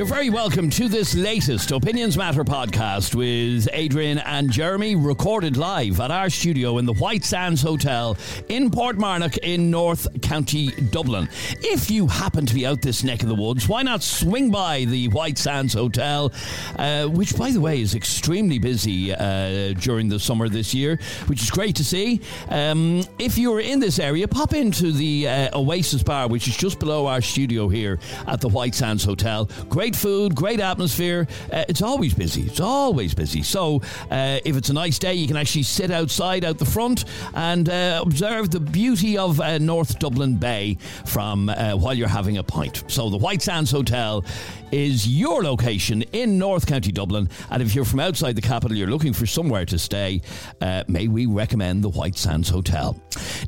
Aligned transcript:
You're 0.00 0.06
very 0.06 0.30
welcome 0.30 0.70
to 0.70 0.88
this 0.88 1.14
latest 1.14 1.72
Opinions 1.72 2.16
Matter 2.16 2.42
podcast 2.42 3.14
with 3.14 3.68
Adrian 3.74 4.16
and 4.16 4.50
Jeremy, 4.50 4.96
recorded 4.96 5.58
live 5.58 6.00
at 6.00 6.10
our 6.10 6.30
studio 6.30 6.78
in 6.78 6.86
the 6.86 6.94
White 6.94 7.22
Sands 7.22 7.60
Hotel 7.60 8.16
in 8.48 8.70
Portmarnock 8.70 9.36
in 9.42 9.70
North 9.70 10.08
County 10.22 10.70
Dublin. 10.90 11.28
If 11.60 11.90
you 11.90 12.06
happen 12.06 12.46
to 12.46 12.54
be 12.54 12.64
out 12.64 12.80
this 12.80 13.04
neck 13.04 13.22
of 13.22 13.28
the 13.28 13.34
woods, 13.34 13.68
why 13.68 13.82
not 13.82 14.02
swing 14.02 14.50
by 14.50 14.86
the 14.86 15.08
White 15.08 15.36
Sands 15.36 15.74
Hotel, 15.74 16.32
uh, 16.76 17.06
which, 17.06 17.36
by 17.36 17.50
the 17.50 17.60
way, 17.60 17.82
is 17.82 17.94
extremely 17.94 18.58
busy 18.58 19.12
uh, 19.12 19.74
during 19.74 20.08
the 20.08 20.18
summer 20.18 20.48
this 20.48 20.72
year, 20.72 20.98
which 21.26 21.42
is 21.42 21.50
great 21.50 21.76
to 21.76 21.84
see. 21.84 22.22
Um, 22.48 23.02
if 23.18 23.36
you're 23.36 23.60
in 23.60 23.80
this 23.80 23.98
area, 23.98 24.26
pop 24.26 24.54
into 24.54 24.92
the 24.92 25.28
uh, 25.28 25.58
Oasis 25.58 26.02
Bar, 26.02 26.28
which 26.28 26.48
is 26.48 26.56
just 26.56 26.78
below 26.78 27.06
our 27.06 27.20
studio 27.20 27.68
here 27.68 27.98
at 28.26 28.40
the 28.40 28.48
White 28.48 28.74
Sands 28.74 29.04
Hotel. 29.04 29.44
Great 29.68 29.89
Great 29.90 29.98
food, 29.98 30.36
great 30.36 30.60
atmosphere. 30.60 31.26
Uh, 31.52 31.64
it's 31.68 31.82
always 31.82 32.14
busy. 32.14 32.42
It's 32.42 32.60
always 32.60 33.12
busy. 33.12 33.42
So 33.42 33.82
uh, 34.08 34.38
if 34.44 34.56
it's 34.56 34.68
a 34.68 34.72
nice 34.72 35.00
day, 35.00 35.14
you 35.14 35.26
can 35.26 35.36
actually 35.36 35.64
sit 35.64 35.90
outside 35.90 36.44
out 36.44 36.58
the 36.58 36.64
front 36.64 37.06
and 37.34 37.68
uh, 37.68 38.00
observe 38.00 38.52
the 38.52 38.60
beauty 38.60 39.18
of 39.18 39.40
uh, 39.40 39.58
North 39.58 39.98
Dublin 39.98 40.36
Bay 40.36 40.78
from 41.06 41.48
uh, 41.48 41.72
while 41.72 41.92
you're 41.92 42.06
having 42.06 42.38
a 42.38 42.42
pint. 42.44 42.84
So 42.86 43.10
the 43.10 43.16
White 43.16 43.42
Sands 43.42 43.72
Hotel 43.72 44.24
is 44.70 45.08
your 45.08 45.42
location 45.42 46.02
in 46.12 46.38
North 46.38 46.68
County 46.68 46.92
Dublin. 46.92 47.28
And 47.50 47.60
if 47.60 47.74
you're 47.74 47.84
from 47.84 47.98
outside 47.98 48.36
the 48.36 48.42
capital, 48.42 48.76
you're 48.76 48.86
looking 48.86 49.12
for 49.12 49.26
somewhere 49.26 49.66
to 49.66 49.76
stay, 49.76 50.20
uh, 50.60 50.84
may 50.86 51.08
we 51.08 51.26
recommend 51.26 51.82
the 51.82 51.88
White 51.88 52.16
Sands 52.16 52.48
Hotel. 52.48 52.96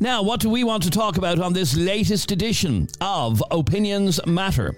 Now, 0.00 0.25
what 0.25 0.41
do 0.41 0.50
we 0.50 0.64
want 0.64 0.83
to 0.83 0.91
talk 0.91 1.19
about 1.19 1.38
on 1.38 1.53
this 1.53 1.77
latest 1.77 2.33
edition 2.33 2.88
of 3.00 3.44
Opinions 3.53 4.19
Matter? 4.27 4.75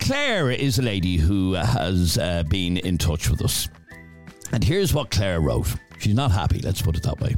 Claire 0.00 0.50
is 0.50 0.78
a 0.78 0.82
lady 0.82 1.16
who 1.16 1.54
has 1.54 2.18
uh, 2.18 2.42
been 2.44 2.76
in 2.78 2.98
touch 2.98 3.28
with 3.28 3.42
us. 3.42 3.68
And 4.52 4.64
here's 4.64 4.94
what 4.94 5.10
Claire 5.10 5.40
wrote. 5.40 5.74
She's 5.98 6.14
not 6.14 6.30
happy, 6.30 6.60
let's 6.60 6.80
put 6.80 6.96
it 6.96 7.02
that 7.02 7.20
way. 7.20 7.34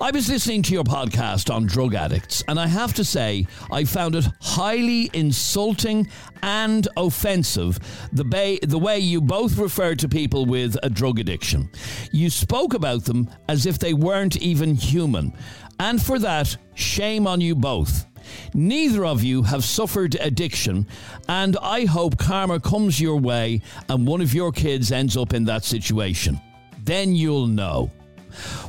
I 0.00 0.10
was 0.10 0.28
listening 0.28 0.62
to 0.64 0.74
your 0.74 0.84
podcast 0.84 1.52
on 1.52 1.66
drug 1.66 1.94
addicts, 1.94 2.44
and 2.46 2.60
I 2.60 2.66
have 2.66 2.92
to 2.94 3.04
say, 3.04 3.46
I 3.72 3.84
found 3.84 4.14
it 4.14 4.28
highly 4.40 5.10
insulting 5.14 6.06
and 6.42 6.86
offensive 6.96 7.78
the, 8.12 8.24
bay, 8.24 8.58
the 8.62 8.78
way 8.78 8.98
you 8.98 9.20
both 9.20 9.56
referred 9.56 9.98
to 10.00 10.08
people 10.08 10.44
with 10.44 10.76
a 10.82 10.90
drug 10.90 11.18
addiction. 11.18 11.70
You 12.12 12.30
spoke 12.30 12.74
about 12.74 13.04
them 13.04 13.30
as 13.48 13.66
if 13.66 13.78
they 13.78 13.94
weren't 13.94 14.36
even 14.36 14.74
human. 14.74 15.32
And 15.80 16.00
for 16.00 16.18
that, 16.18 16.56
shame 16.74 17.26
on 17.26 17.40
you 17.40 17.54
both. 17.56 18.07
Neither 18.54 19.04
of 19.04 19.22
you 19.22 19.42
have 19.42 19.64
suffered 19.64 20.16
addiction, 20.20 20.86
and 21.28 21.56
I 21.62 21.84
hope 21.84 22.18
karma 22.18 22.60
comes 22.60 23.00
your 23.00 23.18
way 23.18 23.62
and 23.88 24.06
one 24.06 24.20
of 24.20 24.34
your 24.34 24.52
kids 24.52 24.92
ends 24.92 25.16
up 25.16 25.34
in 25.34 25.44
that 25.44 25.64
situation. 25.64 26.40
Then 26.84 27.14
you'll 27.14 27.46
know. 27.46 27.90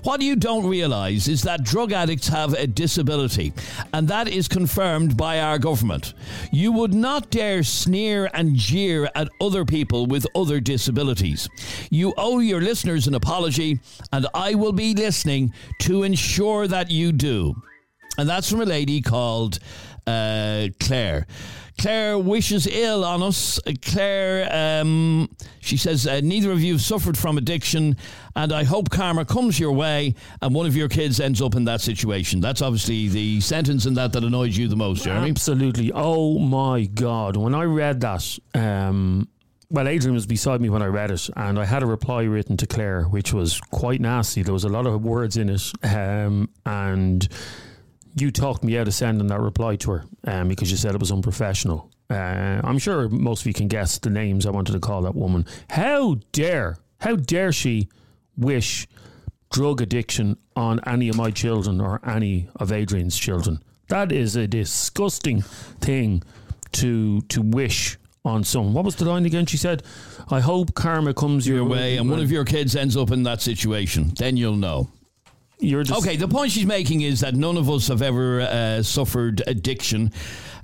What 0.03 0.21
you 0.21 0.35
don't 0.35 0.65
realize 0.65 1.27
is 1.27 1.43
that 1.43 1.63
drug 1.63 1.91
addicts 1.91 2.27
have 2.27 2.53
a 2.53 2.65
disability, 2.65 3.53
and 3.93 4.07
that 4.07 4.27
is 4.27 4.47
confirmed 4.47 5.17
by 5.17 5.39
our 5.39 5.59
government. 5.59 6.13
You 6.51 6.71
would 6.71 6.93
not 6.93 7.29
dare 7.29 7.63
sneer 7.63 8.29
and 8.33 8.55
jeer 8.55 9.09
at 9.15 9.29
other 9.41 9.65
people 9.65 10.05
with 10.05 10.25
other 10.35 10.59
disabilities. 10.59 11.49
You 11.89 12.13
owe 12.17 12.39
your 12.39 12.61
listeners 12.61 13.07
an 13.07 13.15
apology, 13.15 13.79
and 14.11 14.27
I 14.33 14.55
will 14.55 14.73
be 14.73 14.93
listening 14.93 15.53
to 15.81 16.03
ensure 16.03 16.67
that 16.67 16.89
you 16.89 17.11
do. 17.11 17.55
And 18.19 18.29
that's 18.29 18.49
from 18.49 18.61
a 18.61 18.65
lady 18.65 19.01
called 19.01 19.59
uh, 20.05 20.67
Claire. 20.79 21.25
Claire 21.79 22.17
wishes 22.17 22.67
ill 22.67 23.05
on 23.05 23.23
us. 23.23 23.57
Claire, 23.81 24.81
um, 24.81 25.29
she 25.61 25.77
says, 25.77 26.05
uh, 26.05 26.19
neither 26.21 26.51
of 26.51 26.61
you 26.61 26.73
have 26.73 26.81
suffered 26.81 27.17
from 27.17 27.37
addiction, 27.37 27.95
and 28.35 28.51
I 28.51 28.65
hope 28.65 28.89
karma 28.89 29.23
comes 29.23 29.57
your 29.57 29.71
way 29.71 30.15
and 30.41 30.53
one 30.53 30.65
of 30.65 30.75
your 30.75 30.89
kids 30.89 31.21
ends 31.21 31.41
up 31.41 31.55
in 31.55 31.63
that 31.65 31.79
situation. 31.79 32.41
That's 32.41 32.61
obviously 32.61 33.07
the 33.07 33.39
sentence 33.39 33.85
in 33.85 33.93
that 33.93 34.11
that 34.11 34.25
annoys 34.25 34.57
you 34.57 34.67
the 34.67 34.75
most, 34.75 35.05
Jeremy. 35.05 35.29
Absolutely. 35.29 35.91
Oh 35.93 36.37
my 36.37 36.83
God. 36.83 37.37
When 37.37 37.55
I 37.55 37.63
read 37.63 38.01
that, 38.01 38.37
um, 38.53 39.29
well, 39.71 39.87
Adrian 39.87 40.15
was 40.15 40.25
beside 40.25 40.59
me 40.59 40.69
when 40.69 40.81
I 40.81 40.87
read 40.87 41.11
it, 41.11 41.29
and 41.37 41.59
I 41.59 41.63
had 41.63 41.83
a 41.83 41.85
reply 41.85 42.23
written 42.23 42.57
to 42.57 42.67
Claire, 42.67 43.03
which 43.03 43.33
was 43.33 43.61
quite 43.61 44.01
nasty. 44.01 44.41
There 44.41 44.53
was 44.53 44.63
a 44.63 44.69
lot 44.69 44.85
of 44.85 45.01
words 45.03 45.37
in 45.37 45.49
it, 45.49 45.71
um, 45.83 46.49
and 46.65 47.27
you 48.15 48.31
talked 48.31 48.63
me 48.63 48.77
out 48.77 48.87
of 48.87 48.93
sending 48.93 49.27
that 49.27 49.39
reply 49.39 49.75
to 49.77 49.91
her 49.91 50.05
um, 50.25 50.47
because 50.47 50.71
you 50.71 50.77
said 50.77 50.95
it 50.95 50.99
was 50.99 51.11
unprofessional. 51.11 51.89
Uh, 52.09 52.61
I'm 52.63 52.79
sure 52.79 53.07
most 53.09 53.41
of 53.41 53.47
you 53.47 53.53
can 53.53 53.67
guess 53.67 53.99
the 53.99 54.09
names 54.09 54.45
I 54.45 54.49
wanted 54.49 54.73
to 54.73 54.79
call 54.79 55.03
that 55.03 55.15
woman. 55.15 55.45
How 55.69 56.17
dare, 56.31 56.77
how 56.99 57.15
dare 57.15 57.51
she 57.51 57.89
wish 58.35 58.87
drug 59.51 59.81
addiction 59.81 60.37
on 60.55 60.79
any 60.85 61.09
of 61.09 61.15
my 61.15 61.31
children 61.31 61.79
or 61.79 62.01
any 62.07 62.49
of 62.55 62.71
Adrian's 62.71 63.17
children? 63.17 63.61
That 63.89 64.11
is 64.11 64.35
a 64.35 64.47
disgusting 64.47 65.41
thing 65.41 66.23
to 66.73 67.21
to 67.21 67.41
wish 67.41 67.97
on 68.25 68.43
someone. 68.43 68.73
What 68.73 68.85
was 68.85 68.95
the 68.95 69.05
line 69.05 69.25
again? 69.25 69.45
She 69.45 69.57
said, 69.57 69.83
"I 70.29 70.39
hope 70.39 70.75
karma 70.75 71.13
comes 71.13 71.47
your, 71.47 71.57
your 71.57 71.65
way, 71.65 71.97
and 71.97 72.09
one 72.09 72.19
of 72.19 72.31
your 72.31 72.45
kids 72.45 72.75
ends 72.75 72.95
up 72.97 73.11
in 73.11 73.23
that 73.23 73.41
situation. 73.41 74.13
Then 74.15 74.37
you'll 74.37 74.55
know." 74.55 74.89
You're 75.61 75.83
just 75.83 76.01
okay. 76.01 76.15
The 76.15 76.27
point 76.27 76.51
she's 76.51 76.65
making 76.65 77.01
is 77.01 77.19
that 77.19 77.35
none 77.35 77.57
of 77.57 77.69
us 77.69 77.89
have 77.89 78.01
ever 78.01 78.41
uh, 78.41 78.81
suffered 78.81 79.43
addiction. 79.45 80.13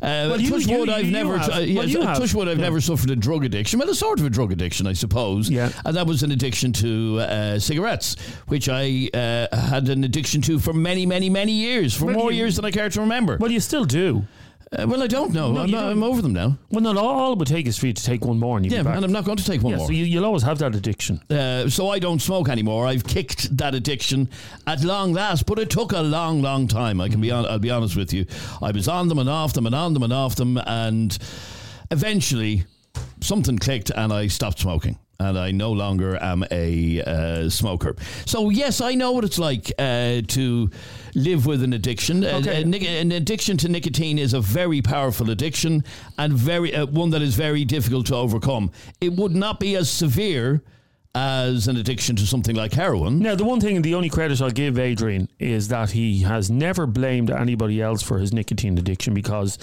Uh, 0.01 0.29
well, 0.29 0.39
you, 0.39 0.49
touch 0.49 0.67
wood, 0.67 0.89
I've 0.89 1.11
never. 1.11 1.35
Uh, 1.35 1.59
yeah, 1.59 1.99
well, 1.99 2.15
touch 2.15 2.33
wood, 2.33 2.47
I've 2.47 2.57
yeah. 2.57 2.63
never 2.63 2.79
suffered 2.79 3.09
a 3.09 3.15
drug 3.15 3.43
addiction. 3.43 3.79
Well, 3.79 3.89
a 3.89 3.95
sort 3.95 4.19
of 4.19 4.25
a 4.25 4.29
drug 4.29 4.53
addiction, 4.53 4.87
I 4.87 4.93
suppose. 4.93 5.49
Yeah. 5.49 5.69
And 5.83 5.97
that 5.97 6.07
was 6.07 6.23
an 6.23 6.31
addiction 6.31 6.71
to 6.73 7.19
uh, 7.19 7.59
cigarettes, 7.59 8.15
which 8.47 8.69
I 8.69 9.09
uh, 9.13 9.53
had 9.55 9.89
an 9.89 10.05
addiction 10.05 10.41
to 10.43 10.59
for 10.59 10.73
many, 10.73 11.05
many, 11.05 11.29
many 11.29 11.51
years, 11.51 11.93
for 11.93 12.05
well, 12.05 12.15
more 12.15 12.31
you, 12.31 12.39
years 12.39 12.55
than 12.55 12.63
I 12.63 12.71
care 12.71 12.89
to 12.89 13.01
remember. 13.01 13.37
Well, 13.37 13.51
you 13.51 13.59
still 13.59 13.85
do. 13.85 14.25
Uh, 14.71 14.87
well, 14.87 15.03
I 15.03 15.07
don't 15.07 15.31
know. 15.31 15.51
No, 15.51 15.61
I'm, 15.61 15.71
not, 15.71 15.83
I'm, 15.85 16.03
over 16.03 16.21
them 16.21 16.33
now. 16.33 16.57
Well, 16.69 16.81
no, 16.81 16.97
all 16.97 17.33
it 17.33 17.39
would 17.39 17.47
take 17.47 17.67
is 17.67 17.77
for 17.77 17.87
you 17.87 17.93
to 17.93 18.03
take 18.03 18.25
one 18.25 18.39
more, 18.39 18.57
and 18.57 18.65
yeah, 18.69 18.79
and 18.79 19.05
I'm 19.05 19.11
not 19.11 19.23
going 19.23 19.37
to 19.37 19.45
take 19.45 19.61
one 19.61 19.71
yeah, 19.71 19.77
more. 19.77 19.87
So 19.87 19.93
you, 19.93 20.19
will 20.19 20.25
always 20.25 20.43
have 20.43 20.57
that 20.59 20.73
addiction. 20.75 21.21
Uh, 21.29 21.69
so 21.69 21.89
I 21.89 21.99
don't 21.99 22.21
smoke 22.21 22.49
anymore. 22.49 22.87
I've 22.87 23.05
kicked 23.05 23.55
that 23.57 23.75
addiction 23.75 24.29
at 24.65 24.83
long 24.83 25.13
last, 25.13 25.45
but 25.45 25.59
it 25.59 25.69
took 25.69 25.91
a 25.91 26.01
long, 26.01 26.41
long 26.41 26.67
time. 26.67 26.99
I 26.99 27.09
can 27.09 27.21
be 27.21 27.31
on. 27.31 27.45
I'll 27.45 27.59
be 27.59 27.69
honest 27.69 27.95
with 27.95 28.11
you. 28.11 28.25
I 28.61 28.71
was 28.71 28.87
on 28.87 29.07
them 29.07 29.19
and 29.19 29.29
off 29.29 29.53
them 29.53 29.65
and 29.65 29.75
on 29.75 29.93
them 29.93 30.03
and 30.03 30.13
off 30.13 30.35
them, 30.35 30.57
and 30.57 31.17
eventually 31.91 32.65
something 33.21 33.59
clicked, 33.59 33.91
and 33.91 34.11
I 34.11 34.27
stopped 34.27 34.59
smoking 34.59 34.97
and 35.19 35.37
I 35.37 35.51
no 35.51 35.71
longer 35.71 36.21
am 36.21 36.45
a 36.51 37.01
uh, 37.01 37.49
smoker. 37.49 37.95
So 38.25 38.49
yes, 38.49 38.81
I 38.81 38.95
know 38.95 39.11
what 39.11 39.23
it's 39.23 39.39
like 39.39 39.71
uh, 39.79 40.21
to 40.27 40.69
live 41.13 41.45
with 41.45 41.63
an 41.63 41.73
addiction. 41.73 42.25
Okay. 42.25 42.61
an 42.63 43.11
addiction 43.11 43.57
to 43.57 43.69
nicotine 43.69 44.19
is 44.19 44.33
a 44.33 44.41
very 44.41 44.81
powerful 44.81 45.29
addiction 45.29 45.83
and 46.17 46.33
very 46.33 46.75
uh, 46.75 46.85
one 46.85 47.11
that 47.11 47.21
is 47.21 47.35
very 47.35 47.65
difficult 47.65 48.07
to 48.07 48.15
overcome. 48.15 48.71
It 49.01 49.13
would 49.13 49.35
not 49.35 49.59
be 49.59 49.75
as 49.75 49.89
severe 49.89 50.61
as 51.15 51.69
an 51.69 51.77
addiction 51.77 52.17
to 52.17 52.27
something 52.27 52.57
like 52.57 52.73
heroin. 52.73 53.19
Now, 53.19 53.35
the 53.35 53.45
one 53.45 53.61
thing, 53.61 53.81
the 53.81 53.95
only 53.95 54.09
credit 54.09 54.41
I'll 54.41 54.51
give 54.51 54.77
Adrian 54.77 55.29
is 55.39 55.69
that 55.69 55.91
he 55.91 56.23
has 56.23 56.51
never 56.51 56.85
blamed 56.85 57.31
anybody 57.31 57.81
else 57.81 58.03
for 58.03 58.19
his 58.19 58.33
nicotine 58.33 58.77
addiction 58.77 59.13
because 59.13 59.57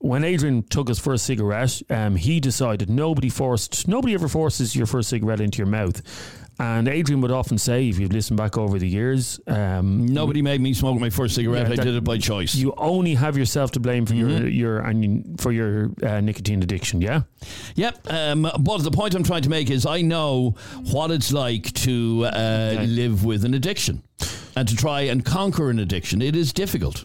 when 0.00 0.24
Adrian 0.24 0.62
took 0.62 0.88
his 0.88 0.98
first 0.98 1.24
cigarette, 1.24 1.82
um, 1.90 2.16
he 2.16 2.40
decided 2.40 2.88
nobody 2.88 3.28
forced, 3.28 3.88
nobody 3.88 4.14
ever 4.14 4.28
forces 4.28 4.76
your 4.76 4.86
first 4.86 5.08
cigarette 5.08 5.40
into 5.40 5.58
your 5.58 5.66
mouth. 5.66 6.02
And 6.60 6.88
Adrian 6.88 7.20
would 7.20 7.30
often 7.30 7.56
say, 7.56 7.88
if 7.88 8.00
you've 8.00 8.12
listened 8.12 8.36
back 8.36 8.58
over 8.58 8.80
the 8.80 8.88
years, 8.88 9.38
um, 9.46 10.06
nobody 10.06 10.42
made 10.42 10.60
me 10.60 10.74
smoke 10.74 10.98
my 10.98 11.08
first 11.08 11.36
cigarette. 11.36 11.68
Yeah, 11.68 11.74
I 11.74 11.84
did 11.84 11.94
it 11.94 12.02
by 12.02 12.18
choice. 12.18 12.56
You 12.56 12.74
only 12.76 13.14
have 13.14 13.36
yourself 13.38 13.70
to 13.72 13.80
blame 13.80 14.06
for 14.06 14.14
mm-hmm. 14.14 14.28
your 14.28 14.48
your 14.48 14.78
and 14.80 15.40
for 15.40 15.52
your 15.52 15.92
uh, 16.02 16.20
nicotine 16.20 16.60
addiction. 16.60 17.00
Yeah. 17.00 17.22
Yep. 17.76 18.12
Um, 18.12 18.50
but 18.58 18.78
the 18.78 18.90
point 18.90 19.14
I'm 19.14 19.22
trying 19.22 19.42
to 19.42 19.50
make 19.50 19.70
is, 19.70 19.86
I 19.86 20.00
know 20.02 20.56
what 20.90 21.12
it's 21.12 21.32
like 21.32 21.72
to 21.74 22.24
uh, 22.24 22.72
okay. 22.74 22.86
live 22.88 23.24
with 23.24 23.44
an 23.44 23.54
addiction 23.54 24.02
and 24.56 24.66
to 24.66 24.74
try 24.74 25.02
and 25.02 25.24
conquer 25.24 25.70
an 25.70 25.78
addiction. 25.78 26.20
It 26.20 26.34
is 26.34 26.52
difficult. 26.52 27.04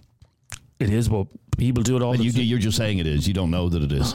It 0.80 0.90
is, 0.90 1.08
but 1.08 1.28
people 1.58 1.84
do 1.84 1.96
it 1.96 2.02
all. 2.02 2.16
You, 2.16 2.32
you're 2.32 2.60
just 2.60 2.78
saying 2.78 3.00
it 3.00 3.08
is. 3.08 3.28
You 3.28 3.34
don't 3.34 3.52
know 3.52 3.70
that 3.70 3.84
it 3.84 3.92
is. 3.92 4.14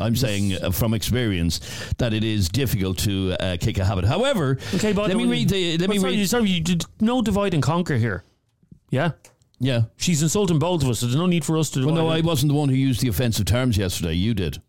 I'm 0.00 0.16
saying 0.16 0.54
uh, 0.54 0.70
from 0.70 0.94
experience 0.94 1.60
that 1.98 2.12
it 2.12 2.24
is 2.24 2.48
difficult 2.48 2.98
to 2.98 3.36
uh, 3.38 3.56
kick 3.60 3.78
a 3.78 3.84
habit. 3.84 4.04
However, 4.04 4.58
okay, 4.74 4.92
but 4.92 5.08
let 5.08 5.16
me 5.16 5.26
read 5.26 5.48
the. 5.48 5.78
Let 5.78 5.88
me 5.88 5.98
sorry, 5.98 6.16
read. 6.16 6.28
Sorry, 6.28 6.50
you 6.50 6.60
did 6.60 6.84
no 7.00 7.22
divide 7.22 7.54
and 7.54 7.62
conquer 7.62 7.96
here. 7.96 8.24
Yeah. 8.90 9.12
Yeah. 9.60 9.82
She's 9.96 10.22
insulting 10.22 10.58
both 10.58 10.82
of 10.82 10.88
us, 10.88 10.98
so 10.98 11.06
there's 11.06 11.16
no 11.16 11.26
need 11.26 11.44
for 11.44 11.56
us 11.56 11.70
to. 11.70 11.86
Well, 11.86 11.94
no, 11.94 12.08
I 12.08 12.20
wasn't 12.20 12.52
the 12.52 12.58
one 12.58 12.68
who 12.68 12.74
used 12.74 13.00
the 13.00 13.08
offensive 13.08 13.46
terms 13.46 13.76
yesterday. 13.76 14.14
You 14.14 14.34
did. 14.34 14.60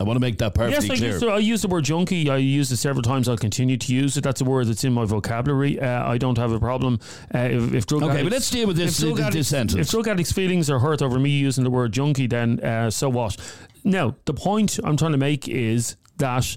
I 0.00 0.02
want 0.04 0.16
to 0.16 0.20
make 0.20 0.38
that 0.38 0.54
perfectly 0.54 0.86
Yes, 0.88 0.94
I 0.94 0.96
clear. 0.98 1.10
used, 1.12 1.22
to, 1.22 1.28
I 1.30 1.38
used 1.38 1.62
the 1.62 1.68
word 1.68 1.84
junkie. 1.84 2.30
I 2.30 2.38
used 2.38 2.72
it 2.72 2.78
several 2.78 3.02
times. 3.02 3.28
I'll 3.28 3.36
continue 3.36 3.76
to 3.76 3.94
use 3.94 4.16
it. 4.16 4.24
That's 4.24 4.40
a 4.40 4.44
word 4.44 4.66
that's 4.68 4.82
in 4.82 4.94
my 4.94 5.04
vocabulary. 5.04 5.78
Uh, 5.78 6.10
I 6.10 6.16
don't 6.16 6.38
have 6.38 6.52
a 6.52 6.58
problem 6.58 6.98
uh, 7.34 7.38
if, 7.40 7.74
if 7.74 7.86
drug 7.86 8.02
Okay, 8.04 8.12
addicts, 8.12 8.24
but 8.24 8.32
let's 8.32 8.50
deal 8.50 8.66
with 8.66 8.76
this- 8.78 8.98
if 9.02 9.04
drug 9.08 9.16
this 9.18 9.26
addicts- 9.26 9.48
sentence. 9.48 9.80
If 9.88 9.90
drug 9.90 10.08
addicts' 10.08 10.32
feelings 10.32 10.70
are 10.70 10.78
hurt 10.78 11.02
over 11.02 11.18
me 11.18 11.28
using 11.30 11.64
the 11.64 11.70
word 11.70 11.92
junkie, 11.92 12.26
then 12.26 12.60
uh, 12.60 12.88
so 12.90 13.10
what? 13.10 13.36
Now, 13.84 14.16
the 14.24 14.32
point 14.34 14.80
I'm 14.82 14.96
trying 14.96 15.12
to 15.12 15.18
make 15.18 15.46
is 15.48 15.96
that 16.16 16.56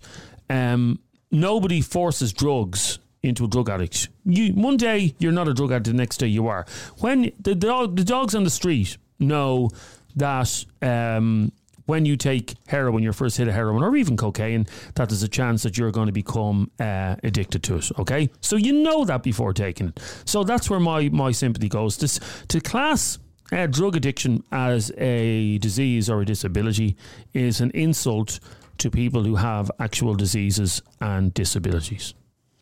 um, 0.50 1.00
nobody 1.30 1.82
forces 1.82 2.32
drugs 2.32 3.00
into 3.24 3.44
a 3.46 3.48
drug 3.50 3.70
addict. 3.70 4.08
You 4.26 4.54
one 4.54 4.78
day 4.78 5.16
you're 5.20 5.32
not 5.34 5.48
a 5.50 5.54
drug 5.54 5.72
addict, 5.72 5.88
the 5.88 5.94
next 5.94 6.18
day 6.18 6.28
you 6.28 6.48
are. 6.48 6.66
When 7.00 7.32
the 7.40 7.56
dog, 7.56 7.98
the 7.98 8.04
dogs 8.06 8.36
on 8.36 8.44
the 8.46 8.50
street 8.50 8.98
know 9.20 9.70
that 10.16 10.66
um, 10.82 11.52
when 11.86 12.06
you 12.06 12.16
take 12.16 12.56
heroin, 12.68 13.04
your 13.04 13.14
first 13.14 13.38
hit 13.38 13.48
of 13.48 13.54
heroin, 13.54 13.84
or 13.84 13.96
even 13.96 14.18
cocaine, 14.18 14.68
that 14.96 15.10
there's 15.10 15.24
a 15.24 15.28
chance 15.28 15.64
that 15.64 15.78
you're 15.78 15.92
going 15.92 16.08
to 16.08 16.14
become 16.14 16.72
uh, 16.80 17.16
addicted 17.24 17.64
to 17.64 17.78
it. 17.78 17.92
Okay, 18.00 18.30
so 18.42 18.56
you 18.56 18.74
know 18.74 19.06
that 19.06 19.24
before 19.24 19.54
taking 19.54 19.90
it. 19.90 20.00
So 20.26 20.44
that's 20.44 20.70
where 20.70 20.80
my 20.80 21.10
my 21.10 21.32
sympathy 21.32 21.70
goes. 21.70 21.98
This 21.98 22.20
to 22.50 22.60
class. 22.60 23.20
Uh, 23.52 23.68
drug 23.68 23.96
addiction 23.96 24.44
as 24.52 24.92
a 24.98 25.60
disease 25.60 26.10
or 26.10 26.22
a 26.22 26.26
disability 26.26 26.98
is 27.36 27.62
an 27.62 27.70
insult 27.72 28.40
to 28.80 28.90
people 28.90 29.24
who 29.24 29.36
have 29.36 29.70
actual 29.80 30.16
diseases 30.16 30.82
and 31.02 31.34
disabilities. 31.36 32.16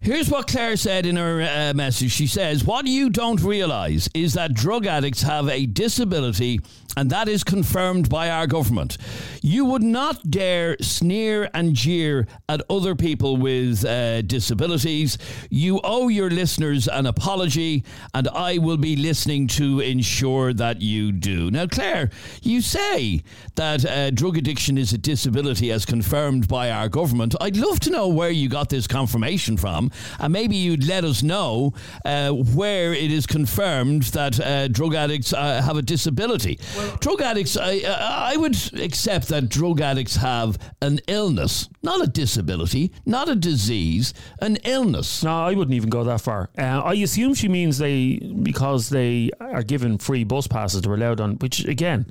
Here's 0.04 0.32
what 0.32 0.48
Claire 0.48 0.78
said 0.78 1.06
in 1.06 1.16
her 1.16 1.44
uh, 1.44 1.74
message. 1.76 2.12
She 2.12 2.26
says, 2.26 2.64
What 2.64 2.88
you 2.88 3.12
don't 3.12 3.40
realise 3.40 4.10
is 4.16 4.34
that 4.34 4.56
drug 4.56 4.88
addicts 4.88 5.22
have 5.22 5.48
a 5.48 5.68
disability, 5.68 6.60
and 6.98 7.12
that 7.12 7.28
is 7.28 7.44
confirmed 7.44 8.10
by 8.10 8.32
our 8.32 8.48
government. 8.48 8.98
You 9.44 9.64
would 9.66 9.84
not 9.84 10.32
dare 10.32 10.76
sneer 10.82 11.52
and 11.54 11.76
jeer 11.76 12.28
at 12.50 12.64
other 12.68 12.96
people 12.96 13.38
with 13.38 13.86
uh, 13.86 14.24
disabilities. 14.24 15.20
You 15.52 15.80
owe 15.84 16.08
your 16.08 16.32
listeners 16.32 16.88
an 16.88 17.06
apology, 17.06 17.84
and 18.16 18.28
I 18.30 18.58
will 18.58 18.78
be 18.78 18.96
listening 18.96 19.46
to 19.50 19.82
ensure 19.82 20.52
that 20.54 20.82
you 20.82 21.12
do. 21.12 21.52
Now, 21.52 21.68
Claire, 21.68 22.10
you 22.42 22.62
say 22.62 23.22
that 23.54 23.86
uh, 23.86 24.10
drug 24.10 24.38
addiction 24.38 24.80
is 24.80 24.94
a 24.94 24.98
disability 24.98 25.72
as 25.72 25.86
confirmed 25.86 26.48
by 26.48 26.72
our 26.72 26.90
government. 26.90 27.36
I'd 27.40 27.56
love 27.56 27.80
to 27.82 27.92
know 27.92 28.08
where 28.08 28.32
you 28.32 28.50
got 28.50 28.70
this 28.70 28.88
confirmation 28.88 29.58
from, 29.58 29.91
and 30.20 30.34
maybe 30.34 30.56
you'd 30.56 30.86
let 30.88 31.04
us 31.04 31.24
know 31.24 31.74
uh, 32.06 32.32
where 32.32 32.94
it 32.94 33.12
is 33.12 33.26
confirmed 33.26 34.04
that 34.04 34.40
uh, 34.40 34.68
drug 34.68 34.96
addicts 34.96 35.34
uh, 35.34 35.62
have 35.62 35.78
a 35.78 35.82
disability. 35.82 36.60
drug 37.00 37.22
addicts, 37.22 37.58
I, 37.58 37.82
I 37.88 38.38
would 38.38 38.56
accept 38.80 39.28
that 39.30 39.50
drug 39.50 39.82
addicts 39.82 40.16
have 40.18 40.58
an 40.82 41.00
illness, 41.08 41.70
not 41.82 42.02
a 42.02 42.08
disability, 42.08 42.92
not 43.06 43.30
a 43.30 43.36
disease, 43.36 44.14
an 44.40 44.58
illness. 44.64 45.24
No, 45.24 45.44
I 45.44 45.54
wouldn't 45.54 45.76
even 45.76 45.90
go 45.90 46.04
that 46.04 46.22
far. 46.22 46.50
Uh, 46.58 46.82
I 46.82 46.94
assume 46.94 47.34
she 47.34 47.48
means 47.48 47.78
they 47.78 48.18
because 48.18 48.90
they 48.90 49.32
are 49.40 49.64
given 49.64 49.98
free 49.98 50.24
bus 50.24 50.48
passes. 50.48 50.82
They're 50.82 50.94
allowed 50.94 51.20
on, 51.20 51.36
which 51.38 51.66
again, 51.66 52.06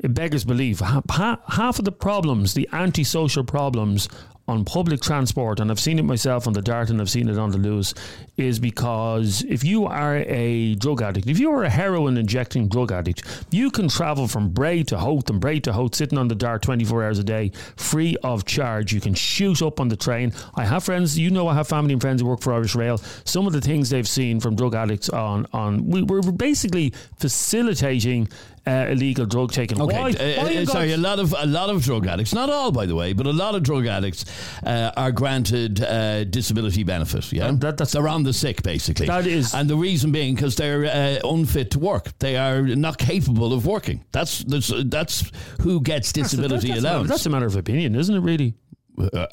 it 0.00 0.12
beggars 0.14 0.44
belief. 0.44 0.80
Ha- 0.80 1.02
ha- 1.10 1.40
half 1.48 1.78
of 1.78 1.84
the 1.84 1.92
problems, 1.92 2.54
the 2.54 2.68
antisocial 2.72 3.44
problems 3.44 4.08
on 4.46 4.64
public 4.64 5.00
transport, 5.00 5.60
and 5.60 5.70
I've 5.70 5.80
seen 5.80 5.98
it 5.98 6.04
myself 6.04 6.46
on 6.46 6.52
the 6.52 6.60
Dart 6.60 6.90
and 6.90 7.00
I've 7.00 7.10
seen 7.10 7.28
it 7.28 7.38
on 7.38 7.50
the 7.50 7.58
Luas, 7.58 7.94
is 8.36 8.58
because 8.58 9.42
if 9.48 9.64
you 9.64 9.86
are 9.86 10.16
a 10.16 10.74
drug 10.74 11.02
addict, 11.02 11.28
if 11.28 11.38
you 11.38 11.50
are 11.50 11.64
a 11.64 11.70
heroin 11.70 12.16
injecting 12.16 12.68
drug 12.68 12.92
addict, 12.92 13.46
you 13.50 13.70
can 13.70 13.88
travel 13.88 14.28
from 14.28 14.50
Bray 14.50 14.82
to 14.84 14.98
Howth 14.98 15.30
and 15.30 15.40
Bray 15.40 15.60
to 15.60 15.72
Howth, 15.72 15.94
sitting 15.94 16.18
on 16.18 16.28
the 16.28 16.34
Dart 16.34 16.62
24 16.62 17.04
hours 17.04 17.18
a 17.18 17.24
day, 17.24 17.52
free 17.76 18.16
of 18.22 18.44
charge. 18.44 18.92
You 18.92 19.00
can 19.00 19.14
shoot 19.14 19.62
up 19.62 19.80
on 19.80 19.88
the 19.88 19.96
train. 19.96 20.32
I 20.54 20.64
have 20.64 20.84
friends, 20.84 21.18
you 21.18 21.30
know, 21.30 21.48
I 21.48 21.54
have 21.54 21.68
family 21.68 21.92
and 21.92 22.02
friends 22.02 22.20
who 22.20 22.28
work 22.28 22.40
for 22.40 22.52
Irish 22.52 22.74
Rail. 22.74 22.98
Some 23.24 23.46
of 23.46 23.52
the 23.52 23.60
things 23.60 23.88
they've 23.90 24.08
seen 24.08 24.40
from 24.40 24.56
drug 24.56 24.74
addicts 24.74 25.08
on, 25.08 25.46
on 25.52 25.86
we, 25.86 26.02
we're 26.02 26.20
basically 26.32 26.92
facilitating 27.18 28.28
uh, 28.66 28.86
illegal 28.90 29.26
drug 29.26 29.52
taking. 29.52 29.80
Okay, 29.80 29.98
Why? 29.98 30.10
uh, 30.10 30.42
Why 30.44 30.56
uh, 30.56 30.64
sorry. 30.66 30.92
A 30.92 30.96
lot 30.96 31.18
of 31.18 31.34
a 31.38 31.46
lot 31.46 31.70
of 31.70 31.82
drug 31.82 32.06
addicts, 32.06 32.32
not 32.34 32.48
all, 32.50 32.72
by 32.72 32.86
the 32.86 32.94
way, 32.94 33.12
but 33.12 33.26
a 33.26 33.32
lot 33.32 33.54
of 33.54 33.62
drug 33.62 33.86
addicts 33.86 34.24
uh, 34.64 34.90
are 34.96 35.12
granted 35.12 35.82
uh, 35.82 36.24
disability 36.24 36.82
benefit. 36.84 37.30
Yeah, 37.32 37.46
That- 37.50 37.60
that- 37.60 37.76
that's- 37.78 37.92
they're 37.92 38.08
on 38.08 38.22
the 38.22 38.32
sick, 38.32 38.62
basically. 38.62 39.06
That 39.06 39.26
is- 39.26 39.54
and 39.54 39.68
the 39.68 39.76
reason 39.76 40.12
being 40.12 40.34
because 40.34 40.56
they're 40.56 40.84
uh, 40.86 41.28
unfit 41.28 41.70
to 41.72 41.78
work. 41.78 42.16
They 42.18 42.36
are 42.36 42.62
not 42.62 42.98
capable 42.98 43.52
of 43.52 43.66
working. 43.66 44.04
That's 44.12 44.38
that's, 44.44 44.72
that's 44.86 45.30
who 45.60 45.80
gets 45.80 46.12
disability 46.12 46.68
that's, 46.68 46.80
a 46.80 46.82
matter, 46.82 46.94
allowance. 46.94 47.08
that's 47.10 47.26
a 47.26 47.30
matter 47.30 47.46
of 47.46 47.56
opinion, 47.56 47.94
isn't 47.94 48.14
it? 48.14 48.20
Really? 48.20 48.54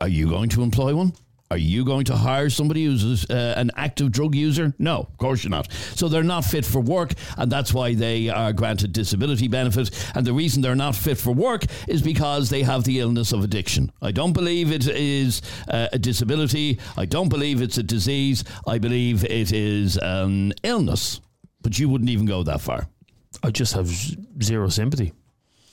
Are 0.02 0.08
you 0.08 0.28
going 0.28 0.50
to 0.50 0.64
employ 0.64 0.96
one? 0.96 1.14
Are 1.52 1.58
you 1.58 1.84
going 1.84 2.06
to 2.06 2.16
hire 2.16 2.50
somebody 2.50 2.86
who's 2.86 3.30
uh, 3.30 3.56
an 3.58 3.72
active 3.76 4.10
drug 4.14 4.36
user? 4.36 4.74
No, 4.80 5.00
of 5.00 5.18
course 5.18 5.44
you're 5.44 5.52
not. 5.52 5.70
So 5.96 6.08
they're 6.08 6.24
not 6.24 6.46
fit 6.46 6.64
for 6.64 6.80
work, 6.80 7.12
and 7.38 7.52
that's 7.52 7.74
why 7.74 7.94
they 7.94 8.30
are 8.30 8.54
granted 8.54 8.94
disability 8.94 9.50
benefit. 9.50 9.92
And 10.16 10.26
the 10.26 10.32
reason 10.32 10.62
they're 10.62 10.76
not 10.76 10.96
fit 10.96 11.18
for 11.18 11.34
work 11.34 11.66
is 11.90 12.02
because 12.02 12.50
they 12.50 12.64
have 12.64 12.86
the 12.86 13.02
illness 13.02 13.34
of 13.34 13.44
addiction. 13.44 13.92
I 14.02 14.12
don't 14.14 14.32
believe 14.32 14.72
it 14.72 14.88
is 14.88 15.42
uh, 15.68 15.90
a 15.92 16.00
disability. 16.00 16.80
I 16.96 17.04
don't 17.06 17.28
believe 17.28 17.62
it's 17.62 17.78
a 17.78 17.84
disease. 17.84 18.46
I 18.66 18.78
believe 18.78 19.26
it 19.26 19.52
is 19.52 19.98
an 19.98 20.54
illness. 20.64 21.20
But 21.62 21.78
you 21.78 21.90
wouldn't 21.90 22.10
even 22.10 22.28
go 22.28 22.44
that 22.44 22.62
far. 22.62 22.88
I 23.44 23.52
just 23.52 23.74
have 23.74 23.90
zero 24.42 24.70
sympathy. 24.70 25.12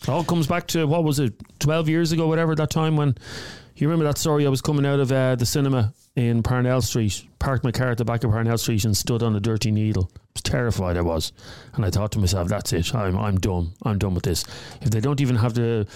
It 0.03 0.09
all 0.09 0.25
comes 0.25 0.49
back 0.49 0.67
to 0.69 0.87
what 0.87 1.05
was 1.05 1.21
it, 1.21 1.35
twelve 1.61 1.89
years 1.89 2.11
ago, 2.11 2.27
whatever 2.27 2.57
that 2.57 2.71
time 2.71 2.97
when 2.97 3.17
you 3.81 3.89
remember 3.89 4.05
that 4.05 4.19
story. 4.19 4.47
I 4.47 4.51
was 4.51 4.61
coming 4.61 4.87
out 4.87 5.01
of 5.01 5.13
uh, 5.13 5.37
the 5.37 5.47
cinema 5.47 5.93
in 6.17 6.43
Parnell 6.43 6.83
Street, 6.83 7.25
parked 7.39 7.65
my 7.65 7.71
car 7.73 7.91
at 7.91 7.99
the 7.99 8.05
back 8.05 8.25
of 8.25 8.31
Parnell 8.31 8.59
Street, 8.59 8.85
and 8.85 8.97
stood 8.97 9.23
on 9.23 9.37
a 9.37 9.41
dirty 9.41 9.71
needle. 9.71 10.11
I 10.15 10.21
was 10.35 10.43
terrified. 10.43 10.97
I 10.97 11.03
was, 11.03 11.33
and 11.75 11.85
I 11.85 11.91
thought 11.91 12.13
to 12.13 12.19
myself, 12.19 12.49
"That's 12.49 12.73
it. 12.73 12.95
I'm 12.95 13.17
I'm 13.17 13.39
done. 13.39 13.73
I'm 13.85 13.99
done 13.99 14.15
with 14.15 14.25
this. 14.25 14.45
If 14.81 14.91
they 14.91 15.01
don't 15.01 15.21
even 15.21 15.37
have 15.37 15.55
the 15.55 15.87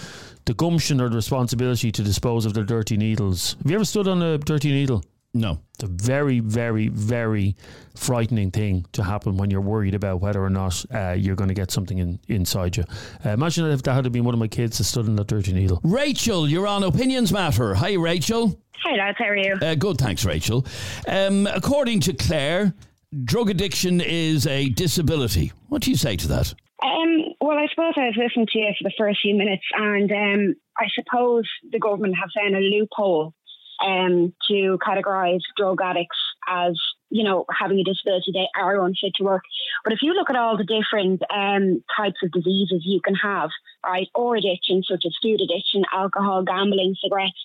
the 0.45 0.53
gumption 0.53 0.99
or 0.99 1.09
the 1.09 1.15
responsibility 1.15 1.91
to 1.91 2.03
dispose 2.03 2.45
of 2.45 2.53
their 2.53 2.63
dirty 2.63 2.97
needles, 2.97 3.55
have 3.61 3.71
you 3.71 3.75
ever 3.75 3.85
stood 3.85 4.07
on 4.07 4.21
a 4.21 4.37
dirty 4.37 4.71
needle?" 4.71 5.03
No. 5.33 5.59
It's 5.73 5.83
a 5.83 5.87
very, 5.87 6.39
very, 6.39 6.89
very 6.89 7.55
frightening 7.95 8.51
thing 8.51 8.85
to 8.91 9.03
happen 9.03 9.37
when 9.37 9.49
you're 9.49 9.61
worried 9.61 9.95
about 9.95 10.21
whether 10.21 10.43
or 10.43 10.49
not 10.49 10.85
uh, 10.93 11.15
you're 11.17 11.35
going 11.35 11.47
to 11.47 11.55
get 11.55 11.71
something 11.71 11.97
in, 11.97 12.19
inside 12.27 12.77
you. 12.77 12.83
Uh, 13.25 13.29
imagine 13.29 13.65
if 13.71 13.81
that 13.83 13.93
had 13.93 14.11
been 14.11 14.23
one 14.23 14.35
of 14.35 14.39
my 14.39 14.47
kids 14.47 14.77
that 14.77 14.83
stood 14.83 15.07
in 15.07 15.15
that 15.15 15.27
dirty 15.27 15.51
needle. 15.53 15.79
Rachel, 15.83 16.47
you're 16.47 16.67
on 16.67 16.83
Opinions 16.83 17.31
Matter. 17.31 17.73
Hi, 17.73 17.93
Rachel. 17.93 18.59
Hi 18.83 18.95
lads, 18.97 19.17
how 19.17 19.25
are 19.25 19.37
you? 19.37 19.55
Uh, 19.61 19.75
good, 19.75 19.97
thanks, 19.97 20.25
Rachel. 20.25 20.65
Um, 21.07 21.47
according 21.47 22.01
to 22.01 22.13
Claire, 22.13 22.73
drug 23.23 23.49
addiction 23.49 24.01
is 24.01 24.45
a 24.45 24.69
disability. 24.69 25.51
What 25.69 25.81
do 25.81 25.89
you 25.89 25.97
say 25.97 26.15
to 26.17 26.27
that? 26.27 26.53
Um, 26.83 27.23
well, 27.39 27.57
I 27.57 27.67
suppose 27.73 27.93
I 27.95 28.07
was 28.07 28.17
listening 28.17 28.47
to 28.51 28.59
you 28.59 28.73
for 28.77 28.83
the 28.83 28.93
first 28.97 29.21
few 29.21 29.35
minutes, 29.35 29.63
and 29.73 30.11
um, 30.11 30.55
I 30.77 30.87
suppose 30.93 31.47
the 31.71 31.79
government 31.79 32.15
have 32.17 32.29
found 32.35 32.55
a 32.55 32.59
loophole 32.59 33.33
um, 33.81 34.33
to 34.49 34.77
categorise 34.85 35.41
drug 35.57 35.79
addicts 35.81 36.17
as 36.47 36.77
you 37.09 37.23
know 37.23 37.45
having 37.57 37.79
a 37.79 37.83
disability. 37.83 38.31
They 38.33 38.47
are 38.59 38.83
unfit 38.83 39.13
to 39.15 39.23
work. 39.23 39.43
But 39.83 39.93
if 39.93 39.99
you 40.01 40.13
look 40.13 40.29
at 40.29 40.35
all 40.35 40.57
the 40.57 40.63
different 40.63 41.21
um, 41.33 41.83
types 41.95 42.17
of 42.23 42.31
diseases 42.31 42.83
you 42.85 43.01
can 43.01 43.15
have, 43.15 43.49
right, 43.85 44.07
or 44.13 44.35
addiction 44.35 44.83
such 44.83 45.03
as 45.05 45.15
food 45.21 45.41
addiction, 45.41 45.83
alcohol, 45.93 46.43
gambling, 46.43 46.95
cigarettes, 47.01 47.39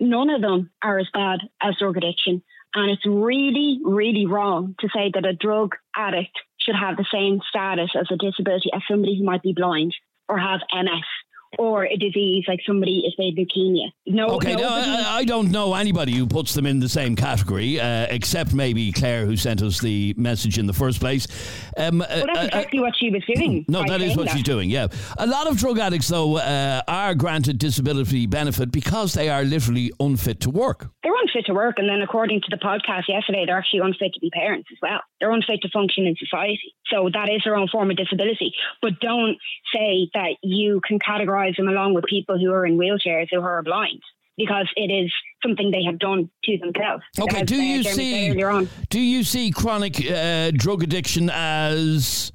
none 0.00 0.30
of 0.30 0.42
them 0.42 0.70
are 0.82 0.98
as 0.98 1.08
bad 1.12 1.40
as 1.60 1.76
drug 1.78 1.96
addiction. 1.96 2.42
And 2.74 2.90
it's 2.90 3.06
really, 3.06 3.80
really 3.82 4.26
wrong 4.26 4.74
to 4.80 4.88
say 4.94 5.10
that 5.14 5.24
a 5.24 5.32
drug 5.32 5.76
addict 5.96 6.36
should 6.58 6.74
have 6.74 6.96
the 6.96 7.06
same 7.10 7.40
status 7.48 7.90
as 7.98 8.06
a 8.10 8.16
disability 8.16 8.70
as 8.74 8.82
somebody 8.88 9.16
who 9.16 9.24
might 9.24 9.42
be 9.42 9.54
blind 9.54 9.94
or 10.28 10.38
have 10.38 10.60
MS 10.72 11.04
or 11.58 11.84
a 11.84 11.96
disease 11.96 12.44
like 12.48 12.60
somebody 12.66 13.02
if 13.06 13.14
they 13.16 13.26
have 13.26 13.34
leukemia. 13.34 13.86
No, 14.06 14.36
Okay, 14.36 14.54
no, 14.54 14.68
I, 14.68 15.18
I 15.18 15.24
don't 15.24 15.50
know 15.50 15.74
anybody 15.74 16.12
who 16.12 16.26
puts 16.26 16.54
them 16.54 16.66
in 16.66 16.80
the 16.80 16.88
same 16.88 17.16
category, 17.16 17.80
uh, 17.80 18.06
except 18.10 18.52
maybe 18.54 18.92
Claire, 18.92 19.26
who 19.26 19.36
sent 19.36 19.62
us 19.62 19.80
the 19.80 20.14
message 20.16 20.58
in 20.58 20.66
the 20.66 20.72
first 20.72 21.00
place. 21.00 21.26
Um, 21.76 22.00
uh, 22.00 22.06
well, 22.08 22.26
that's 22.26 22.38
uh, 22.38 22.42
exactly 22.58 22.80
what 22.80 22.94
she 22.96 23.10
was 23.10 23.22
doing. 23.26 23.64
No, 23.76 23.84
that 23.84 24.00
is 24.00 24.16
what 24.16 24.26
that. 24.26 24.34
she's 24.34 24.42
doing. 24.42 24.70
Yeah, 24.70 24.86
a 25.18 25.26
lot 25.26 25.46
of 25.46 25.58
drug 25.58 25.78
addicts 25.78 26.08
though 26.08 26.36
uh, 26.36 26.80
are 26.88 27.14
granted 27.14 27.58
disability 27.58 28.26
benefit 28.26 28.70
because 28.70 29.12
they 29.12 29.28
are 29.28 29.42
literally 29.44 29.92
unfit 30.00 30.40
to 30.40 30.50
work. 30.50 30.88
They're 31.02 31.12
unfit 31.14 31.46
to 31.46 31.54
work, 31.54 31.76
and 31.78 31.88
then 31.88 32.00
according 32.00 32.40
to 32.42 32.46
the 32.50 32.56
podcast 32.56 33.08
yesterday, 33.08 33.44
they're 33.46 33.58
actually 33.58 33.80
unfit 33.80 34.14
to 34.14 34.20
be 34.20 34.30
parents 34.30 34.68
as 34.72 34.78
well. 34.80 35.00
They're 35.20 35.32
unfit 35.32 35.60
to 35.62 35.68
function 35.70 36.06
in 36.06 36.16
society. 36.16 36.74
So 36.90 37.10
that 37.12 37.28
is 37.28 37.42
their 37.44 37.56
own 37.56 37.68
form 37.68 37.90
of 37.90 37.96
disability. 37.96 38.52
But 38.80 39.00
don't 39.00 39.36
say 39.74 40.08
that 40.14 40.36
you 40.42 40.80
can 40.86 40.98
categorise 41.46 41.56
them 41.56 41.68
along 41.68 41.94
with 41.94 42.04
people 42.04 42.38
who 42.38 42.52
are 42.52 42.66
in 42.66 42.78
wheelchairs 42.78 43.28
who 43.30 43.40
are 43.40 43.62
blind. 43.62 44.00
Because 44.36 44.68
it 44.76 44.92
is 44.92 45.10
something 45.42 45.70
they 45.70 45.84
have 45.84 45.98
done 45.98 46.30
to 46.44 46.58
themselves. 46.58 47.02
Okay, 47.18 47.42
do 47.42 47.58
uh, 47.58 47.62
you 47.62 47.82
see 47.84 48.44
on. 48.44 48.68
do 48.90 49.00
you 49.00 49.24
see 49.24 49.50
chronic 49.50 50.10
uh, 50.10 50.50
drug 50.50 50.82
addiction 50.82 51.30
as 51.32 52.32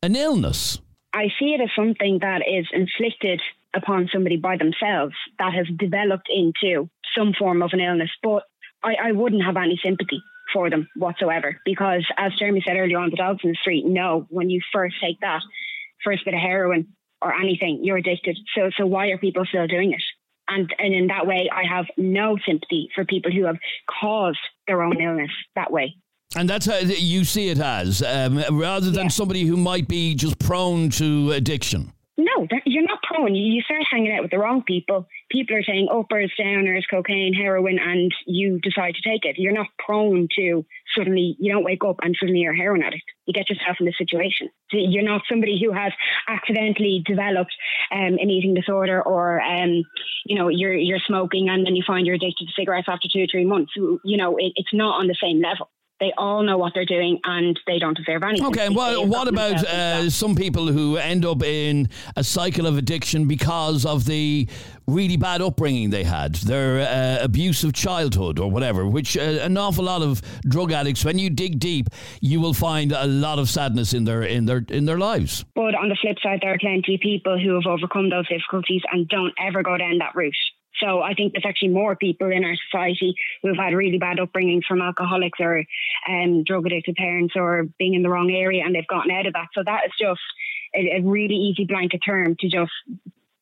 an 0.00 0.14
illness? 0.14 0.80
I 1.12 1.26
see 1.40 1.46
it 1.46 1.60
as 1.60 1.70
something 1.74 2.20
that 2.20 2.42
is 2.46 2.66
inflicted 2.72 3.42
upon 3.74 4.08
somebody 4.12 4.36
by 4.36 4.58
themselves 4.58 5.14
that 5.40 5.52
has 5.52 5.66
developed 5.76 6.28
into 6.32 6.88
some 7.18 7.32
form 7.36 7.64
of 7.64 7.70
an 7.72 7.80
illness. 7.80 8.10
But 8.22 8.44
I, 8.84 8.94
I 9.08 9.12
wouldn't 9.12 9.44
have 9.44 9.56
any 9.56 9.80
sympathy 9.82 10.22
for 10.52 10.70
them 10.70 10.88
whatsoever 10.94 11.56
because, 11.64 12.06
as 12.16 12.30
Jeremy 12.38 12.62
said 12.64 12.76
earlier 12.76 12.98
on, 12.98 13.10
the 13.10 13.16
dogs 13.16 13.40
in 13.42 13.50
the 13.50 13.56
street 13.60 13.86
know 13.86 14.24
when 14.30 14.50
you 14.50 14.60
first 14.72 14.94
take 15.02 15.18
that 15.20 15.40
first 16.04 16.24
bit 16.24 16.34
of 16.34 16.40
heroin 16.40 16.94
or 17.22 17.34
anything, 17.34 17.80
you're 17.82 17.98
addicted. 17.98 18.38
So, 18.56 18.70
so 18.76 18.86
why 18.86 19.08
are 19.08 19.18
people 19.18 19.44
still 19.44 19.66
doing 19.66 19.92
it? 19.92 20.02
And, 20.48 20.72
and 20.78 20.94
in 20.94 21.06
that 21.08 21.26
way, 21.26 21.48
I 21.52 21.62
have 21.72 21.86
no 21.96 22.36
sympathy 22.46 22.88
for 22.94 23.04
people 23.04 23.30
who 23.30 23.44
have 23.44 23.56
caused 24.00 24.38
their 24.66 24.82
own 24.82 25.00
illness 25.00 25.30
that 25.54 25.70
way. 25.70 25.96
And 26.36 26.48
that's 26.48 26.66
how 26.66 26.78
you 26.78 27.24
see 27.24 27.48
it 27.48 27.58
as, 27.58 28.02
um, 28.02 28.42
rather 28.52 28.90
than 28.90 29.04
yeah. 29.04 29.08
somebody 29.08 29.42
who 29.44 29.56
might 29.56 29.88
be 29.88 30.14
just 30.14 30.38
prone 30.38 30.90
to 30.90 31.32
addiction. 31.32 31.92
No, 32.20 32.46
you're 32.66 32.82
not 32.82 33.02
prone. 33.02 33.34
You 33.34 33.62
start 33.62 33.80
hanging 33.90 34.12
out 34.12 34.20
with 34.20 34.30
the 34.30 34.38
wrong 34.38 34.62
people. 34.62 35.06
People 35.30 35.56
are 35.56 35.62
saying 35.62 35.88
uppers, 35.90 36.30
downers, 36.38 36.82
cocaine, 36.90 37.32
heroin, 37.32 37.78
and 37.78 38.12
you 38.26 38.58
decide 38.60 38.94
to 38.96 39.08
take 39.08 39.24
it. 39.24 39.38
You're 39.38 39.54
not 39.54 39.68
prone 39.78 40.28
to 40.36 40.66
suddenly, 40.94 41.34
you 41.38 41.50
don't 41.50 41.64
wake 41.64 41.82
up 41.82 41.96
and 42.02 42.14
suddenly 42.20 42.40
you're 42.40 42.52
a 42.52 42.56
heroin 42.56 42.82
addict. 42.82 43.04
You 43.24 43.32
get 43.32 43.48
yourself 43.48 43.78
in 43.80 43.86
this 43.86 43.96
situation. 43.96 44.50
So 44.70 44.76
you're 44.76 45.02
not 45.02 45.22
somebody 45.30 45.58
who 45.62 45.72
has 45.72 45.92
accidentally 46.28 47.02
developed 47.06 47.54
um, 47.90 48.18
an 48.20 48.28
eating 48.28 48.52
disorder 48.52 49.00
or, 49.00 49.40
um, 49.40 49.82
you 50.26 50.36
know, 50.36 50.48
you're, 50.48 50.74
you're 50.74 50.98
smoking 51.06 51.48
and 51.48 51.64
then 51.64 51.74
you 51.74 51.82
find 51.86 52.06
you're 52.06 52.16
addicted 52.16 52.48
to 52.48 52.52
cigarettes 52.54 52.88
after 52.90 53.08
two 53.10 53.22
or 53.22 53.28
three 53.30 53.46
months. 53.46 53.72
You 53.76 54.18
know, 54.18 54.36
it, 54.36 54.52
it's 54.56 54.74
not 54.74 55.00
on 55.00 55.06
the 55.06 55.16
same 55.22 55.40
level 55.40 55.70
they 56.00 56.12
all 56.16 56.42
know 56.42 56.56
what 56.56 56.72
they're 56.74 56.86
doing 56.86 57.20
and 57.24 57.60
they 57.66 57.78
don't 57.78 57.96
deserve 57.96 58.22
anything. 58.22 58.46
Okay, 58.46 58.68
well, 58.70 59.06
what 59.06 59.28
about 59.28 59.64
uh, 59.64 60.08
some 60.08 60.34
people 60.34 60.66
who 60.66 60.96
end 60.96 61.24
up 61.24 61.42
in 61.42 61.88
a 62.16 62.24
cycle 62.24 62.66
of 62.66 62.78
addiction 62.78 63.28
because 63.28 63.84
of 63.84 64.06
the 64.06 64.48
really 64.86 65.16
bad 65.16 65.42
upbringing 65.42 65.90
they 65.90 66.04
had, 66.04 66.34
their 66.36 66.80
uh, 66.80 67.22
abusive 67.22 67.72
childhood 67.72 68.38
or 68.38 68.50
whatever, 68.50 68.86
which 68.86 69.16
uh, 69.16 69.20
an 69.20 69.56
awful 69.56 69.84
lot 69.84 70.02
of 70.02 70.22
drug 70.42 70.72
addicts, 70.72 71.04
when 71.04 71.18
you 71.18 71.30
dig 71.30 71.58
deep, 71.58 71.88
you 72.20 72.40
will 72.40 72.54
find 72.54 72.92
a 72.92 73.06
lot 73.06 73.38
of 73.38 73.48
sadness 73.48 73.92
in 73.92 74.04
their 74.04 74.22
in 74.22 74.46
their 74.46 74.64
in 74.68 74.86
their 74.86 74.98
lives. 74.98 75.44
But 75.54 75.74
on 75.74 75.88
the 75.88 75.96
flip 76.00 76.16
side, 76.22 76.40
there 76.42 76.54
are 76.54 76.58
plenty 76.58 76.94
of 76.94 77.00
people 77.00 77.38
who 77.38 77.54
have 77.54 77.66
overcome 77.66 78.10
those 78.10 78.28
difficulties 78.28 78.82
and 78.90 79.08
don't 79.08 79.34
ever 79.38 79.62
go 79.62 79.76
down 79.76 79.98
that 79.98 80.14
route. 80.14 80.34
So 80.82 81.00
I 81.00 81.14
think 81.14 81.32
there's 81.32 81.44
actually 81.46 81.68
more 81.68 81.96
people 81.96 82.30
in 82.30 82.44
our 82.44 82.54
society 82.70 83.14
who've 83.42 83.56
had 83.56 83.74
really 83.74 83.98
bad 83.98 84.18
upbringings 84.18 84.64
from 84.66 84.80
alcoholics 84.80 85.38
or 85.40 85.64
um, 86.08 86.44
drug 86.44 86.66
addicted 86.66 86.96
parents 86.96 87.34
or 87.36 87.64
being 87.78 87.94
in 87.94 88.02
the 88.02 88.08
wrong 88.08 88.30
area 88.30 88.64
and 88.64 88.74
they've 88.74 88.86
gotten 88.86 89.10
out 89.10 89.26
of 89.26 89.32
that. 89.34 89.48
So 89.54 89.62
that 89.64 89.82
is 89.86 89.92
just 89.98 90.20
a, 90.74 90.98
a 90.98 91.02
really 91.02 91.34
easy 91.34 91.64
blanket 91.64 92.00
term 92.04 92.36
to 92.40 92.48
just 92.48 92.72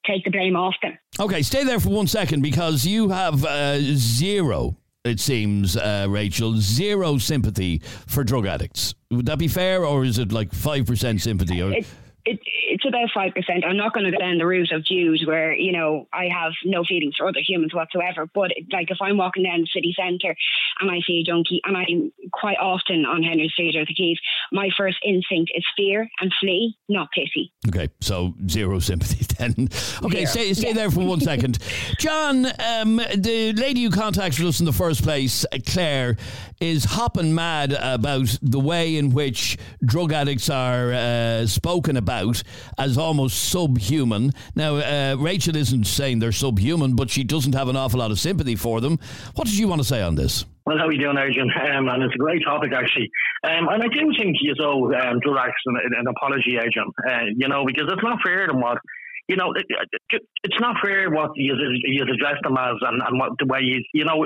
take 0.07 0.25
the 0.25 0.31
blame 0.31 0.57
off 0.57 0.75
them. 0.83 0.99
Okay, 1.21 1.43
stay 1.43 1.65
there 1.65 1.81
for 1.81 1.91
one 1.91 2.07
second 2.07 2.43
because 2.43 2.85
you 2.85 3.11
have 3.11 3.45
uh, 3.45 3.79
zero 3.81 4.77
it 5.05 5.21
seems, 5.21 5.77
uh, 5.77 6.07
Rachel, 6.09 6.57
zero 6.59 7.19
sympathy 7.19 7.79
for 8.07 8.25
drug 8.25 8.47
addicts. 8.47 8.95
Would 9.11 9.27
that 9.27 9.39
be 9.39 9.49
fair, 9.49 9.85
or 9.85 10.05
is 10.05 10.19
it 10.19 10.33
like 10.33 10.51
5% 10.51 11.21
sympathy? 11.21 11.63
Or? 11.63 11.73
It, 11.73 11.87
it, 12.29 12.41
it's 12.45 12.85
about 12.87 13.09
5%. 13.17 13.67
I'm 13.67 13.77
not 13.77 13.95
going 13.95 14.05
to 14.05 14.13
go 14.13 14.19
down 14.19 14.39
the 14.39 14.47
route 14.47 14.73
of 14.73 14.85
Jews 14.85 15.25
where, 15.27 15.55
you 15.55 15.73
know, 15.73 16.07
I 16.13 16.29
have 16.29 16.53
no 16.65 16.85
feelings 16.85 17.15
for 17.17 17.27
other 17.27 17.41
humans 17.47 17.75
whatsoever. 17.75 18.29
But 18.33 18.53
like 18.73 18.91
if 18.91 18.99
I'm 19.01 19.17
walking 19.17 19.45
down 19.45 19.61
the 19.63 19.69
city 19.73 19.95
centre 19.99 20.37
and 20.81 20.91
I 20.91 21.01
see 21.07 21.21
a 21.21 21.23
junkie 21.25 21.61
and 21.65 21.77
I'm 21.77 22.13
quite 22.33 22.59
often 22.59 23.05
on 23.07 23.23
Henry 23.23 23.49
Street 23.49 23.77
or 23.77 23.85
the 23.85 23.95
Quays, 23.95 24.19
my 24.53 24.69
first 24.77 24.99
instinct 25.05 25.53
is 25.55 25.65
fear 25.77 26.09
and 26.21 26.33
flee, 26.41 26.77
not 26.89 27.09
pity. 27.13 27.53
Okay, 27.69 27.89
so 28.01 28.35
zero 28.49 28.79
sympathy 28.79 29.25
then. 29.39 29.69
Okay, 30.03 30.27
stay, 30.27 30.53
stay 30.53 30.69
yeah. 30.69 30.75
there 30.75 30.91
for 30.91 31.07
one 31.07 31.21
second. 31.21 31.59
John, 31.99 32.47
um, 32.47 32.97
the 32.97 33.55
lady 33.57 33.85
who 33.85 33.91
contacted 33.91 34.45
us 34.45 34.61
in 34.61 34.67
the 34.67 34.73
first 34.73 35.03
place, 35.03 35.47
Claire, 35.67 36.17
is 36.61 36.85
hopping 36.85 37.35
mad 37.35 37.73
about 37.81 38.39
the 38.43 38.61
way 38.61 38.97
in 38.97 39.11
which 39.11 39.57
drug 39.85 40.13
addicts 40.13 40.51
are 40.51 40.93
uh, 40.93 41.47
spoken 41.47 41.97
about 41.97 42.43
as 42.77 42.99
almost 42.99 43.49
subhuman. 43.49 44.33
Now, 44.55 44.77
uh, 44.77 45.17
Rachel 45.19 45.57
isn't 45.57 45.85
saying 45.85 46.19
they're 46.19 46.33
subhuman, 46.33 46.97
but 46.97 47.11
she 47.11 47.25
doesn't 47.25 47.55
have 47.55 47.69
an 47.69 47.77
awful 47.77 48.01
lot 48.01 48.11
of 48.11 48.19
sympathy 48.19 48.57
for 48.57 48.81
them. 48.81 48.99
What 49.35 49.47
did 49.47 49.59
you 49.59 49.69
want 49.69 49.81
to 49.81 49.87
say 49.87 50.03
on 50.03 50.15
this? 50.15 50.45
Well, 50.67 50.77
how 50.77 50.87
are 50.87 50.93
you 50.93 51.01
doing, 51.01 51.17
Adrian? 51.17 51.51
Um, 51.51 51.89
and 51.89 52.03
it's 52.03 52.15
a 52.15 52.19
great 52.19 52.43
topic, 52.45 52.73
actually. 52.75 53.09
Um, 53.43 53.69
and 53.69 53.83
I 53.83 53.89
do 53.89 54.13
think 54.19 54.37
you 54.41 54.55
owe 54.61 54.93
um, 54.93 55.21
addicts 55.23 55.63
an, 55.65 55.79
an 55.99 56.07
apology, 56.09 56.57
Adrian. 56.57 56.91
Uh, 57.09 57.33
you 57.37 57.49
know, 57.49 57.65
because 57.65 57.87
it's 57.91 58.03
not 58.03 58.19
fair 58.23 58.47
to 58.47 58.53
what 58.53 58.79
you 59.29 59.37
know, 59.37 59.53
it's 59.55 60.61
not 60.61 60.77
fair 60.83 61.11
what 61.11 61.31
you 61.37 61.55
you 61.85 62.03
address 62.03 62.41
them 62.43 62.57
as 62.57 62.77
and, 62.81 63.03
and 63.07 63.19
what 63.21 63.33
the 63.39 63.47
way 63.47 63.61
you 63.63 63.83
you 63.93 64.05
know. 64.05 64.17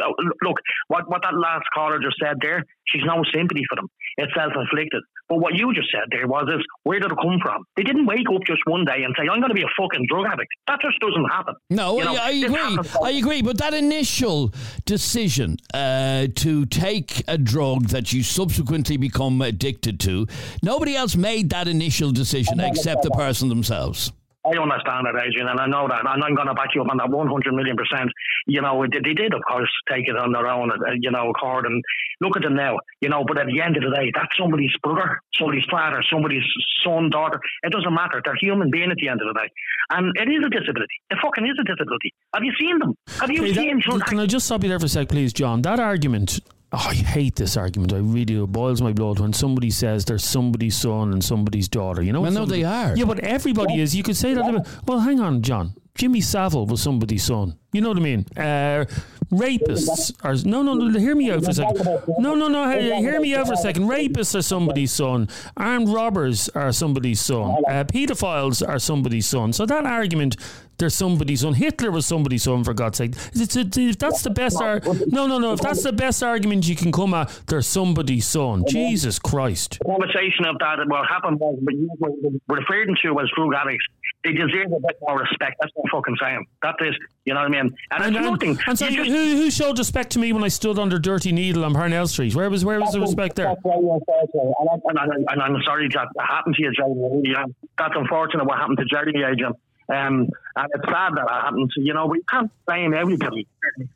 Look, 0.42 0.58
what 0.88 1.10
what 1.10 1.22
that 1.22 1.34
last 1.34 1.64
caller 1.74 1.98
just 1.98 2.16
said 2.22 2.38
there, 2.40 2.64
she's 2.86 3.02
no 3.04 3.22
sympathy 3.34 3.62
for 3.68 3.76
them. 3.76 3.88
It's 4.16 4.32
self 4.34 4.52
inflicted. 4.54 5.02
But 5.28 5.38
what 5.38 5.54
you 5.54 5.74
just 5.74 5.88
said 5.90 6.06
there 6.10 6.28
was 6.28 6.46
is 6.54 6.64
where 6.84 7.00
did 7.00 7.10
it 7.10 7.18
come 7.20 7.38
from? 7.42 7.64
They 7.76 7.82
didn't 7.82 8.06
wake 8.06 8.26
up 8.32 8.42
just 8.46 8.60
one 8.66 8.84
day 8.84 9.02
and 9.02 9.14
say, 9.18 9.26
I'm 9.28 9.40
going 9.40 9.48
to 9.48 9.54
be 9.54 9.62
a 9.62 9.74
fucking 9.80 10.06
drug 10.08 10.26
addict. 10.26 10.52
That 10.66 10.78
just 10.82 11.00
doesn't 11.00 11.24
happen. 11.30 11.54
No, 11.70 11.98
you 11.98 12.04
know, 12.04 12.16
I, 12.20 12.30
agree. 12.30 12.90
I 13.02 13.10
agree. 13.12 13.42
But 13.42 13.58
that 13.58 13.72
initial 13.74 14.52
decision 14.84 15.56
uh, 15.72 16.26
to 16.36 16.66
take 16.66 17.24
a 17.26 17.38
drug 17.38 17.88
that 17.88 18.12
you 18.12 18.22
subsequently 18.22 18.98
become 18.98 19.40
addicted 19.40 19.98
to, 20.00 20.26
nobody 20.62 20.94
else 20.94 21.16
made 21.16 21.50
that 21.50 21.66
initial 21.66 22.12
decision 22.12 22.60
except 22.60 23.02
the 23.02 23.10
person 23.10 23.48
themselves. 23.48 24.12
I 24.44 24.58
understand 24.58 25.06
that, 25.06 25.14
Adrian, 25.14 25.46
and 25.46 25.60
I 25.60 25.66
know 25.66 25.86
that, 25.86 26.02
and 26.02 26.22
I'm 26.22 26.34
going 26.34 26.48
to 26.48 26.54
back 26.54 26.74
you 26.74 26.82
up 26.82 26.90
on 26.90 26.98
that 26.98 27.10
100 27.10 27.54
million 27.54 27.76
percent. 27.76 28.10
You 28.46 28.60
know, 28.60 28.82
they, 28.90 28.98
they 28.98 29.14
did, 29.14 29.34
of 29.34 29.42
course, 29.46 29.70
take 29.88 30.08
it 30.08 30.16
on 30.16 30.32
their 30.32 30.48
own, 30.48 30.70
uh, 30.70 30.98
you 30.98 31.10
know, 31.10 31.30
accord, 31.30 31.66
and 31.66 31.82
look 32.20 32.36
at 32.36 32.42
them 32.42 32.56
now, 32.56 32.78
you 33.00 33.08
know. 33.08 33.22
But 33.26 33.38
at 33.38 33.46
the 33.46 33.60
end 33.60 33.76
of 33.76 33.84
the 33.86 33.94
day, 33.94 34.10
that's 34.14 34.36
somebody's 34.36 34.74
brother, 34.82 35.20
somebody's 35.38 35.64
father, 35.70 36.02
somebody's 36.10 36.42
son, 36.82 37.10
daughter. 37.10 37.38
It 37.62 37.70
doesn't 37.70 37.94
matter. 37.94 38.20
They're 38.24 38.34
human 38.40 38.70
being 38.70 38.90
at 38.90 38.96
the 38.98 39.08
end 39.08 39.20
of 39.22 39.28
the 39.30 39.38
day, 39.38 39.48
and 39.90 40.10
it 40.18 40.26
is 40.26 40.42
a 40.44 40.50
disability. 40.50 40.98
It 41.10 41.18
fucking 41.22 41.46
is 41.46 41.54
a 41.60 41.64
disability. 41.64 42.10
Have 42.34 42.42
you 42.42 42.52
seen 42.58 42.78
them? 42.80 42.94
Have 43.20 43.30
you 43.30 43.42
okay, 43.44 43.54
seen? 43.54 43.78
That, 43.78 44.06
can 44.06 44.18
I 44.18 44.26
just 44.26 44.46
stop 44.46 44.62
you 44.64 44.68
there 44.68 44.80
for 44.80 44.86
a 44.86 44.88
sec, 44.88 45.08
please, 45.08 45.32
John? 45.32 45.62
That 45.62 45.78
argument 45.78 46.40
Oh, 46.74 46.86
I 46.88 46.94
hate 46.94 47.36
this 47.36 47.56
argument. 47.56 47.92
I 47.92 47.96
really 47.98 48.24
do. 48.24 48.44
It 48.44 48.46
boils 48.46 48.80
my 48.80 48.92
blood 48.92 49.20
when 49.20 49.34
somebody 49.34 49.70
says 49.70 50.06
they're 50.06 50.16
somebody's 50.16 50.76
son 50.76 51.12
and 51.12 51.22
somebody's 51.22 51.68
daughter. 51.68 52.02
You 52.02 52.12
know, 52.12 52.22
well, 52.22 52.30
no, 52.30 52.46
they 52.46 52.64
are. 52.64 52.96
Yeah, 52.96 53.04
but 53.04 53.20
everybody 53.20 53.80
is. 53.80 53.94
You 53.94 54.02
could 54.02 54.16
say 54.16 54.32
that. 54.32 54.66
Well, 54.86 55.00
hang 55.00 55.20
on, 55.20 55.42
John. 55.42 55.74
Jimmy 55.94 56.22
Savile 56.22 56.66
was 56.66 56.80
somebody's 56.80 57.24
son. 57.24 57.58
You 57.72 57.82
know 57.82 57.88
what 57.88 57.98
I 57.98 58.00
mean? 58.00 58.24
Uh, 58.34 58.86
rapists 59.30 60.14
are 60.22 60.34
no, 60.48 60.62
no, 60.62 60.72
no. 60.72 60.98
Hear 60.98 61.14
me 61.14 61.30
out 61.30 61.44
for 61.44 61.50
a 61.50 61.54
second. 61.54 61.84
No, 62.18 62.34
no, 62.34 62.48
no. 62.48 62.70
Hear 62.70 63.20
me 63.20 63.34
out 63.34 63.46
for 63.48 63.52
a 63.52 63.58
second. 63.58 63.84
Rapists 63.84 64.34
are 64.34 64.42
somebody's 64.42 64.92
son. 64.92 65.28
Armed 65.58 65.90
robbers 65.90 66.48
are 66.50 66.72
somebody's 66.72 67.20
son. 67.20 67.62
Uh, 67.68 67.84
pedophiles 67.84 68.66
are 68.66 68.78
somebody's 68.78 69.26
son. 69.26 69.52
So 69.52 69.66
that 69.66 69.84
argument 69.84 70.36
there's 70.82 70.96
somebody's 70.96 71.42
son. 71.42 71.54
Hitler 71.54 71.92
was 71.92 72.06
somebody's 72.06 72.42
son, 72.42 72.64
for 72.64 72.74
God's 72.74 72.98
sake. 72.98 73.14
It's, 73.34 73.54
it's, 73.54 73.76
if 73.76 73.98
that's 73.98 74.22
the 74.22 74.30
best 74.30 74.60
ar- 74.60 74.80
no, 75.06 75.28
no, 75.28 75.38
no. 75.38 75.52
If 75.52 75.60
that's 75.60 75.84
the 75.84 75.92
best 75.92 76.24
argument 76.24 76.66
you 76.66 76.74
can 76.74 76.90
come 76.90 77.14
at, 77.14 77.30
there's 77.46 77.68
somebody's 77.68 78.26
son. 78.26 78.64
Jesus 78.68 79.20
Christ. 79.20 79.78
The 79.78 79.84
conversation 79.84 80.44
of 80.44 80.58
that, 80.58 80.78
what 80.88 81.06
happened 81.08 81.38
was, 81.38 81.56
you 81.68 81.88
were 82.00 82.56
referring 82.56 82.96
to 83.02 83.20
as 83.20 83.30
drug 83.36 83.54
addicts. 83.54 83.86
They 84.24 84.32
deserve 84.32 84.72
a 84.72 84.80
bit 84.80 84.98
more 85.02 85.20
respect. 85.20 85.56
That's 85.60 85.72
what 85.74 85.84
I'm 85.84 86.00
fucking 86.00 86.16
saying. 86.20 86.46
That 86.62 86.74
is, 86.80 86.96
you 87.24 87.34
know 87.34 87.40
what 87.40 87.46
I 87.46 87.62
mean? 87.62 87.76
And, 87.92 88.16
and, 88.16 88.24
nothing. 88.24 88.58
And 88.66 88.78
so, 88.78 88.88
just, 88.88 89.08
who, 89.08 89.36
who 89.36 89.50
showed 89.50 89.78
respect 89.78 90.10
to 90.12 90.18
me 90.18 90.32
when 90.32 90.42
I 90.42 90.48
stood 90.48 90.78
under 90.80 90.98
Dirty 90.98 91.30
Needle 91.30 91.64
on 91.64 91.74
Parnell 91.74 92.08
Street? 92.08 92.34
Where 92.34 92.50
was 92.50 92.64
where 92.64 92.80
was 92.80 92.92
the 92.92 93.00
respect 93.00 93.36
there? 93.36 93.46
And, 93.46 94.98
I, 94.98 95.46
am 95.46 95.56
sorry 95.64 95.88
that 95.88 96.08
happened 96.18 96.56
to 96.56 96.62
you, 96.62 96.72
Jeremy. 96.72 97.34
That's 97.78 97.94
unfortunate 97.96 98.46
what 98.46 98.58
happened 98.58 98.78
to 98.78 98.84
Jeremy, 98.84 99.22
Adrian. 99.22 99.52
Eh, 99.52 99.56
Um, 99.88 100.28
and 100.56 100.68
it's 100.74 100.84
sad 100.86 101.12
that 101.16 101.24
it 101.24 101.30
happened. 101.30 101.70
You 101.76 101.94
know, 101.94 102.06
we 102.06 102.22
can't 102.28 102.50
blame 102.66 102.94
everybody 102.94 103.46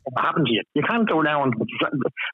what 0.03 0.25
happened 0.25 0.47
to 0.47 0.53
you. 0.53 0.63
You 0.73 0.83
can't 0.83 1.07
go 1.07 1.19
around 1.19 1.53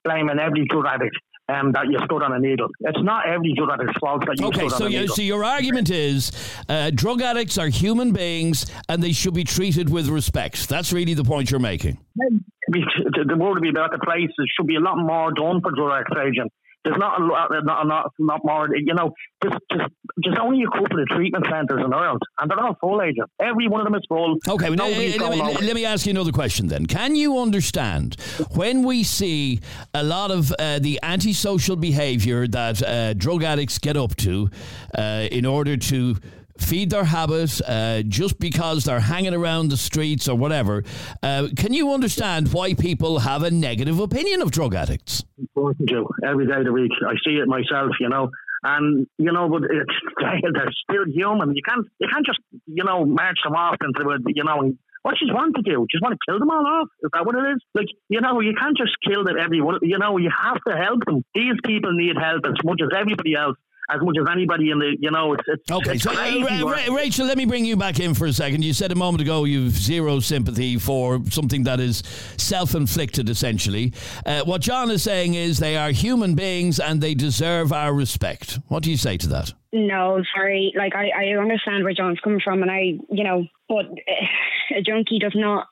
blaming 0.04 0.40
every 0.40 0.66
drug 0.66 0.86
addict 0.86 1.18
um, 1.50 1.72
that 1.74 1.88
you 1.88 1.98
stood 2.06 2.24
on 2.24 2.34
a 2.34 2.40
needle. 2.40 2.70
It's 2.82 3.04
not 3.04 3.28
every 3.28 3.54
drug 3.56 3.70
addict's 3.72 4.00
fault 4.00 4.26
that 4.26 4.40
you 4.40 4.48
okay, 4.48 4.68
stood 4.68 4.72
so 4.72 4.86
on 4.86 4.94
a 4.94 4.96
needle. 5.02 5.16
so 5.16 5.22
your 5.22 5.44
argument 5.44 5.90
is 5.90 6.32
uh, 6.70 6.92
drug 6.94 7.22
addicts 7.22 7.58
are 7.58 7.68
human 7.68 8.14
beings 8.14 8.66
and 8.88 9.04
they 9.04 9.12
should 9.12 9.34
be 9.34 9.44
treated 9.44 9.90
with 9.90 10.08
respect. 10.08 10.70
That's 10.70 10.94
really 10.94 11.14
the 11.14 11.24
point 11.24 11.52
you're 11.52 11.60
making. 11.60 11.98
The 12.18 13.36
word 13.38 13.56
to 13.56 13.62
be 13.62 13.70
about 13.70 13.92
the 13.92 14.00
place, 14.00 14.30
there 14.38 14.48
should 14.58 14.68
be 14.68 14.78
a 14.78 14.80
lot 14.80 14.98
more 14.98 15.32
done 15.34 15.62
for 15.62 15.72
drug 15.72 15.92
addicts, 15.92 16.18
agent. 16.26 16.52
There's 16.84 16.98
not 16.98 17.22
a 17.22 17.26
lot, 17.26 17.50
not, 17.64 17.88
not, 17.88 18.12
not 18.20 18.42
more. 18.44 18.68
You 18.76 18.94
know, 18.94 19.14
just 19.44 19.58
just 19.72 19.90
just 20.24 20.38
only 20.38 20.64
a 20.64 20.68
couple 20.68 21.02
of 21.02 21.08
treatment 21.08 21.46
centres 21.50 21.82
in 21.84 21.94
Ireland, 21.94 22.22
and 22.40 22.52
they're 22.52 22.60
all 22.60 22.76
full 22.82 23.02
agent. 23.02 23.30
Every 23.40 23.68
one 23.68 23.82
of 23.82 23.86
them 23.86 23.96
is 23.96 24.06
full. 24.10 24.36
Okay, 24.48 24.70
well, 24.70 24.90
let, 24.90 24.98
me, 24.98 25.18
let, 25.18 25.76
me, 25.76 25.86
ask 25.86 26.06
you 26.06 26.12
another 26.12 26.32
question 26.32 26.68
then. 26.68 26.86
Can 26.86 27.16
you 27.16 27.40
understand 27.40 28.16
when 28.56 28.84
we 28.84 29.04
see 29.04 29.60
a 29.94 30.04
lot 30.04 30.32
of 30.32 30.52
uh, 30.60 30.80
the 30.80 31.00
antisocial 31.04 31.76
behaviour 31.76 32.48
that 32.48 32.84
uh, 32.84 33.14
drug 33.14 33.44
addicts 33.44 33.80
get 33.80 33.96
up 33.96 34.16
to 34.18 34.50
uh, 34.98 35.28
in 35.32 35.46
order 35.46 35.78
to 35.78 36.18
feed 36.64 36.90
their 36.90 37.04
habit 37.04 37.62
uh, 37.68 38.02
just 38.04 38.40
because 38.40 38.86
they're 38.86 39.00
hanging 39.00 39.34
around 39.34 39.70
the 39.70 39.78
streets 39.78 40.28
or 40.28 40.36
whatever. 40.38 40.84
Uh, 41.22 41.48
can 41.56 41.74
you 41.74 41.94
understand 41.94 42.54
why 42.54 42.74
people 42.74 43.20
have 43.20 43.44
a 43.44 43.52
negative 43.52 44.00
opinion 44.00 44.42
of 44.42 44.52
drug 44.52 44.74
addicts? 44.74 45.24
Important 45.38 45.90
to 45.90 46.08
every 46.26 46.48
day 46.48 46.60
of 46.60 46.66
the 46.66 46.74
week. 46.74 46.92
I 47.06 47.14
see 47.26 47.36
it 47.36 47.48
myself, 47.48 47.92
you 48.00 48.10
know. 48.10 48.30
And 48.64 49.08
you 49.18 49.32
know, 49.34 49.50
but 49.50 49.64
it's 49.64 49.96
they're 50.54 50.72
still 50.90 51.06
human. 51.14 51.54
You 51.54 51.62
can't 51.68 51.86
you 52.00 52.08
can't 52.12 52.26
just 52.26 52.40
you 52.66 52.84
know 52.86 53.06
march 53.06 53.38
them 53.44 53.54
off 53.54 53.76
into 53.84 54.10
it. 54.12 54.22
You 54.28 54.46
know, 54.46 54.72
what 55.02 55.16
you 55.20 55.34
want 55.34 55.56
to 55.58 55.62
do? 55.62 55.86
Just 55.92 56.02
want 56.02 56.14
to 56.14 56.32
kill 56.32 56.40
them 56.40 56.50
all 56.50 56.66
off? 56.66 56.88
Is 57.04 57.10
that 57.14 57.26
what 57.26 57.36
it 57.36 57.44
is? 57.52 57.62
Like 57.76 57.88
you 58.08 58.22
know, 58.22 58.40
you 58.40 58.54
can't 58.58 58.78
just 58.78 58.96
kill 59.06 59.26
them 59.26 59.36
everyone. 59.38 59.80
You 59.82 59.98
know, 59.98 60.18
you 60.18 60.32
have 60.32 60.64
to 60.66 60.78
help 60.78 61.04
them. 61.06 61.26
These 61.36 61.60
people 61.66 61.92
need 61.92 62.16
help 62.16 62.46
as 62.46 62.64
much 62.64 62.80
as 62.82 62.88
everybody 62.98 63.36
else 63.36 63.58
as 63.94 64.02
much 64.02 64.16
as 64.20 64.26
anybody 64.32 64.72
in 64.72 64.80
the, 64.80 64.96
you 65.00 65.12
know, 65.12 65.34
it's, 65.34 65.44
it's 65.48 65.72
okay. 65.72 65.94
It's 65.94 66.04
so, 66.04 66.12
uh, 66.12 66.66
Ra- 66.66 66.96
Rachel, 66.96 67.26
let 67.28 67.38
me 67.38 67.46
bring 67.46 67.66
you 67.66 67.76
back 67.78 68.00
in 68.00 68.14
for 68.14 68.26
a 68.26 68.34
second. 68.34 68.64
You 68.64 68.74
said 68.74 68.92
a 68.92 68.96
moment 68.96 69.22
ago 69.22 69.44
you've 69.46 69.74
zero 69.74 70.20
sympathy 70.20 70.78
for 70.78 71.22
something 71.30 71.64
that 71.64 71.80
is 71.80 72.04
self-inflicted, 72.38 73.30
essentially. 73.30 73.94
Uh, 74.26 74.44
what 74.44 74.62
John 74.62 74.90
is 74.90 75.04
saying 75.04 75.36
is 75.36 75.60
they 75.60 75.78
are 75.78 75.92
human 75.92 76.36
beings 76.36 76.80
and 76.80 77.02
they 77.02 77.14
deserve 77.14 77.72
our 77.72 77.94
respect. 77.94 78.60
What 78.68 78.84
do 78.84 78.92
you 78.92 78.98
say 78.98 79.18
to 79.18 79.28
that? 79.30 79.54
No, 79.72 80.22
sorry. 80.36 80.74
Like 80.76 80.96
I, 80.96 81.10
I 81.10 81.38
understand 81.40 81.84
where 81.84 81.94
John's 81.94 82.20
coming 82.24 82.42
from, 82.44 82.62
and 82.62 82.72
I, 82.72 83.00
you 83.10 83.24
know, 83.24 83.46
but 83.68 83.86
uh, 83.86 84.78
a 84.78 84.82
junkie 84.82 85.20
does 85.20 85.34
not 85.36 85.68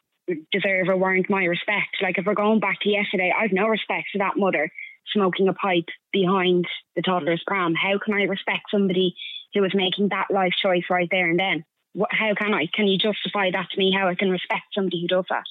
deserve 0.52 0.88
or 0.90 0.98
warrant 0.98 1.30
my 1.30 1.44
respect. 1.44 1.98
Like 2.02 2.18
if 2.18 2.26
we're 2.26 2.34
going 2.34 2.60
back 2.60 2.80
to 2.82 2.90
yesterday, 2.90 3.32
I've 3.38 3.52
no 3.52 3.68
respect 3.68 4.08
for 4.12 4.18
that 4.20 4.38
mother 4.38 4.72
smoking 5.14 5.48
a 5.48 5.54
pipe 5.54 5.90
behind 6.12 6.66
the 6.96 7.02
toddler's 7.02 7.44
pram. 7.46 7.74
How 7.76 8.00
can 8.04 8.14
I 8.14 8.24
respect 8.24 8.64
somebody 8.72 9.16
who 9.54 9.64
is 9.64 9.74
making 9.74 10.10
that 10.10 10.28
life 10.30 10.54
choice 10.62 10.84
right 10.90 11.08
there 11.12 11.30
and 11.30 11.40
then? 11.40 11.66
What, 11.94 12.10
how 12.12 12.34
can 12.36 12.54
I? 12.54 12.68
Can 12.74 12.88
you 12.88 12.98
justify 12.98 13.52
that 13.52 13.68
to 13.72 13.78
me? 13.78 13.94
How 13.96 14.08
I 14.08 14.16
can 14.16 14.30
respect 14.30 14.64
somebody 14.74 15.02
who 15.02 15.08
does 15.08 15.26
that? 15.30 15.44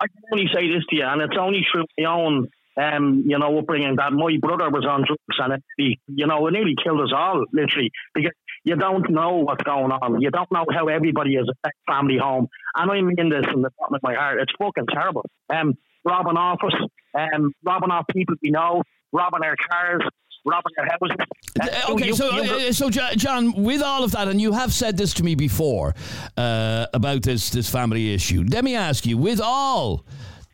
I 0.00 0.06
can 0.06 0.22
only 0.32 0.48
say 0.52 0.68
this 0.68 0.84
to 0.88 0.96
you, 0.96 1.04
and 1.04 1.20
it's 1.20 1.36
only 1.38 1.60
through 1.70 1.84
my 1.98 2.10
own, 2.10 2.48
um, 2.80 3.24
you 3.26 3.38
know, 3.38 3.58
upbringing 3.58 3.96
that 3.96 4.12
my 4.12 4.38
brother 4.40 4.70
was 4.70 4.86
on 4.88 5.04
drugs, 5.04 5.38
and 5.38 5.62
it, 5.76 5.98
you 6.06 6.26
know, 6.26 6.46
it 6.46 6.52
nearly 6.52 6.74
killed 6.82 7.02
us 7.02 7.12
all, 7.14 7.44
literally, 7.52 7.90
because 8.14 8.32
you 8.64 8.76
don't 8.76 9.10
know 9.10 9.44
what's 9.44 9.62
going 9.62 9.92
on. 9.92 10.22
You 10.22 10.30
don't 10.30 10.50
know 10.50 10.64
how 10.72 10.88
everybody 10.88 11.34
is 11.34 11.48
a 11.64 11.70
family 11.86 12.16
home, 12.16 12.48
and 12.76 12.90
I 12.90 13.00
mean 13.02 13.28
this 13.28 13.44
from 13.52 13.62
the 13.62 13.70
bottom 13.78 13.96
of 13.96 14.02
my 14.02 14.14
heart. 14.14 14.40
It's 14.40 14.52
fucking 14.58 14.86
terrible. 14.90 15.26
Um, 15.50 15.74
robbing 16.08 16.36
off 16.36 16.58
us, 16.64 16.74
um, 17.14 17.52
robbing 17.64 17.90
off 17.90 18.06
people 18.10 18.34
we 18.42 18.50
know, 18.50 18.82
robbing 19.12 19.42
our 19.44 19.56
cars, 19.70 20.02
robbing 20.44 20.72
our 20.78 20.86
houses. 20.86 21.16
Uh, 21.60 21.92
okay, 21.92 22.12
so 22.12 22.30
uh, 22.30 22.72
so 22.72 22.90
John, 22.90 23.52
with 23.62 23.82
all 23.82 24.04
of 24.04 24.12
that, 24.12 24.28
and 24.28 24.40
you 24.40 24.52
have 24.52 24.72
said 24.72 24.96
this 24.96 25.12
to 25.14 25.22
me 25.22 25.34
before 25.34 25.94
uh, 26.36 26.86
about 26.94 27.22
this 27.22 27.50
this 27.50 27.68
family 27.68 28.14
issue. 28.14 28.44
Let 28.48 28.64
me 28.64 28.74
ask 28.74 29.06
you, 29.06 29.18
with 29.18 29.40
all 29.40 30.04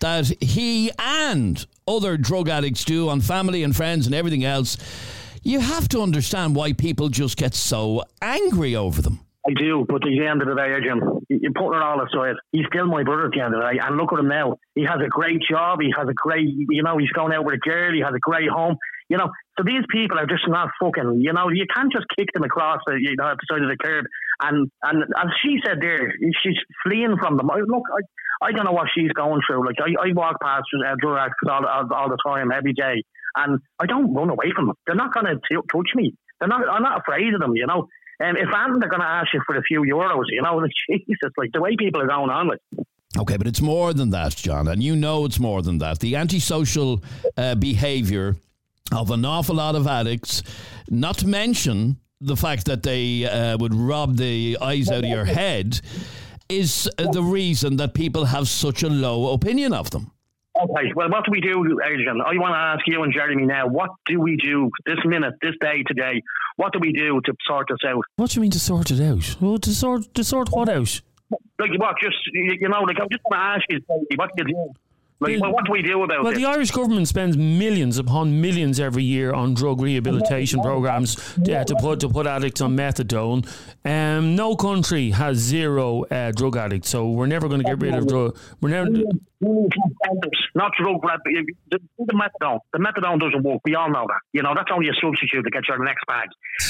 that 0.00 0.26
he 0.42 0.90
and 0.98 1.64
other 1.86 2.16
drug 2.16 2.48
addicts 2.48 2.84
do 2.84 3.08
on 3.08 3.20
family 3.20 3.62
and 3.62 3.74
friends 3.74 4.06
and 4.06 4.14
everything 4.14 4.44
else, 4.44 4.76
you 5.42 5.60
have 5.60 5.88
to 5.88 6.00
understand 6.00 6.56
why 6.56 6.72
people 6.72 7.08
just 7.08 7.36
get 7.36 7.54
so 7.54 8.02
angry 8.20 8.74
over 8.74 9.02
them. 9.02 9.23
I 9.46 9.52
do, 9.52 9.84
but 9.86 9.96
at 9.96 10.08
the 10.08 10.26
end 10.26 10.40
of 10.40 10.48
the 10.48 10.56
day, 10.56 10.72
Jim, 10.80 11.04
you're 11.28 11.52
putting 11.52 11.76
it 11.76 11.84
all 11.84 12.00
aside. 12.00 12.36
He's 12.52 12.64
still 12.72 12.86
my 12.86 13.02
brother 13.02 13.26
at 13.26 13.32
the 13.32 13.44
end 13.44 13.54
of 13.54 13.60
the 13.60 13.76
day. 13.76 13.78
And 13.82 13.96
look 13.96 14.12
at 14.12 14.18
him 14.18 14.28
now. 14.28 14.56
He 14.74 14.84
has 14.88 14.96
a 15.04 15.08
great 15.08 15.42
job. 15.44 15.80
He 15.82 15.92
has 15.96 16.08
a 16.08 16.16
great, 16.16 16.48
you 16.48 16.82
know, 16.82 16.96
he's 16.96 17.12
going 17.12 17.32
out 17.32 17.44
with 17.44 17.56
a 17.56 17.58
girl. 17.58 17.92
He 17.92 18.00
has 18.00 18.14
a 18.16 18.24
great 18.24 18.48
home. 18.48 18.76
You 19.10 19.18
know, 19.18 19.28
so 19.58 19.64
these 19.66 19.84
people 19.92 20.18
are 20.18 20.24
just 20.26 20.48
not 20.48 20.70
fucking, 20.80 21.20
you 21.20 21.34
know, 21.34 21.50
you 21.50 21.66
can't 21.68 21.92
just 21.92 22.06
kick 22.16 22.28
them 22.32 22.42
across 22.42 22.80
the, 22.86 22.96
you 22.98 23.16
know, 23.16 23.36
the 23.36 23.46
side 23.50 23.60
of 23.60 23.68
the 23.68 23.76
curb. 23.76 24.06
And, 24.40 24.70
and 24.82 25.04
as 25.14 25.28
she 25.44 25.60
said 25.64 25.76
there, 25.78 26.14
she's 26.42 26.56
fleeing 26.82 27.16
from 27.20 27.36
them. 27.36 27.46
Look, 27.46 27.84
I, 27.92 28.48
I 28.48 28.52
don't 28.52 28.64
know 28.64 28.72
what 28.72 28.88
she's 28.96 29.12
going 29.12 29.42
through. 29.46 29.66
Like, 29.66 29.76
I, 29.78 30.08
I 30.08 30.12
walk 30.14 30.40
past 30.40 30.64
uh, 30.72 30.88
addicts 30.88 31.36
all, 31.50 31.66
all, 31.66 31.92
all 31.92 32.08
the 32.08 32.18
time, 32.26 32.50
every 32.50 32.72
day. 32.72 33.04
And 33.36 33.60
I 33.78 33.84
don't 33.84 34.14
run 34.14 34.30
away 34.30 34.52
from 34.56 34.68
them. 34.68 34.76
They're 34.86 34.96
not 34.96 35.12
going 35.12 35.26
to 35.26 35.36
touch 35.70 35.90
me. 35.94 36.14
They're 36.40 36.48
not, 36.48 36.66
I'm 36.66 36.82
not 36.82 37.00
afraid 37.00 37.34
of 37.34 37.40
them, 37.40 37.54
you 37.54 37.66
know. 37.66 37.88
Um, 38.22 38.36
if 38.36 38.48
anything, 38.48 38.80
they're 38.80 38.88
going 38.88 39.00
to 39.00 39.06
ask 39.06 39.32
you 39.34 39.40
for 39.46 39.56
a 39.56 39.62
few 39.62 39.82
euros, 39.82 40.24
you 40.28 40.42
know, 40.42 40.60
Jesus, 40.90 41.32
like 41.36 41.50
the 41.52 41.60
way 41.60 41.76
people 41.76 42.00
are 42.00 42.06
going 42.06 42.30
on 42.30 42.48
with. 42.48 42.86
Okay, 43.16 43.36
but 43.36 43.46
it's 43.46 43.60
more 43.60 43.92
than 43.92 44.10
that, 44.10 44.34
John, 44.34 44.66
and 44.66 44.82
you 44.82 44.96
know 44.96 45.24
it's 45.24 45.38
more 45.38 45.62
than 45.62 45.78
that. 45.78 46.00
The 46.00 46.16
antisocial 46.16 47.02
uh, 47.36 47.54
behaviour 47.54 48.36
of 48.92 49.10
an 49.10 49.24
awful 49.24 49.56
lot 49.56 49.76
of 49.76 49.86
addicts, 49.86 50.42
not 50.90 51.18
to 51.18 51.26
mention 51.28 52.00
the 52.20 52.36
fact 52.36 52.66
that 52.66 52.82
they 52.82 53.24
uh, 53.24 53.56
would 53.58 53.74
rob 53.74 54.16
the 54.16 54.58
eyes 54.60 54.90
out 54.90 55.04
of 55.04 55.10
your 55.10 55.24
head, 55.24 55.80
is 56.48 56.88
uh, 56.98 57.10
the 57.10 57.22
reason 57.22 57.76
that 57.76 57.94
people 57.94 58.24
have 58.26 58.48
such 58.48 58.82
a 58.82 58.88
low 58.88 59.32
opinion 59.32 59.72
of 59.72 59.90
them. 59.90 60.10
Okay, 60.56 60.92
well, 60.94 61.10
what 61.10 61.24
do 61.24 61.32
we 61.32 61.40
do, 61.40 61.80
Adrian? 61.84 62.20
I 62.20 62.38
want 62.38 62.52
to 62.52 62.58
ask 62.58 62.80
you 62.86 63.02
and 63.02 63.12
Jeremy 63.12 63.44
now, 63.44 63.66
what 63.66 63.90
do 64.06 64.20
we 64.20 64.36
do 64.36 64.70
this 64.86 64.98
minute, 65.04 65.34
this 65.42 65.54
day, 65.60 65.82
today? 65.84 66.22
What 66.56 66.72
do 66.72 66.78
we 66.80 66.92
do 66.92 67.20
to 67.24 67.32
sort 67.44 67.66
this 67.68 67.78
out? 67.84 68.04
What 68.16 68.30
do 68.30 68.36
you 68.36 68.42
mean 68.42 68.52
to 68.52 68.60
sort 68.60 68.92
it 68.92 69.00
out? 69.00 69.36
Well, 69.40 69.58
to 69.58 69.70
sort, 69.74 70.14
to 70.14 70.22
sort 70.22 70.50
what 70.52 70.68
out? 70.68 71.00
Like, 71.58 71.70
what, 71.76 71.96
just, 72.00 72.16
you 72.32 72.68
know, 72.68 72.82
like, 72.82 72.98
I 73.00 73.06
just 73.10 73.22
want 73.24 73.32
to 73.32 73.36
ask 73.36 73.62
you, 73.68 73.80
what 74.16 74.30
do 74.36 74.44
you 74.46 74.54
do? 74.54 74.72
Like, 75.24 75.40
well, 75.40 75.52
what 75.52 75.64
do 75.64 75.72
we 75.72 75.82
do 75.82 76.02
about 76.02 76.18
it? 76.18 76.22
well, 76.22 76.34
the 76.34 76.44
Irish 76.44 76.70
government 76.70 77.08
spends 77.08 77.36
millions 77.36 77.98
upon 77.98 78.40
millions 78.40 78.78
every 78.78 79.02
year 79.02 79.32
on 79.32 79.54
drug 79.54 79.80
rehabilitation 79.80 80.60
programs 80.60 81.16
uh, 81.38 81.64
to 81.64 81.74
put 81.76 82.00
to 82.00 82.08
put 82.08 82.26
addicts 82.26 82.60
on 82.60 82.76
methadone. 82.76 83.46
Um, 83.84 84.36
no 84.36 84.56
country 84.56 85.10
has 85.10 85.38
zero 85.38 86.04
uh, 86.04 86.32
drug 86.32 86.56
addicts, 86.56 86.90
so 86.90 87.10
we're 87.10 87.26
never 87.26 87.48
going 87.48 87.60
to 87.60 87.66
get 87.66 87.80
rid 87.80 87.94
of 87.94 88.06
drug. 88.06 88.38
We're 88.60 88.70
never. 88.70 88.90
Not 90.54 90.72
drug 90.78 91.02
the, 91.02 91.78
the 91.98 92.12
methadone. 92.12 92.60
The 92.72 92.78
methadone 92.78 93.20
doesn't 93.20 93.42
work. 93.42 93.60
We 93.64 93.74
all 93.74 93.90
know 93.90 94.06
that. 94.06 94.20
You 94.32 94.42
know 94.42 94.54
that's 94.54 94.70
only 94.72 94.88
a 94.88 94.94
substitute 95.02 95.42
to 95.42 95.50
get 95.50 95.68
your 95.68 95.84
next 95.84 96.06
bag. 96.06 96.28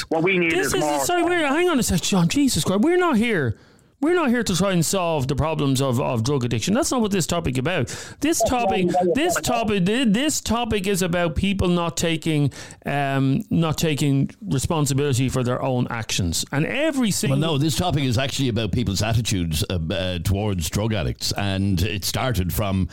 What 0.09 0.23
we 0.23 0.39
need 0.39 0.53
this 0.53 0.69
is, 0.69 0.75
is 0.75 0.81
more. 0.81 1.05
Sorry, 1.05 1.43
hang 1.43 1.69
on 1.69 1.79
a 1.79 1.83
second, 1.83 2.05
John. 2.05 2.29
Jesus 2.29 2.65
Christ, 2.65 2.81
we're 2.81 2.97
not 2.97 3.17
here 3.17 3.59
we're 4.05 4.15
not 4.15 4.29
here 4.29 4.43
to 4.43 4.55
try 4.55 4.73
and 4.73 4.85
solve 4.85 5.29
the 5.29 5.35
problems 5.35 5.81
of, 5.81 5.99
of 5.99 6.23
drug 6.23 6.45
addiction. 6.45 6.75
That's 6.75 6.91
not 6.91 7.01
what 7.01 7.11
this 7.11 7.27
topic 7.27 7.57
about. 7.57 7.89
This 8.21 8.43
topic, 8.43 8.89
this 9.15 9.35
topic, 9.37 9.87
this 9.87 10.43
topic 10.43 10.87
is 10.87 11.01
about 11.01 11.37
people 11.37 11.69
not 11.69 11.97
taking, 11.97 12.53
um, 12.85 13.41
not 13.49 13.79
taking 13.79 14.31
responsibility 14.43 15.31
for 15.31 15.43
their 15.43 15.63
own 15.63 15.87
actions. 15.89 16.45
And 16.53 16.67
every 16.67 17.11
single 17.11 17.41
well, 17.41 17.53
no, 17.53 17.59
this 17.59 17.77
topic 17.77 18.05
is 18.05 18.19
actually 18.19 18.51
about 18.51 18.73
people's 18.73 19.01
attitudes 19.01 19.65
uh, 19.71 19.79
uh, 19.91 20.19
towards 20.19 20.69
drug 20.69 20.93
addicts, 20.93 21.33
and 21.33 21.81
it 21.81 22.05
started 22.05 22.53
from. 22.53 22.89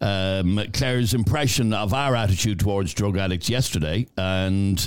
Um, 0.00 0.60
Claire's 0.74 1.12
impression 1.12 1.72
of 1.72 1.92
our 1.92 2.14
attitude 2.14 2.60
towards 2.60 2.94
drug 2.94 3.18
addicts 3.18 3.50
yesterday, 3.50 4.06
and 4.16 4.78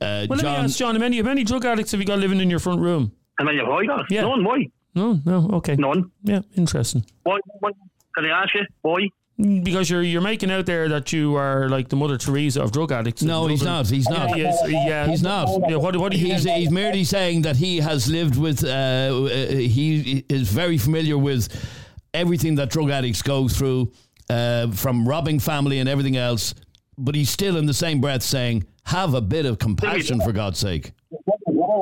uh, 0.00 0.24
well, 0.30 0.38
John, 0.38 0.38
let 0.38 0.42
me 0.60 0.64
ask 0.64 0.78
John: 0.78 0.94
how 0.94 1.00
many, 1.00 1.18
how 1.18 1.24
many 1.24 1.44
drug 1.44 1.66
addicts 1.66 1.90
have 1.90 2.00
you 2.00 2.06
got 2.06 2.20
living 2.20 2.40
in 2.40 2.48
your 2.48 2.58
front 2.58 2.80
room? 2.80 3.12
How 3.38 3.44
many 3.44 3.58
have 3.58 3.68
I 3.68 3.84
got? 3.84 4.10
Yeah. 4.10 4.22
None. 4.22 4.44
Why? 4.44 4.64
No, 4.96 5.20
no, 5.26 5.50
okay. 5.58 5.76
None. 5.76 6.10
Yeah, 6.22 6.40
interesting. 6.56 7.04
Why? 7.22 7.38
why? 7.60 7.70
Can 8.14 8.24
I 8.24 8.42
ask 8.42 8.54
you 8.54 8.62
why? 8.80 9.08
Because 9.38 9.90
you're 9.90 10.02
you're 10.02 10.22
making 10.22 10.50
out 10.50 10.64
there 10.64 10.88
that 10.88 11.12
you 11.12 11.36
are 11.36 11.68
like 11.68 11.90
the 11.90 11.96
Mother 11.96 12.16
Teresa 12.16 12.62
of 12.62 12.72
drug 12.72 12.90
addicts. 12.90 13.22
No, 13.22 13.46
he's 13.46 13.62
not. 13.62 13.86
He's 13.86 14.08
not. 14.08 14.30
Yeah, 14.30 14.34
he 14.34 14.42
is, 14.42 14.60
yeah. 14.86 15.06
He's 15.06 15.22
not. 15.22 15.48
Yeah, 15.68 15.76
what, 15.76 15.94
what 15.96 16.14
he's, 16.14 16.44
he's 16.44 16.70
merely 16.70 17.04
saying 17.04 17.42
that 17.42 17.56
he 17.56 17.76
has 17.76 18.10
lived 18.10 18.38
with. 18.38 18.64
Uh, 18.64 18.68
uh, 18.68 19.28
he 19.28 20.24
is 20.30 20.48
very 20.48 20.78
familiar 20.78 21.18
with 21.18 21.48
everything 22.14 22.54
that 22.54 22.70
drug 22.70 22.88
addicts 22.88 23.20
go 23.20 23.46
through, 23.46 23.92
uh, 24.30 24.70
from 24.70 25.06
robbing 25.06 25.38
family 25.38 25.80
and 25.80 25.88
everything 25.90 26.16
else. 26.16 26.54
But 26.96 27.14
he's 27.14 27.28
still 27.28 27.58
in 27.58 27.66
the 27.66 27.74
same 27.74 28.00
breath 28.00 28.22
saying, 28.22 28.64
"Have 28.84 29.12
a 29.12 29.20
bit 29.20 29.44
of 29.44 29.58
compassion, 29.58 30.22
for 30.22 30.32
God's 30.32 30.58
sake." 30.58 30.92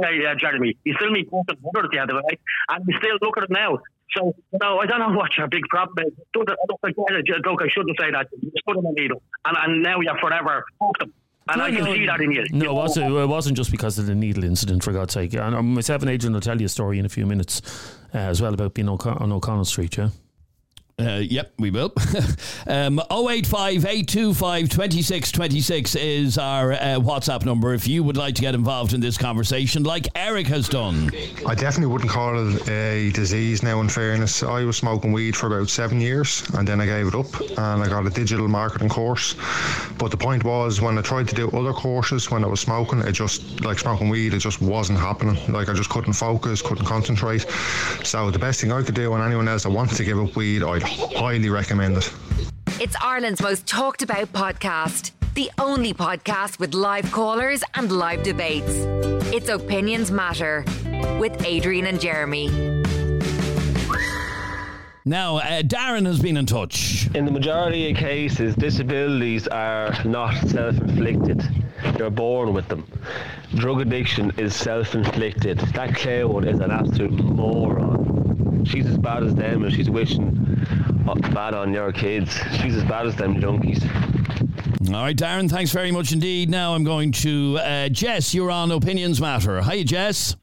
Hey, 0.03 0.25
uh, 0.25 0.35
Jeremy, 0.35 0.77
you 0.85 0.94
still 0.94 1.11
need 1.11 1.29
fucking 1.31 1.59
mother 1.62 1.85
at 1.85 1.90
the 1.90 1.99
end 1.99 2.11
of 2.11 2.23
it, 2.29 2.40
and 2.68 2.85
you 2.87 2.97
still 2.99 3.18
look 3.20 3.37
at 3.37 3.44
it 3.44 3.51
now. 3.51 3.79
So, 4.16 4.35
you 4.53 4.59
know, 4.61 4.79
I 4.79 4.87
don't 4.87 5.01
know 5.01 5.16
what 5.16 5.37
your 5.37 5.49
big 5.49 5.64
problem 5.68 6.07
is. 6.07 6.12
Look, 6.37 6.49
I 6.49 7.68
shouldn't 7.68 7.99
say 7.99 8.11
that. 8.11 8.29
You 8.40 8.51
just 8.51 8.64
put 8.66 8.77
them 8.77 8.87
in 8.87 8.94
needle, 8.94 9.23
and, 9.44 9.57
and 9.57 9.83
now 9.83 10.01
you're 10.01 10.18
forever 10.18 10.64
fucked 10.79 11.01
them. 11.01 11.12
And 11.49 11.59
no, 11.59 11.64
I 11.64 11.70
can 11.70 11.85
no, 11.85 11.92
see 11.92 12.07
that 12.07 12.20
in 12.20 12.33
you. 12.33 12.44
No, 12.53 12.70
it 12.70 12.75
wasn't, 12.75 13.14
it 13.14 13.27
wasn't 13.27 13.57
just 13.57 13.70
because 13.70 13.99
of 13.99 14.07
the 14.07 14.14
needle 14.14 14.44
incident, 14.44 14.83
for 14.83 14.92
God's 14.92 15.12
sake. 15.12 15.35
And 15.35 15.55
um, 15.55 15.75
myself 15.75 16.01
and 16.01 16.11
Adrian 16.11 16.33
will 16.33 16.40
tell 16.40 16.59
you 16.59 16.66
a 16.66 16.70
story 16.70 16.99
in 16.99 17.05
a 17.05 17.11
few 17.11 17.27
minutes 17.27 17.61
uh, 18.14 18.18
as 18.18 18.40
well 18.40 18.55
about 18.55 18.73
being 18.73 18.88
on 18.88 19.33
O'Connell 19.33 19.66
Street, 19.66 19.97
yeah? 19.99 20.09
Uh, 20.96 21.20
yep, 21.28 21.52
we 21.59 21.72
will. 21.72 21.92
um, 22.68 23.00
085 23.11 23.85
825 23.85 24.68
2626 24.68 25.96
is 25.96 26.38
our 26.38 26.72
uh, 26.72 26.76
WhatsApp 27.00 27.44
number 27.44 27.74
if 27.74 27.88
you 27.88 28.04
would 28.04 28.16
like 28.16 28.37
to 28.37 28.42
get 28.42 28.54
involved 28.54 28.92
in 28.92 29.00
this 29.00 29.18
conversation, 29.18 29.83
like 29.83 30.07
Eric 30.14 30.46
has 30.46 30.68
done. 30.68 31.11
I 31.46 31.57
definitely 31.57 31.92
wouldn't 31.92 32.11
call 32.11 32.38
it 32.38 32.68
a 32.68 33.11
disease 33.11 33.61
now, 33.64 33.80
in 33.80 33.88
fairness. 33.88 34.44
I 34.44 34.62
was 34.62 34.76
smoking 34.76 35.11
weed 35.12 35.35
for 35.35 35.48
about 35.48 35.68
seven 35.68 36.00
years 36.00 36.48
and 36.54 36.66
then 36.66 36.80
I 36.80 36.87
gave 36.87 37.09
it 37.09 37.14
up 37.16 37.40
and 37.40 37.83
I 37.83 37.88
got 37.88 38.07
a 38.07 38.11
digital 38.11 38.46
marketing 38.46 38.88
course. 38.88 39.35
But 39.98 40.12
the 40.12 40.16
point 40.16 40.44
was, 40.44 40.80
when 40.80 40.96
I 40.96 41.02
tried 41.02 41.26
to 41.28 41.35
do 41.35 41.50
other 41.50 41.72
courses 41.72 42.30
when 42.30 42.44
I 42.44 42.46
was 42.46 42.61
smoking, 42.61 43.00
it 43.00 43.12
just, 43.12 43.64
like 43.64 43.80
smoking 43.80 44.11
weed, 44.11 44.33
it 44.33 44.38
just 44.38 44.61
wasn't 44.61 45.00
happening. 45.00 45.44
Like 45.52 45.68
I 45.68 45.72
just 45.72 45.90
couldn't 45.90 46.12
focus, 46.12 46.62
couldn't 46.62 46.87
concentrate. 46.87 47.46
So 48.04 48.30
the 48.30 48.38
best 48.38 48.61
thing 48.61 48.70
I 48.70 48.83
could 48.85 48.94
do, 48.94 49.12
and 49.14 49.24
anyone 49.24 49.48
else 49.48 49.64
that 49.64 49.70
wanted 49.70 49.96
to 49.96 50.04
give 50.04 50.20
up 50.20 50.37
weed, 50.37 50.62
I'd 50.62 50.84
highly 50.87 51.49
recommend 51.49 51.97
it. 51.97 52.12
It's 52.81 52.97
Ireland's 53.01 53.40
most 53.40 53.66
talked 53.66 54.03
about 54.03 54.33
podcast. 54.33 55.12
The 55.35 55.51
only 55.59 55.92
podcast 55.94 56.59
with 56.59 56.75
live 56.75 57.11
callers 57.11 57.62
and 57.75 57.90
live 57.90 58.23
debates. 58.23 58.73
It's 59.33 59.49
Opinions 59.49 60.11
Matter 60.11 60.64
with 61.18 61.44
Adrian 61.44 61.87
and 61.87 62.01
Jeremy. 62.01 62.49
Now, 65.07 65.37
uh, 65.37 65.61
Darren 65.62 66.07
has 66.07 66.18
been 66.18 66.37
in 66.37 66.47
touch. 66.47 67.09
In 67.14 67.27
the 67.27 67.31
majority 67.31 67.90
of 67.90 67.97
cases, 67.97 68.55
disabilities 68.55 69.47
are 69.49 69.92
not 70.05 70.35
self 70.49 70.79
inflicted, 70.79 71.42
you're 71.99 72.11
born 72.11 72.55
with 72.55 72.68
them. 72.68 72.87
Drug 73.55 73.81
addiction 73.81 74.33
is 74.38 74.55
self 74.55 74.94
inflicted. 74.94 75.59
That 75.59 75.94
Claire 75.94 76.27
one 76.29 76.49
is 76.49 76.61
an 76.61 76.70
absolute 76.70 77.12
moron. 77.12 78.13
She's 78.64 78.87
as 78.87 78.98
bad 78.98 79.22
as 79.22 79.35
them 79.35 79.64
and 79.64 79.72
she's 79.72 79.90
wishing 79.90 80.33
bad 81.33 81.55
on 81.55 81.72
your 81.72 81.92
kids. 81.92 82.35
She's 82.61 82.77
as 82.77 82.85
bad 82.85 83.07
as 83.07 83.16
them 83.16 83.40
junkies. 83.40 83.83
All 84.94 85.03
right, 85.03 85.16
Darren, 85.16 85.50
thanks 85.50 85.72
very 85.72 85.90
much 85.90 86.12
indeed. 86.12 86.50
Now 86.50 86.74
I'm 86.74 86.85
going 86.85 87.12
to 87.12 87.59
uh, 87.59 87.88
Jess. 87.88 88.35
You're 88.35 88.50
on 88.50 88.70
Opinions 88.70 89.20
Matter. 89.20 89.61
Hi, 89.61 89.83
Jess. 89.83 90.37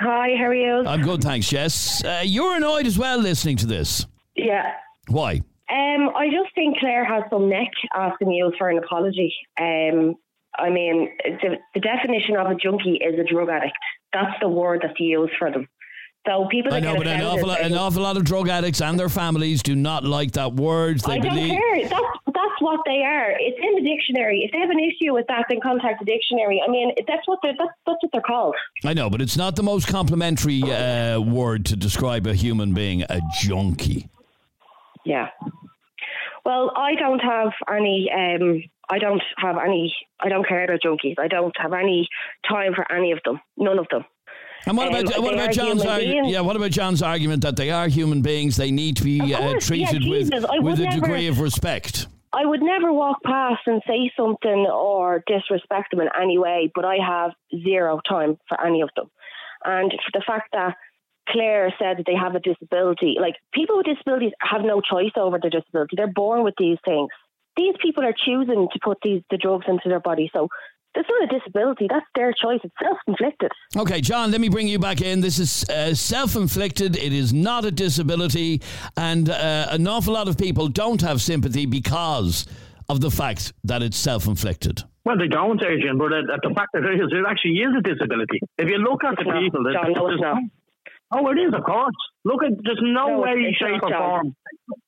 Hi, 0.00 0.36
how 0.38 0.44
are 0.44 0.54
you? 0.54 0.86
I'm 0.86 1.02
good, 1.02 1.22
thanks, 1.22 1.48
Jess. 1.48 2.04
Uh, 2.04 2.22
you're 2.24 2.56
annoyed 2.56 2.86
as 2.86 2.98
well 2.98 3.18
listening 3.18 3.56
to 3.56 3.66
this. 3.66 4.06
Yeah. 4.36 4.72
Why? 5.08 5.42
Um, 5.70 6.10
I 6.16 6.28
just 6.30 6.54
think 6.54 6.78
Claire 6.78 7.04
has 7.04 7.24
some 7.30 7.48
neck 7.48 7.70
asking 7.94 8.30
you 8.30 8.52
for 8.56 8.70
an 8.70 8.78
apology. 8.78 9.34
Um, 9.60 10.14
I 10.56 10.70
mean, 10.70 11.10
the, 11.24 11.56
the 11.74 11.80
definition 11.80 12.36
of 12.36 12.46
a 12.46 12.54
junkie 12.54 13.00
is 13.02 13.18
a 13.18 13.24
drug 13.24 13.48
addict. 13.48 13.76
That's 14.12 14.34
the 14.40 14.48
word 14.48 14.80
that's 14.82 14.98
used 14.98 15.34
for 15.38 15.50
them. 15.50 15.68
So 16.28 16.46
people. 16.50 16.74
I 16.74 16.80
know, 16.80 16.94
but 16.94 17.06
an 17.06 17.22
awful, 17.22 17.48
lot, 17.48 17.60
an 17.60 17.74
awful 17.74 18.02
lot 18.02 18.18
of 18.18 18.24
drug 18.24 18.50
addicts 18.50 18.82
and 18.82 18.98
their 18.98 19.08
families 19.08 19.62
do 19.62 19.74
not 19.74 20.04
like 20.04 20.32
that 20.32 20.52
word. 20.52 21.00
They 21.00 21.14
I 21.14 21.18
don't 21.20 21.34
believe. 21.34 21.52
care. 21.52 21.88
That's 21.88 22.18
that's 22.26 22.60
what 22.60 22.80
they 22.84 23.02
are. 23.02 23.30
It's 23.38 23.58
in 23.62 23.82
the 23.82 23.88
dictionary. 23.88 24.42
If 24.44 24.52
they 24.52 24.58
have 24.58 24.68
an 24.68 24.78
issue 24.78 25.14
with 25.14 25.26
that, 25.28 25.46
then 25.48 25.60
contact 25.62 26.00
the 26.00 26.04
dictionary. 26.04 26.62
I 26.62 26.70
mean, 26.70 26.92
that's 27.06 27.26
what 27.26 27.38
they're 27.42 27.54
that's, 27.58 27.70
that's 27.86 27.96
what 28.02 28.12
they're 28.12 28.20
called. 28.20 28.56
I 28.84 28.92
know, 28.92 29.08
but 29.08 29.22
it's 29.22 29.38
not 29.38 29.56
the 29.56 29.62
most 29.62 29.88
complimentary 29.88 30.62
uh, 30.64 31.18
word 31.18 31.64
to 31.66 31.76
describe 31.76 32.26
a 32.26 32.34
human 32.34 32.74
being. 32.74 33.04
A 33.04 33.22
junkie. 33.40 34.10
Yeah. 35.06 35.28
Well, 36.44 36.72
I 36.76 36.94
don't 36.94 37.20
have 37.20 37.52
any. 37.74 38.10
Um, 38.14 38.64
I 38.90 38.98
don't 38.98 39.22
have 39.38 39.56
any. 39.56 39.94
I 40.20 40.28
don't 40.28 40.46
care 40.46 40.64
about 40.64 40.80
junkies. 40.82 41.18
I 41.18 41.28
don't 41.28 41.54
have 41.58 41.72
any 41.72 42.06
time 42.46 42.74
for 42.74 42.90
any 42.92 43.12
of 43.12 43.20
them. 43.24 43.40
None 43.56 43.78
of 43.78 43.86
them. 43.90 44.04
And 44.68 44.76
what 44.76 44.88
about 44.88 45.16
Um, 45.16 45.24
what 45.24 45.34
about 45.34 45.52
John's? 45.52 45.84
Yeah, 45.84 46.40
what 46.40 46.56
about 46.56 46.70
John's 46.70 47.02
argument 47.02 47.42
that 47.42 47.56
they 47.56 47.70
are 47.70 47.88
human 47.88 48.20
beings? 48.22 48.56
They 48.56 48.70
need 48.70 48.96
to 48.98 49.04
be 49.04 49.20
uh, 49.34 49.38
course, 49.38 49.70
yeah, 49.70 49.86
treated 49.86 50.08
with 50.08 50.30
Jesus, 50.30 50.44
with 50.60 50.78
a 50.78 50.84
never- 50.84 51.00
degree 51.00 51.26
of 51.26 51.40
respect. 51.40 52.06
I 52.30 52.44
would 52.44 52.60
never 52.60 52.92
walk 52.92 53.22
past 53.24 53.62
and 53.66 53.80
say 53.86 54.12
something 54.14 54.66
or 54.66 55.24
disrespect 55.26 55.92
them 55.92 56.00
in 56.00 56.10
any 56.20 56.36
way, 56.36 56.70
but 56.74 56.84
I 56.84 56.96
have 56.96 57.32
zero 57.64 58.00
time 58.06 58.36
for 58.46 58.60
any 58.64 58.82
of 58.82 58.90
them. 58.94 59.10
And 59.64 59.90
for 59.90 60.18
the 60.18 60.22
fact 60.26 60.50
that 60.52 60.76
Claire 61.30 61.74
said 61.78 61.98
that 61.98 62.06
they 62.06 62.14
have 62.14 62.34
a 62.34 62.40
disability, 62.40 63.16
like 63.18 63.36
people 63.54 63.78
with 63.78 63.86
disabilities 63.86 64.32
have 64.40 64.60
no 64.62 64.82
choice 64.82 65.12
over 65.16 65.38
their 65.40 65.50
disability. 65.50 65.96
They're 65.96 66.06
born 66.06 66.44
with 66.44 66.54
these 66.58 66.78
things. 66.84 67.08
These 67.56 67.74
people 67.80 68.04
are 68.04 68.14
choosing 68.14 68.68
to 68.72 68.78
put 68.84 68.98
these 69.02 69.22
the 69.30 69.38
drugs 69.38 69.64
into 69.66 69.88
their 69.88 70.00
body. 70.00 70.30
So 70.32 70.48
that's 70.98 71.08
not 71.08 71.32
a 71.32 71.38
disability. 71.38 71.86
That's 71.88 72.06
their 72.16 72.32
choice. 72.32 72.58
It's 72.64 72.74
self 72.82 72.98
inflicted. 73.06 73.52
Okay, 73.76 74.00
John, 74.00 74.32
let 74.32 74.40
me 74.40 74.48
bring 74.48 74.66
you 74.66 74.80
back 74.80 75.00
in. 75.00 75.20
This 75.20 75.38
is 75.38 75.68
uh, 75.70 75.94
self 75.94 76.34
inflicted, 76.34 76.96
it 76.96 77.12
is 77.12 77.32
not 77.32 77.64
a 77.64 77.70
disability, 77.70 78.62
and 78.96 79.30
uh, 79.30 79.68
an 79.70 79.86
awful 79.86 80.14
lot 80.14 80.26
of 80.26 80.36
people 80.36 80.66
don't 80.66 81.00
have 81.02 81.22
sympathy 81.22 81.66
because 81.66 82.46
of 82.88 83.00
the 83.00 83.10
fact 83.10 83.52
that 83.62 83.80
it's 83.82 83.96
self 83.96 84.26
inflicted. 84.26 84.82
Well, 85.04 85.16
they 85.16 85.28
don't, 85.28 85.62
Adrian, 85.62 85.98
but 85.98 86.12
uh, 86.12 86.22
the 86.42 86.52
fact 86.54 86.70
that 86.74 86.84
it 86.84 87.00
is, 87.00 87.12
it 87.12 87.24
actually 87.28 87.52
is 87.52 87.70
a 87.78 87.80
disability. 87.80 88.40
If 88.58 88.68
you 88.68 88.78
look 88.78 89.04
at 89.04 89.16
the 89.16 89.24
not. 89.24 89.40
people, 89.40 89.62
that- 89.62 89.74
John, 89.74 89.92
no, 89.92 90.08
it's 90.08 90.20
not. 90.20 90.36
Oh, 91.10 91.26
it 91.30 91.40
is, 91.40 91.54
of 91.54 91.64
course. 91.64 91.96
Look 92.24 92.42
at 92.44 92.52
there's 92.62 92.80
no, 92.82 93.06
No, 93.08 93.20
way, 93.20 93.56
shape, 93.58 93.80
or 93.82 93.88
form. 93.88 94.36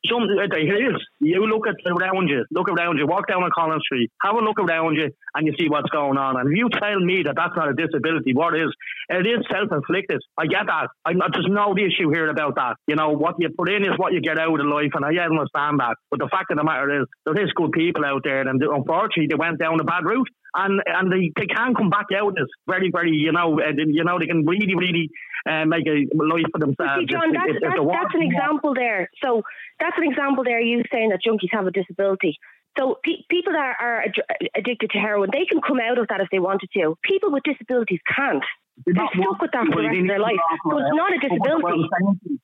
Some 0.04 0.24
uh, 0.24 0.44
it 0.44 0.52
is. 0.52 1.00
You 1.20 1.46
look 1.46 1.64
at 1.66 1.76
around 1.90 2.28
you. 2.28 2.44
Look 2.50 2.68
around 2.68 2.98
you. 2.98 3.06
Walk 3.06 3.28
down 3.28 3.42
on 3.42 3.50
Collins 3.54 3.82
Street. 3.86 4.10
Have 4.22 4.34
a 4.34 4.40
look 4.40 4.58
around 4.60 4.96
you, 4.96 5.08
and 5.34 5.46
you 5.46 5.54
see 5.58 5.68
what's 5.68 5.88
going 5.88 6.18
on. 6.18 6.38
And 6.38 6.52
if 6.52 6.58
you 6.58 6.68
tell 6.68 7.00
me 7.00 7.22
that 7.24 7.36
that's 7.36 7.56
not 7.56 7.70
a 7.70 7.74
disability, 7.74 8.34
what 8.34 8.54
is? 8.54 8.68
It 9.08 9.26
is 9.26 9.46
self-inflicted. 9.50 10.20
I 10.36 10.46
get 10.46 10.66
that. 10.66 10.88
I'm 11.06 11.16
not. 11.16 11.30
There's 11.32 11.48
no 11.48 11.72
issue 11.72 12.10
here 12.12 12.28
about 12.28 12.56
that. 12.56 12.76
You 12.86 12.96
know 12.96 13.10
what 13.12 13.36
you 13.38 13.48
put 13.56 13.70
in 13.70 13.84
is 13.84 13.96
what 13.96 14.12
you 14.12 14.20
get 14.20 14.38
out 14.38 14.60
of 14.60 14.66
life, 14.66 14.92
and 14.92 15.04
I 15.04 15.16
understand 15.24 15.80
that. 15.80 15.96
But 16.10 16.20
the 16.20 16.28
fact 16.28 16.50
of 16.50 16.58
the 16.58 16.64
matter 16.64 17.00
is, 17.00 17.06
there 17.24 17.40
is 17.40 17.52
good 17.54 17.72
people 17.72 18.04
out 18.04 18.20
there, 18.24 18.46
and 18.46 18.60
unfortunately, 18.60 19.28
they 19.28 19.40
went 19.40 19.58
down 19.58 19.80
a 19.80 19.84
bad 19.84 20.04
route. 20.04 20.28
And 20.54 20.82
and 20.86 21.12
they, 21.12 21.30
they 21.36 21.46
can 21.46 21.74
come 21.74 21.90
back 21.90 22.06
out 22.16 22.34
as 22.40 22.48
very 22.66 22.90
very 22.90 23.12
you 23.12 23.32
know 23.32 23.60
uh, 23.60 23.72
you 23.76 24.02
know 24.04 24.18
they 24.18 24.26
can 24.26 24.44
really 24.46 24.74
really 24.74 25.10
uh, 25.48 25.64
make 25.64 25.86
a 25.86 26.06
life 26.14 26.46
for 26.52 26.58
themselves. 26.58 27.00
See, 27.00 27.06
John, 27.06 27.30
if- 27.30 27.34
that's, 27.34 27.50
if- 27.50 27.62
if 27.62 27.88
that's, 27.92 28.14
an 28.14 28.22
example 28.22 28.74
there. 28.74 29.08
So 29.22 29.42
that's 29.78 29.96
an 29.96 30.04
example 30.10 30.44
there. 30.44 30.60
You 30.60 30.82
saying 30.92 31.10
that 31.10 31.20
junkies 31.26 31.52
have 31.52 31.66
a 31.66 31.70
disability. 31.70 32.36
So 32.78 32.98
pe- 33.02 33.24
people 33.30 33.52
that 33.54 33.76
are 33.80 34.02
ad- 34.02 34.48
addicted 34.54 34.90
to 34.90 34.98
heroin, 34.98 35.30
they 35.32 35.44
can 35.44 35.60
come 35.60 35.80
out 35.80 35.98
of 35.98 36.06
that 36.08 36.20
if 36.20 36.28
they 36.30 36.38
wanted 36.38 36.68
to. 36.74 36.94
People 37.02 37.32
with 37.32 37.42
disabilities 37.42 37.98
can't. 38.14 38.44
They're 38.86 38.94
stuck 39.12 39.40
with 39.42 39.50
that 39.52 39.66
for 39.72 39.82
the 39.82 39.88
rest 39.88 40.00
of 40.00 40.06
their 40.08 40.20
life. 40.20 40.40
So 40.64 40.78
it's 40.78 40.94
not 40.94 41.12
a 41.12 41.18
disability. 41.20 41.84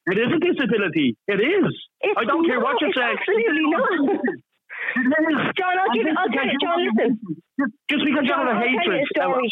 It 0.07 0.19
is 0.19 0.29
a 0.35 0.39
disability. 0.39 1.17
It 1.29 1.41
is. 1.41 1.73
It's 2.01 2.19
I 2.19 2.25
don't 2.25 2.45
care 2.47 2.61
what 2.61 2.77
you 2.81 2.89
It's 2.89 2.97
say. 2.99 3.09
absolutely 3.09 3.67
not. 3.71 3.91
John, 5.57 5.75
I'll 5.81 5.95
give. 5.95 6.07
I'll 6.17 6.29
tell 6.29 6.47
you. 6.47 6.59
John, 6.61 6.79
listen. 6.85 7.43
Just 7.89 8.03
because 8.05 8.27
you 8.27 8.35
have 8.35 8.47
a 8.47 8.51
I'll 8.51 8.61
tell 8.61 8.67
hatred. 8.67 8.99
you 8.99 9.07
a 9.07 9.15
story. 9.15 9.49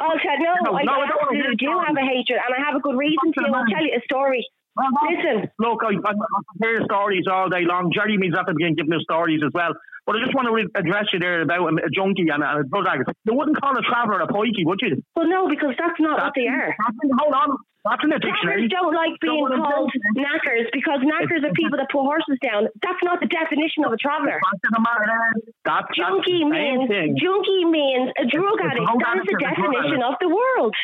I'll 0.00 0.20
tell 0.20 0.36
no, 0.36 0.52
No, 0.68 0.72
I 0.76 0.82
no, 0.84 0.92
I 1.00 1.08
absolutely 1.08 1.56
do 1.56 1.72
have 1.80 1.96
a 1.96 2.04
hatred, 2.04 2.36
and 2.36 2.52
I 2.52 2.60
have 2.68 2.76
a 2.76 2.82
good 2.84 2.96
reason 2.96 3.32
to. 3.32 3.40
I'll 3.48 3.64
tell 3.66 3.84
you 3.84 3.96
a 3.96 4.02
story. 4.04 4.44
Listen. 4.76 5.50
Look, 5.58 5.80
I, 5.82 5.92
I, 5.98 6.12
I 6.12 6.40
hear 6.62 6.80
stories 6.84 7.24
all 7.30 7.48
day 7.48 7.64
long. 7.66 7.90
Jeremy's 7.92 8.32
at 8.38 8.46
the 8.46 8.54
beginning 8.54 8.76
giving 8.76 8.92
us 8.94 9.02
stories 9.02 9.40
as 9.44 9.50
well. 9.52 9.72
But 10.06 10.16
I 10.16 10.24
just 10.24 10.34
want 10.34 10.46
to 10.48 10.54
re- 10.54 10.72
address 10.74 11.06
you 11.12 11.18
there 11.18 11.42
about 11.42 11.68
a, 11.68 11.90
junkie 11.92 12.24
and 12.32 12.42
a, 12.42 12.60
a 12.60 12.64
drug 12.64 12.86
addict. 12.86 13.10
You 13.24 13.34
wouldn't 13.34 13.60
call 13.60 13.76
a 13.76 13.82
traveller 13.82 14.20
a 14.20 14.26
pikey, 14.28 14.64
would 14.64 14.80
you? 14.80 15.02
Well, 15.14 15.28
no, 15.28 15.48
because 15.48 15.74
that's 15.78 16.00
not 16.00 16.18
what 16.20 16.32
they 16.34 16.46
are. 16.48 16.74
Hold 17.18 17.34
on. 17.34 17.58
That's 17.84 18.04
in 18.04 18.10
the 18.12 18.20
dictionary. 18.20 18.68
Travelers 18.68 18.76
don't 18.76 18.92
like 18.94 19.14
being 19.24 19.46
called 19.48 19.88
knackers 20.12 20.68
because 20.72 21.00
knackers 21.00 21.40
are 21.48 21.54
people 21.56 21.80
that 21.80 21.88
put 21.88 22.04
horses 22.04 22.36
down. 22.44 22.68
That's 22.84 23.00
not 23.02 23.20
the 23.24 23.26
definition 23.30 23.88
of 23.88 23.92
a 23.92 23.96
traveller. 23.96 24.36
Fact 24.36 24.60
of 24.68 24.72
the 24.76 24.82
matter 24.84 25.08
is, 25.08 25.48
That's, 25.64 25.88
that's 25.88 25.96
Junkie 25.96 26.44
same 26.44 26.52
means 26.52 26.88
thing. 26.92 27.16
junkie 27.16 27.64
means 27.64 28.12
a 28.20 28.28
drug 28.28 28.60
addict. 28.60 28.84
That 28.84 29.16
is 29.16 29.24
the 29.32 29.32
addict, 29.32 29.32
it's 29.32 29.32
a 29.32 29.40
drug 29.40 29.72
definition 29.72 30.00
of 30.04 30.14
the 30.20 30.28
world. 30.28 30.74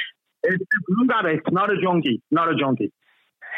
It's 0.48 0.56
a 0.64 0.80
drug 0.88 1.09
addict, 1.20 1.44
not 1.52 1.68
a 1.68 1.76
junkie. 1.76 2.24
Not 2.32 2.48
a 2.48 2.56
junkie. 2.56 2.88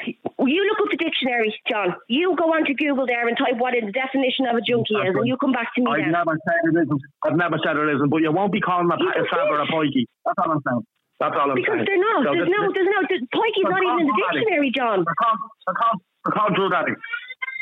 You 0.07 0.61
look 0.71 0.79
up 0.83 0.91
the 0.91 0.99
dictionary, 0.99 1.55
John. 1.71 1.95
You 2.09 2.35
go 2.39 2.55
onto 2.55 2.75
Google 2.75 3.07
there 3.07 3.27
and 3.27 3.37
type 3.39 3.59
what 3.59 3.75
the 3.75 3.91
definition 3.91 4.47
of 4.47 4.55
a 4.57 4.63
junkie 4.63 4.95
is, 4.95 5.15
and 5.15 5.27
you 5.27 5.37
come 5.39 5.51
back 5.53 5.75
to 5.75 5.83
me 5.83 5.91
I've 5.91 6.03
then. 6.07 6.13
never 6.13 6.39
said 6.43 6.59
it 6.71 6.77
isn't. 6.87 7.03
I've 7.23 7.37
never 7.37 7.59
said 7.63 7.77
it 7.77 7.87
isn't, 7.95 8.09
but 8.11 8.19
you 8.23 8.31
won't 8.31 8.53
be 8.53 8.61
calling 8.61 8.91
a, 8.91 8.95
a 8.95 9.23
a 9.23 9.67
pikey. 9.67 10.07
That's 10.27 10.39
all 10.39 10.53
I'm 10.53 10.63
saying. 10.67 10.83
That's 11.21 11.35
all 11.35 11.51
I'm 11.51 11.59
Because 11.59 11.83
saying. 11.83 11.87
they're 11.87 11.99
not. 11.99 12.25
So 12.25 12.31
There's 12.33 12.47
this- 12.47 12.55
no. 12.57 12.63
There's 12.73 12.91
no. 12.95 13.01
The 13.11 13.19
Pikey's 13.35 13.67
not 13.69 13.83
even 13.83 14.01
in 14.01 14.07
the 14.07 14.17
dictionary, 14.33 14.71
John. 14.71 15.03
They're 15.03 15.19
called, 15.19 15.39
they're 15.67 15.75
called, 15.75 15.99
they're 16.25 16.37
called 16.39 16.53
drug 16.55 16.73
addicts. 16.73 17.03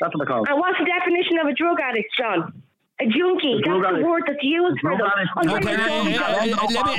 That's 0.00 0.12
what 0.12 0.18
they're 0.20 0.28
called. 0.28 0.48
And 0.48 0.58
what's 0.60 0.78
the 0.78 0.84
definition 0.84 1.38
of 1.40 1.46
a 1.48 1.54
drug 1.56 1.80
addict, 1.80 2.12
John? 2.18 2.62
A 2.98 3.04
junkie. 3.04 3.60
That's 3.62 3.98
the 3.98 4.06
word 4.06 4.22
that's 4.26 4.42
used 4.42 4.80
for 4.80 4.96
them. 4.96 5.54
Okay, 5.54 5.76
let, 5.76 6.06
me, 6.06 6.18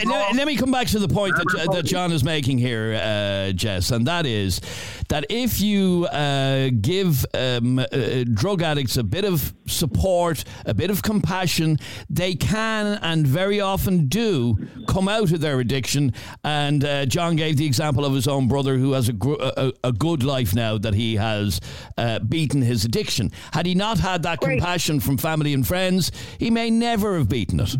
let, 0.07 0.35
let, 0.35 0.45
me 0.45 0.55
come 0.55 0.69
back 0.69 0.85
to 0.89 0.99
the 0.99 1.07
point 1.07 1.35
that, 1.35 1.69
that 1.73 1.85
John 1.85 2.11
is 2.11 2.23
making 2.23 2.59
here, 2.59 2.99
uh, 3.01 3.51
Jess, 3.53 3.89
and 3.89 4.05
that 4.05 4.27
is 4.27 4.61
that 5.09 5.25
if 5.31 5.59
you 5.59 6.05
uh, 6.11 6.69
give 6.81 7.25
um, 7.33 7.79
uh, 7.79 7.85
drug 8.31 8.61
addicts 8.61 8.97
a 8.97 9.03
bit 9.03 9.25
of 9.25 9.55
support, 9.65 10.43
a 10.67 10.73
bit 10.75 10.91
of 10.91 11.01
compassion, 11.01 11.79
they 12.11 12.35
can 12.35 12.99
and 13.01 13.25
very 13.25 13.59
often 13.59 14.07
do 14.07 14.67
come 14.87 15.07
out 15.07 15.31
of 15.31 15.41
their 15.41 15.59
addiction. 15.59 16.13
And 16.43 16.83
uh, 16.85 17.07
John 17.07 17.37
gave 17.37 17.57
the 17.57 17.65
example 17.65 18.05
of 18.05 18.13
his 18.13 18.27
own 18.27 18.47
brother 18.47 18.77
who 18.77 18.91
has 18.91 19.09
a, 19.09 19.13
gr- 19.13 19.39
a, 19.39 19.73
a 19.83 19.93
good 19.93 20.21
life 20.21 20.53
now 20.53 20.77
that 20.77 20.93
he 20.93 21.15
has 21.15 21.59
uh, 21.97 22.19
beaten 22.19 22.61
his 22.61 22.85
addiction. 22.85 23.31
Had 23.53 23.65
he 23.65 23.73
not 23.73 23.97
had 23.97 24.21
that 24.23 24.41
Great. 24.41 24.59
compassion 24.59 24.99
from 24.99 25.17
family 25.17 25.53
and 25.53 25.65
friends, 25.65 25.86
friends, 25.87 26.11
he 26.39 26.51
may 26.51 26.69
never 26.69 27.17
have 27.17 27.29
beaten 27.29 27.59
it. 27.59 27.75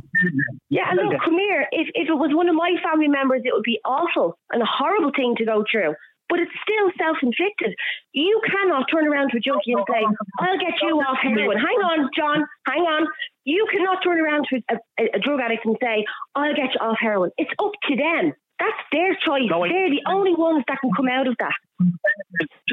Yeah, 0.69 0.91
look, 0.95 1.13
come 1.23 1.37
here. 1.37 1.67
If, 1.71 1.87
if 1.93 2.09
it 2.09 2.17
was 2.17 2.31
one 2.33 2.47
of 2.49 2.55
my 2.55 2.75
family 2.83 3.07
members, 3.07 3.41
it 3.43 3.53
would 3.53 3.63
be 3.63 3.79
awful 3.85 4.37
and 4.51 4.61
a 4.61 4.65
horrible 4.65 5.11
thing 5.15 5.35
to 5.37 5.45
go 5.45 5.63
through. 5.69 5.95
But 6.29 6.39
it's 6.39 6.51
still 6.59 6.91
self 6.99 7.17
inflicted. 7.23 7.73
You 8.11 8.41
cannot 8.45 8.87
turn 8.91 9.07
around 9.07 9.31
to 9.31 9.37
a 9.37 9.39
junkie 9.39 9.71
and 9.71 9.83
say, 9.87 10.03
I'll 10.39 10.59
get 10.59 10.75
you 10.81 10.99
off 10.99 11.19
heroin. 11.23 11.57
Hang 11.57 11.79
on, 11.87 12.09
John, 12.17 12.43
hang 12.67 12.83
on. 12.83 13.07
You 13.45 13.65
cannot 13.71 14.03
turn 14.03 14.19
around 14.19 14.45
to 14.51 14.59
a, 14.69 14.75
a, 14.99 15.03
a 15.15 15.19
drug 15.19 15.39
addict 15.39 15.65
and 15.65 15.77
say, 15.81 16.03
I'll 16.35 16.53
get 16.53 16.75
you 16.75 16.81
off 16.81 16.97
heroin. 16.99 17.31
It's 17.37 17.51
up 17.59 17.71
to 17.87 17.95
them. 17.95 18.33
That's 18.59 18.83
their 18.91 19.15
choice. 19.23 19.47
No, 19.49 19.63
They're 19.63 19.89
the 19.89 20.03
only 20.09 20.33
ones 20.35 20.63
that 20.67 20.79
can 20.81 20.91
come 20.97 21.07
out 21.07 21.27
of 21.27 21.35
that. 21.39 21.55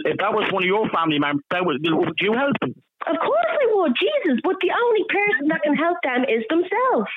If 0.02 0.16
that 0.18 0.32
was 0.32 0.50
one 0.50 0.64
of 0.64 0.66
your 0.66 0.88
family 0.88 1.20
members, 1.20 1.44
that 1.50 1.64
would, 1.64 1.78
would 1.84 2.18
you 2.18 2.32
help 2.32 2.58
them? 2.60 2.74
Of 3.06 3.16
course 3.20 3.52
I 3.60 3.66
would, 3.74 3.94
Jesus. 3.96 4.40
But 4.42 4.56
the 4.60 4.72
only 4.72 5.04
person 5.08 5.48
that 5.48 5.62
can 5.62 5.76
help 5.76 5.98
them 6.02 6.24
is 6.24 6.44
themselves. 6.48 7.10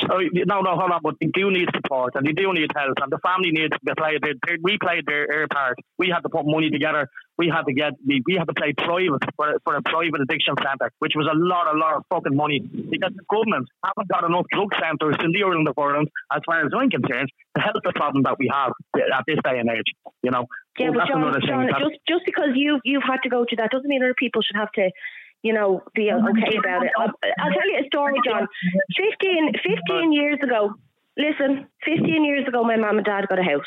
So 0.00 0.18
no, 0.46 0.60
no, 0.60 0.76
hold 0.76 0.90
on. 0.90 1.00
But 1.02 1.14
they 1.20 1.28
do 1.28 1.50
need 1.50 1.68
support, 1.74 2.14
and 2.14 2.26
they 2.26 2.32
do 2.32 2.52
need 2.52 2.70
help, 2.74 2.96
and 3.00 3.10
the 3.10 3.18
family 3.24 3.50
needs 3.50 3.74
to 3.74 3.94
play. 3.96 4.18
Their, 4.20 4.34
their, 4.46 4.56
we 4.62 4.78
played 4.78 5.04
their, 5.06 5.26
their 5.28 5.48
part. 5.48 5.76
We 5.98 6.08
had 6.08 6.20
to 6.20 6.28
put 6.28 6.46
money 6.46 6.70
together. 6.70 7.08
We 7.38 7.48
had 7.48 7.62
to 7.64 7.72
get. 7.72 7.92
We, 8.06 8.22
we 8.26 8.34
had 8.34 8.48
to 8.48 8.54
play 8.54 8.72
private 8.76 9.24
for, 9.36 9.58
for 9.64 9.76
a 9.76 9.82
private 9.82 10.20
addiction 10.20 10.54
centre, 10.58 10.90
which 10.98 11.12
was 11.16 11.28
a 11.30 11.36
lot, 11.36 11.72
a 11.74 11.76
lot 11.76 11.96
of 11.96 12.02
fucking 12.10 12.36
money 12.36 12.60
because 12.60 13.12
the 13.16 13.24
government 13.28 13.68
haven't 13.84 14.08
got 14.08 14.24
enough 14.24 14.46
drug 14.52 14.70
centres 14.80 15.16
in 15.24 15.32
the 15.32 15.42
island 15.42 15.68
of 15.68 15.78
Ireland, 15.78 16.08
as 16.32 16.40
far 16.46 16.64
as 16.64 16.72
I'm 16.76 16.90
concerned, 16.90 17.30
to 17.56 17.60
help 17.60 17.76
the 17.84 17.92
problem 17.94 18.22
that 18.24 18.36
we 18.38 18.50
have 18.52 18.72
at 18.96 19.24
this 19.26 19.38
day 19.44 19.58
and 19.58 19.68
age. 19.70 19.90
You 20.22 20.30
know. 20.30 20.46
Yeah, 20.78 20.88
so 20.88 20.94
but 20.94 21.06
John, 21.06 21.36
John 21.46 21.68
just 21.68 22.00
just 22.08 22.24
because 22.24 22.56
you 22.56 22.80
you've 22.84 23.04
had 23.04 23.20
to 23.24 23.28
go 23.28 23.44
through 23.44 23.60
that 23.60 23.70
doesn't 23.70 23.88
mean 23.88 24.02
other 24.02 24.16
people 24.16 24.40
should 24.40 24.56
have 24.56 24.72
to 24.72 24.88
you 25.42 25.52
know, 25.52 25.82
be 25.94 26.10
okay 26.10 26.56
about 26.56 26.84
it. 26.84 26.92
I'll, 26.98 27.12
I'll 27.38 27.52
tell 27.52 27.68
you 27.68 27.80
a 27.82 27.86
story, 27.86 28.14
John. 28.24 28.46
15, 28.96 29.52
15 29.54 30.12
years 30.12 30.38
ago, 30.42 30.74
listen, 31.16 31.66
15 31.84 32.24
years 32.24 32.46
ago, 32.46 32.62
my 32.64 32.76
mum 32.76 32.98
and 32.98 33.04
dad 33.04 33.28
got 33.28 33.38
a 33.38 33.42
house 33.42 33.66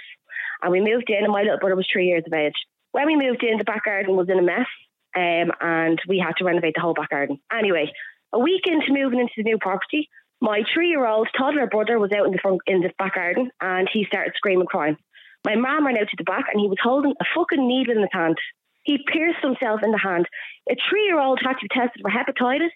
and 0.61 0.71
we 0.71 0.79
moved 0.79 1.09
in, 1.09 1.23
and 1.23 1.31
my 1.31 1.41
little 1.43 1.59
brother 1.59 1.75
was 1.75 1.88
three 1.91 2.07
years 2.07 2.23
of 2.25 2.33
age. 2.33 2.55
When 2.91 3.05
we 3.07 3.15
moved 3.15 3.43
in, 3.43 3.57
the 3.57 3.65
back 3.65 3.85
garden 3.85 4.15
was 4.15 4.29
in 4.29 4.39
a 4.39 4.41
mess 4.41 4.67
um, 5.15 5.51
and 5.59 5.99
we 6.07 6.17
had 6.17 6.35
to 6.38 6.45
renovate 6.45 6.75
the 6.75 6.81
whole 6.81 6.93
back 6.93 7.09
garden. 7.09 7.39
Anyway, 7.51 7.91
a 8.33 8.39
week 8.39 8.63
into 8.65 8.88
moving 8.93 9.19
into 9.19 9.33
the 9.38 9.43
new 9.43 9.57
property, 9.59 10.09
my 10.41 10.63
three 10.73 10.89
year 10.89 11.05
old 11.05 11.27
toddler 11.38 11.67
brother 11.67 11.99
was 11.99 12.11
out 12.11 12.25
in 12.25 12.31
the 12.31 12.39
front 12.41 12.61
in 12.67 12.81
the 12.81 12.91
back 12.97 13.15
garden 13.15 13.49
and 13.61 13.89
he 13.91 14.05
started 14.05 14.33
screaming, 14.35 14.67
crying. 14.67 14.97
My 15.45 15.55
mum 15.55 15.85
ran 15.85 15.97
out 15.97 16.09
to 16.09 16.17
the 16.17 16.23
back 16.23 16.45
and 16.51 16.59
he 16.59 16.67
was 16.67 16.77
holding 16.81 17.13
a 17.19 17.25
fucking 17.35 17.67
needle 17.67 17.95
in 17.95 18.01
his 18.01 18.09
hand. 18.11 18.38
He 18.85 19.03
pierced 19.11 19.41
himself 19.41 19.81
in 19.83 19.91
the 19.91 19.97
hand. 19.97 20.25
A 20.69 20.75
three 20.89 21.05
year 21.05 21.19
old 21.19 21.39
had 21.43 21.59
to 21.59 21.67
be 21.67 21.73
tested 21.73 22.01
for 22.01 22.09
hepatitis, 22.09 22.71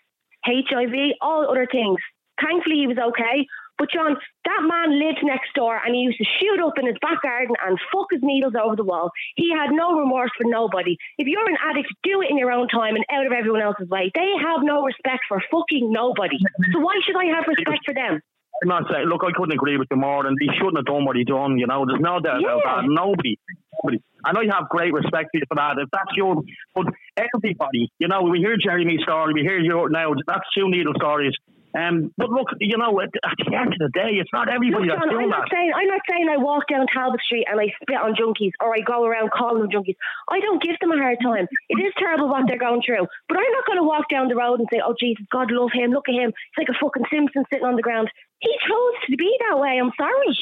HIV, 0.46 1.16
all 1.22 1.50
other 1.50 1.68
things. 1.72 2.00
Thankfully, 2.42 2.78
he 2.82 2.88
was 2.88 2.98
okay. 2.98 3.46
But 3.80 3.92
John, 3.96 4.18
that 4.44 4.62
man 4.68 5.00
lived 5.00 5.24
next 5.24 5.56
door 5.56 5.80
and 5.80 5.96
he 5.96 6.02
used 6.02 6.20
to 6.20 6.28
shoot 6.38 6.60
up 6.60 6.76
in 6.78 6.86
his 6.86 7.00
back 7.02 7.24
garden 7.24 7.56
and 7.64 7.80
fuck 7.94 8.12
his 8.12 8.20
needles 8.22 8.54
over 8.60 8.76
the 8.76 8.84
wall. 8.84 9.10
He 9.36 9.56
had 9.56 9.72
no 9.72 9.96
remorse 9.96 10.32
for 10.36 10.44
nobody. 10.44 10.98
If 11.18 11.28
you're 11.28 11.48
an 11.48 11.58
addict, 11.64 11.88
do 12.04 12.22
it 12.22 12.30
in 12.30 12.38
your 12.38 12.52
own 12.52 12.68
time 12.68 12.96
and 12.96 13.06
out 13.10 13.26
of 13.26 13.32
everyone 13.32 13.62
else's 13.62 13.88
way. 13.88 14.12
They 14.14 14.34
have 14.44 14.68
no 14.68 14.84
respect 14.84 15.24
for 15.30 15.42
fucking 15.50 15.90
nobody. 15.92 16.38
So 16.74 16.80
why 16.80 17.00
should 17.08 17.16
I 17.16 17.32
have 17.32 17.48
respect 17.48 17.86
for 17.86 17.94
them? 17.94 18.20
I'm 18.62 18.68
not 18.68 18.84
saying, 18.92 19.08
look, 19.08 19.24
I 19.24 19.32
couldn't 19.32 19.54
agree 19.54 19.78
with 19.78 19.88
you 19.90 19.96
more, 19.96 20.26
and 20.28 20.36
he 20.40 20.50
shouldn't 20.58 20.76
have 20.76 20.86
done 20.86 21.06
what 21.06 21.16
he 21.16 21.24
done. 21.24 21.58
You 21.58 21.68
know, 21.68 21.86
there's 21.88 22.02
no 22.02 22.20
doubt 22.20 22.42
yeah. 22.42 22.60
about 22.60 22.82
that. 22.82 22.90
Nobody, 22.90 23.40
nobody. 23.84 24.04
I 24.24 24.34
know 24.34 24.42
you 24.42 24.52
have 24.52 24.70
great 24.70 24.94
respect 24.94 25.30
for 25.48 25.56
that. 25.56 25.78
If 25.78 25.90
that's 25.92 26.12
your, 26.16 26.42
but 26.76 26.86
everybody, 27.18 27.92
you 28.00 28.08
know, 28.08 28.24
we 28.24 28.40
hear 28.40 28.58
Jeremy's 28.58 29.02
story, 29.04 29.34
we 29.34 29.42
hear 29.42 29.60
your 29.60 29.90
now. 29.90 30.14
That's 30.28 30.46
two 30.56 30.70
needle 30.70 30.94
stories. 30.96 31.34
Um, 31.78 32.10
but 32.18 32.32
look, 32.32 32.50
you 32.60 32.78
know, 32.82 33.00
at, 33.00 33.14
at, 33.22 33.38
the 33.38 33.54
end 33.54 33.74
of 33.74 33.78
the 33.78 33.94
day, 33.94 34.18
it's 34.18 34.34
not 34.34 34.50
everybody 34.50 34.90
look, 34.90 34.98
John, 34.98 35.06
that's 35.06 35.14
doing 35.14 35.30
I'm 35.30 35.30
not 35.30 35.46
that. 35.46 35.54
Saying, 35.54 35.70
I'm 35.70 35.86
not 35.86 36.02
saying 36.10 36.26
I 36.26 36.42
walk 36.42 36.66
down 36.66 36.90
Talbot 36.90 37.22
Street 37.22 37.46
and 37.46 37.62
I 37.62 37.70
spit 37.78 38.02
on 38.02 38.18
junkies 38.18 38.58
or 38.58 38.74
I 38.74 38.82
go 38.82 39.06
around 39.06 39.30
calling 39.30 39.62
them 39.62 39.70
junkies. 39.70 39.94
I 40.26 40.42
don't 40.42 40.58
give 40.64 40.82
them 40.82 40.92
a 40.92 40.98
hard 40.98 41.22
time. 41.22 41.46
It 41.70 41.78
is 41.78 41.94
terrible 41.94 42.28
what 42.28 42.50
they're 42.50 42.58
going 42.58 42.82
through. 42.82 43.06
But 43.30 43.38
I'm 43.38 43.54
not 43.54 43.70
going 43.70 43.78
to 43.78 43.86
walk 43.86 44.10
down 44.10 44.30
the 44.30 44.36
road 44.36 44.60
and 44.60 44.68
say, 44.74 44.82
oh, 44.82 44.98
Jesus, 44.98 45.30
God 45.30 45.54
love 45.54 45.70
him. 45.70 45.94
Look 45.94 46.10
at 46.10 46.18
him. 46.18 46.34
it's 46.34 46.58
like 46.58 46.74
a 46.74 46.80
fucking 46.82 47.06
Simpson 47.14 47.46
sitting 47.54 47.70
on 47.70 47.78
the 47.78 47.86
ground. 47.86 48.10
He 48.42 48.50
chose 48.66 48.98
to 49.06 49.18
be 49.18 49.30
that 49.46 49.62
way. 49.62 49.78
I'm 49.78 49.94
sorry. 49.94 50.34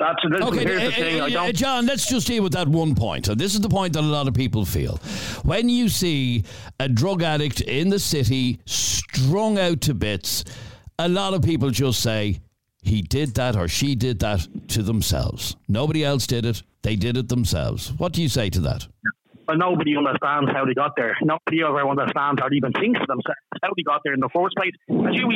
That's 0.00 0.18
okay, 0.24 0.64
here's 0.64 0.82
the 0.82 0.90
thing. 0.90 1.20
Uh, 1.20 1.26
uh, 1.26 1.52
John, 1.52 1.86
let's 1.86 2.08
just 2.08 2.26
deal 2.26 2.42
with 2.42 2.52
that 2.54 2.66
one 2.66 2.94
point. 2.96 3.26
So 3.26 3.34
this 3.34 3.54
is 3.54 3.60
the 3.60 3.68
point 3.68 3.92
that 3.92 4.00
a 4.00 4.02
lot 4.02 4.26
of 4.26 4.34
people 4.34 4.64
feel. 4.64 4.96
When 5.44 5.68
you 5.68 5.88
see 5.88 6.44
a 6.80 6.88
drug 6.88 7.22
addict 7.22 7.60
in 7.60 7.90
the 7.90 8.00
city 8.00 8.60
strung 8.66 9.58
out 9.58 9.80
to 9.82 9.94
bits, 9.94 10.44
a 10.98 11.08
lot 11.08 11.32
of 11.32 11.42
people 11.42 11.70
just 11.70 12.02
say 12.02 12.40
he 12.82 13.02
did 13.02 13.34
that 13.36 13.56
or 13.56 13.68
she 13.68 13.94
did 13.94 14.18
that 14.20 14.46
to 14.68 14.82
themselves. 14.82 15.56
Nobody 15.68 16.04
else 16.04 16.26
did 16.26 16.44
it. 16.44 16.62
They 16.82 16.96
did 16.96 17.16
it 17.16 17.28
themselves. 17.28 17.92
What 17.92 18.12
do 18.12 18.20
you 18.20 18.28
say 18.28 18.50
to 18.50 18.60
that? 18.62 18.86
Well, 19.46 19.58
nobody 19.58 19.96
understands 19.96 20.50
how 20.52 20.64
they 20.64 20.74
got 20.74 20.92
there. 20.96 21.16
Nobody 21.22 21.62
ever 21.62 21.88
understands 21.88 22.40
or 22.42 22.52
even 22.52 22.72
thinks 22.72 23.00
of 23.00 23.06
themselves 23.06 23.38
how 23.62 23.70
they 23.76 23.82
got 23.82 24.00
there 24.04 24.14
in 24.14 24.20
the 24.20 24.30
first 24.34 24.56
place. 24.56 24.72
As 24.88 25.14
you 25.14 25.30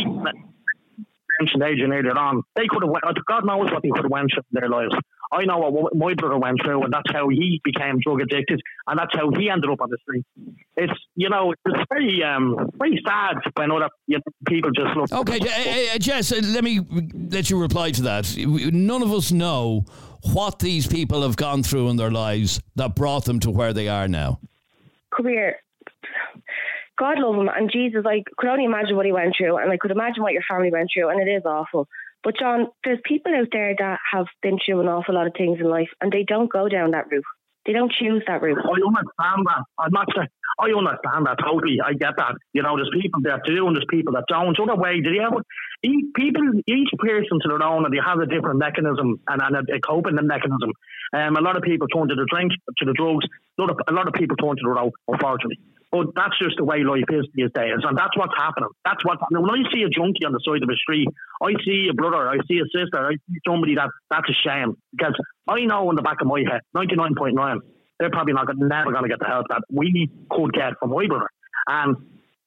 mentioned 1.41 1.63
Adrian 1.63 1.93
earlier 1.93 2.17
on, 2.17 2.43
they 2.57 2.67
could 2.69 2.83
have 2.83 2.91
went, 2.91 3.05
God 3.27 3.45
knows 3.45 3.71
what 3.71 3.83
they 3.83 3.91
could 3.91 4.05
have 4.05 4.11
went 4.11 4.31
through 4.33 4.45
in 4.53 4.61
their 4.61 4.69
lives. 4.69 4.95
I 5.31 5.45
know 5.45 5.59
what 5.59 5.95
my 5.95 6.15
brother 6.15 6.39
went 6.39 6.59
through, 6.65 6.85
and 6.85 6.93
that's 6.93 7.13
how 7.13 7.29
he 7.29 7.61
became 7.63 7.99
drug 8.01 8.23
addicted, 8.23 8.63
and 8.87 8.99
that's 8.99 9.15
how 9.15 9.31
he 9.31 9.51
ended 9.51 9.71
up 9.71 9.81
on 9.81 9.91
the 9.91 9.99
street. 10.03 10.25
It's 10.77 10.93
you 11.17 11.29
know 11.29 11.53
it's 11.53 11.85
very 11.91 12.23
um 12.23 12.71
very 12.79 12.99
sad 13.07 13.37
when 13.55 13.71
other 13.71 13.91
you 14.07 14.17
know, 14.17 14.23
people 14.47 14.71
just 14.71 14.97
look. 14.97 15.13
Okay, 15.13 15.39
uh, 15.39 15.95
uh, 15.95 15.99
Jess, 15.99 16.33
uh, 16.33 16.41
let 16.43 16.65
me 16.65 16.81
let 17.31 17.51
you 17.51 17.61
reply 17.61 17.91
to 17.91 18.03
that. 18.03 18.35
None 18.39 19.03
of 19.03 19.13
us 19.13 19.31
know 19.31 19.85
what 20.33 20.61
these 20.61 20.87
people 20.87 21.23
have 21.23 21.37
gone 21.37 21.63
through 21.63 21.91
in 21.91 21.97
their 21.97 22.11
lives 22.11 22.61
that 22.77 22.95
brought 22.95 23.27
them 23.27 23.39
to 23.41 23.51
where 23.51 23.73
they 23.73 23.89
are 23.89 24.09
now. 24.09 24.41
Career. 25.11 25.57
God 26.99 27.19
love 27.19 27.37
him, 27.37 27.49
and 27.49 27.71
Jesus, 27.71 28.05
I 28.07 28.25
could 28.37 28.49
only 28.49 28.65
imagine 28.65 28.97
what 28.97 29.07
he 29.07 29.13
went 29.13 29.35
through, 29.37 29.59
and 29.59 29.71
I 29.71 29.77
could 29.77 29.91
imagine 29.93 30.23
what 30.23 30.33
your 30.33 30.43
family 30.49 30.71
went 30.71 30.89
through, 30.93 31.11
and 31.11 31.21
it 31.21 31.31
is 31.31 31.45
awful. 31.45 31.89
But 32.25 32.39
John, 32.39 32.67
there's 32.85 32.99
people 33.05 33.33
out 33.35 33.49
there 33.53 33.75
that 33.79 33.99
have 34.13 34.27
been 34.43 34.59
through 34.65 34.81
an 34.81 34.89
awful 34.89 35.15
lot 35.15 35.27
of 35.27 35.35
things 35.37 35.61
in 35.61 35.69
life 35.69 35.89
and 36.01 36.11
they 36.11 36.25
don't 36.25 36.51
go 36.51 36.69
down 36.69 36.91
that 36.91 37.11
route. 37.11 37.25
They 37.67 37.73
don't 37.73 37.93
choose 37.93 38.23
that 38.27 38.43
route. 38.43 38.59
I 38.59 38.81
understand 38.81 39.47
that. 39.47 39.63
I'm 39.79 39.93
not 39.93 40.09
I 40.59 40.73
understand 40.73 41.27
that 41.27 41.37
totally. 41.39 41.79
I 41.85 41.93
get 41.93 42.17
that. 42.17 42.35
You 42.53 42.63
know, 42.63 42.77
there's 42.77 42.91
people 42.93 43.21
that 43.25 43.45
do 43.45 43.67
and 43.67 43.77
there's 43.77 43.87
people 43.91 44.15
that 44.15 44.25
don't. 44.27 44.59
Other 44.59 44.75
way, 44.75 45.01
did 45.01 45.15
you 45.15 45.23
ever 45.23 45.43
each 45.85 46.07
people 46.17 46.43
each 46.67 46.91
person 46.99 47.39
to 47.43 47.49
their 47.49 47.63
own 47.63 47.85
and 47.85 47.95
they 47.95 48.03
have 48.05 48.19
a 48.19 48.27
different 48.27 48.59
mechanism 48.59 49.21
and, 49.29 49.43
and 49.43 49.55
a, 49.57 49.77
a 49.77 49.81
coping 49.81 50.17
mechanism. 50.17 50.73
Um, 51.13 51.37
a 51.37 51.41
lot 51.41 51.57
of 51.57 51.63
people 51.63 51.87
turn 51.89 52.09
to 52.09 52.15
the 52.15 52.27
drink, 52.29 52.53
to 52.79 52.85
the 52.85 52.95
drugs. 52.95 53.27
A 53.59 53.63
lot 53.63 53.71
of, 53.71 53.79
a 53.87 53.93
lot 53.93 54.09
of 54.09 54.15
people 54.15 54.37
turn 54.37 54.57
to 54.57 54.63
the 54.63 54.71
road, 54.71 54.93
unfortunately. 55.07 55.61
But 55.91 56.13
that's 56.15 56.37
just 56.39 56.57
the 56.59 56.65
way 56.65 56.85
life 56.85 57.09
is 57.09 57.25
these 57.33 57.49
days, 57.55 57.81
and 57.81 57.97
that's 57.97 58.15
what's 58.15 58.37
happening. 58.37 58.69
That's 58.85 59.03
what 59.07 59.19
when 59.31 59.49
I 59.49 59.65
see 59.73 59.83
a 59.85 59.89
junkie 59.89 60.27
on 60.27 60.33
the 60.33 60.41
side 60.45 60.61
of 60.61 60.69
the 60.69 60.77
street, 60.77 61.09
I 61.41 61.57
see 61.65 61.89
a 61.91 61.95
brother, 61.95 62.29
I 62.29 62.37
see 62.47 62.61
a 62.61 62.69
sister, 62.69 63.01
I 63.01 63.17
see 63.17 63.41
somebody 63.47 63.75
that 63.77 63.89
that's 64.11 64.29
a 64.29 64.37
shame 64.45 64.77
because 64.93 65.17
I 65.49 65.65
know 65.65 65.89
in 65.89 65.97
the 65.97 66.03
back 66.03 66.21
of 66.21 66.27
my 66.27 66.45
head, 66.45 66.61
ninety 66.75 66.95
nine 66.95 67.15
point 67.17 67.37
nine, 67.37 67.61
they're 67.99 68.11
probably 68.11 68.35
not 68.35 68.49
never 68.55 68.93
going 68.93 69.05
to 69.05 69.09
get 69.09 69.19
the 69.19 69.25
help 69.25 69.47
that 69.49 69.63
we 69.73 70.11
could 70.31 70.53
get 70.53 70.77
from 70.79 70.91
my 70.91 71.07
brother, 71.07 71.31
and 71.67 71.97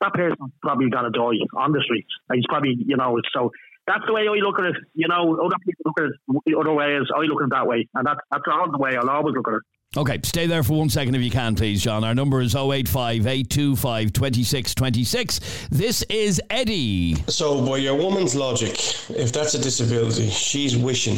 that 0.01 0.13
person's 0.13 0.53
probably 0.61 0.89
going 0.91 1.11
to 1.11 1.17
die 1.17 1.41
on 1.57 1.71
the 1.71 1.81
streets. 1.81 2.13
He's 2.33 2.45
probably, 2.47 2.75
you 2.77 2.97
know, 2.97 3.17
so 3.33 3.51
that's 3.87 4.05
the 4.05 4.13
way 4.13 4.27
I 4.27 4.37
look 4.37 4.59
at 4.59 4.65
it. 4.65 4.75
You 4.93 5.07
know, 5.07 5.33
other 5.43 5.57
people 5.65 5.89
look 5.89 5.99
at 5.99 6.13
it 6.13 6.55
other 6.55 6.73
ways. 6.73 7.09
I 7.09 7.21
look 7.21 7.41
at 7.41 7.45
it 7.45 7.51
that 7.51 7.65
way, 7.65 7.87
and 7.93 8.05
that's 8.05 8.19
that's 8.29 8.43
the 8.45 8.77
way 8.77 8.95
I'll 8.97 9.09
always 9.09 9.33
look 9.35 9.47
at 9.47 9.55
it. 9.55 9.65
Okay, 9.97 10.19
stay 10.23 10.47
there 10.47 10.63
for 10.63 10.77
one 10.79 10.87
second 10.87 11.15
if 11.15 11.21
you 11.21 11.29
can, 11.29 11.53
please, 11.53 11.83
John. 11.83 12.05
Our 12.05 12.15
number 12.15 12.39
is 12.39 12.55
085 12.55 13.27
825 13.27 14.13
2626. 14.13 15.67
This 15.69 16.01
is 16.03 16.41
Eddie. 16.49 17.15
So, 17.27 17.65
by 17.65 17.75
your 17.75 17.95
woman's 17.95 18.33
logic, 18.33 18.71
if 19.09 19.33
that's 19.33 19.53
a 19.53 19.61
disability, 19.61 20.29
she's 20.29 20.77
wishing 20.77 21.17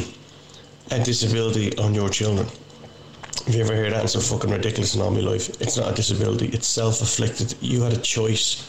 a 0.90 0.98
disability 1.04 1.78
on 1.78 1.94
your 1.94 2.08
children. 2.08 2.48
Have 3.46 3.54
you 3.54 3.62
ever 3.62 3.76
heard 3.76 3.92
that? 3.92 4.02
It's 4.02 4.14
so 4.14 4.18
fucking 4.20 4.50
ridiculous 4.50 4.96
in 4.96 5.02
all 5.02 5.12
my 5.12 5.20
life. 5.20 5.50
It's 5.60 5.76
not 5.76 5.92
a 5.92 5.94
disability, 5.94 6.48
it's 6.48 6.66
self 6.66 7.00
afflicted. 7.00 7.54
You 7.60 7.82
had 7.82 7.92
a 7.92 8.00
choice 8.00 8.68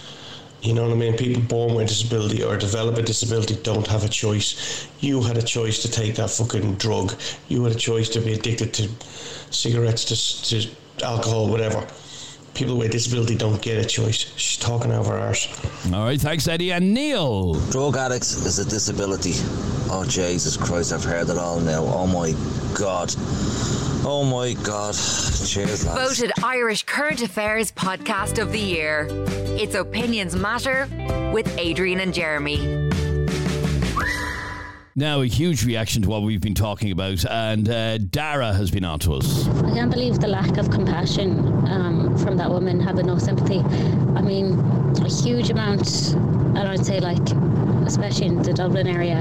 You 0.65 0.73
know 0.73 0.82
what 0.88 0.93
I 0.93 0.95
mean? 0.95 1.15
People 1.15 1.43
born 1.43 1.75
with 1.75 1.86
a 1.86 1.88
disability 1.89 2.43
or 2.43 2.58
develop 2.58 2.97
a 2.97 3.04
disability 3.04 3.56
don't 3.62 3.86
have 3.86 4.04
a 4.04 4.10
choice. 4.10 4.88
You 4.99 5.21
had 5.21 5.38
a 5.38 5.43
choice 5.43 5.80
to 5.84 5.91
take 5.91 6.15
that 6.15 6.32
fucking 6.32 6.75
drug. 6.75 7.13
You 7.49 7.63
had 7.63 7.75
a 7.75 7.78
choice 7.78 8.10
to 8.10 8.19
be 8.19 8.34
addicted 8.34 8.73
to 8.73 8.89
cigarettes, 9.51 10.06
to, 10.06 10.62
to 10.62 11.06
alcohol, 11.06 11.49
whatever. 11.49 11.88
People 12.56 12.78
with 12.78 12.91
disability 12.91 13.36
don't 13.36 13.62
get 13.62 13.78
a 13.78 13.88
choice. 13.88 14.34
She's 14.38 14.58
talking 14.58 14.91
over 14.91 15.15
ours. 15.15 15.47
All 15.93 16.06
right, 16.06 16.19
thanks, 16.19 16.47
Eddie. 16.47 16.71
And 16.71 16.95
Neil. 16.95 17.54
Drug 17.69 17.95
addicts 17.95 18.32
is 18.32 18.58
a 18.58 18.65
disability. 18.65 19.34
Oh, 19.91 20.04
Jesus 20.08 20.58
Christ, 20.58 20.93
I've 20.93 21.04
heard 21.04 21.30
it 21.30 21.38
all 21.38 21.60
now. 21.60 21.84
Oh, 21.84 22.08
my 22.08 22.34
God. 22.73 23.13
Oh 24.07 24.23
my 24.23 24.53
God. 24.61 24.93
Cheers, 24.93 25.83
lads. 25.83 26.19
Voted 26.19 26.31
Irish 26.43 26.83
Current 26.83 27.23
Affairs 27.23 27.71
Podcast 27.71 28.39
of 28.39 28.51
the 28.51 28.59
Year. 28.59 29.07
It's 29.57 29.73
Opinions 29.73 30.35
Matter 30.35 30.87
with 31.33 31.47
Adrian 31.57 31.99
and 31.99 32.13
Jeremy. 32.13 32.91
Now, 34.95 35.21
a 35.21 35.25
huge 35.25 35.65
reaction 35.65 36.03
to 36.03 36.09
what 36.09 36.21
we've 36.21 36.39
been 36.39 36.53
talking 36.53 36.91
about, 36.91 37.25
and 37.25 37.67
uh, 37.67 37.97
Dara 37.97 38.53
has 38.53 38.69
been 38.69 38.85
on 38.85 38.99
to 38.99 39.15
us. 39.15 39.47
I 39.47 39.73
can't 39.73 39.89
believe 39.89 40.19
the 40.19 40.27
lack 40.27 40.57
of 40.57 40.69
compassion 40.69 41.39
um, 41.67 42.15
from 42.19 42.37
that 42.37 42.51
woman, 42.51 42.79
having 42.79 43.07
no 43.07 43.17
sympathy. 43.17 43.59
I 43.59 44.21
mean, 44.21 44.59
a 45.03 45.09
huge 45.09 45.49
amount, 45.49 46.13
and 46.13 46.59
I'd 46.59 46.85
say 46.85 46.99
like 46.99 47.27
especially 47.85 48.27
in 48.27 48.41
the 48.41 48.53
Dublin 48.53 48.87
area, 48.87 49.19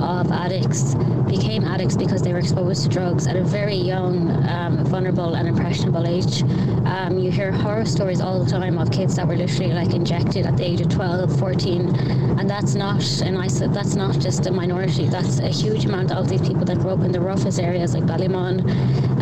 of 0.00 0.30
addicts 0.30 0.94
became 1.26 1.64
addicts 1.64 1.96
because 1.96 2.22
they 2.22 2.32
were 2.32 2.38
exposed 2.38 2.82
to 2.82 2.88
drugs 2.88 3.26
at 3.26 3.36
a 3.36 3.42
very 3.42 3.74
young, 3.74 4.30
um, 4.46 4.84
vulnerable, 4.84 5.34
and 5.34 5.48
impressionable 5.48 6.06
age. 6.06 6.42
Um, 6.86 7.18
you 7.18 7.30
hear 7.30 7.50
horror 7.50 7.84
stories 7.84 8.20
all 8.20 8.42
the 8.44 8.50
time 8.50 8.78
of 8.78 8.90
kids 8.90 9.16
that 9.16 9.26
were 9.26 9.36
literally 9.36 9.72
like 9.72 9.94
injected 9.94 10.46
at 10.46 10.56
the 10.56 10.64
age 10.64 10.80
of 10.80 10.88
12, 10.90 11.38
14, 11.38 11.94
and 12.38 12.48
that's 12.48 12.74
not, 12.74 13.02
and 13.22 13.38
I 13.38 13.48
said 13.48 13.72
that's 13.72 13.94
not 13.94 14.18
just 14.18 14.46
a 14.46 14.52
minority. 14.52 15.06
That's 15.06 15.38
a 15.38 15.48
huge 15.48 15.84
amount 15.86 16.12
of 16.12 16.28
these 16.28 16.42
people 16.42 16.64
that 16.66 16.78
grew 16.78 16.90
up 16.90 17.00
in 17.00 17.12
the 17.12 17.20
roughest 17.20 17.58
areas 17.58 17.94
like 17.94 18.04
Ballymun. 18.04 18.70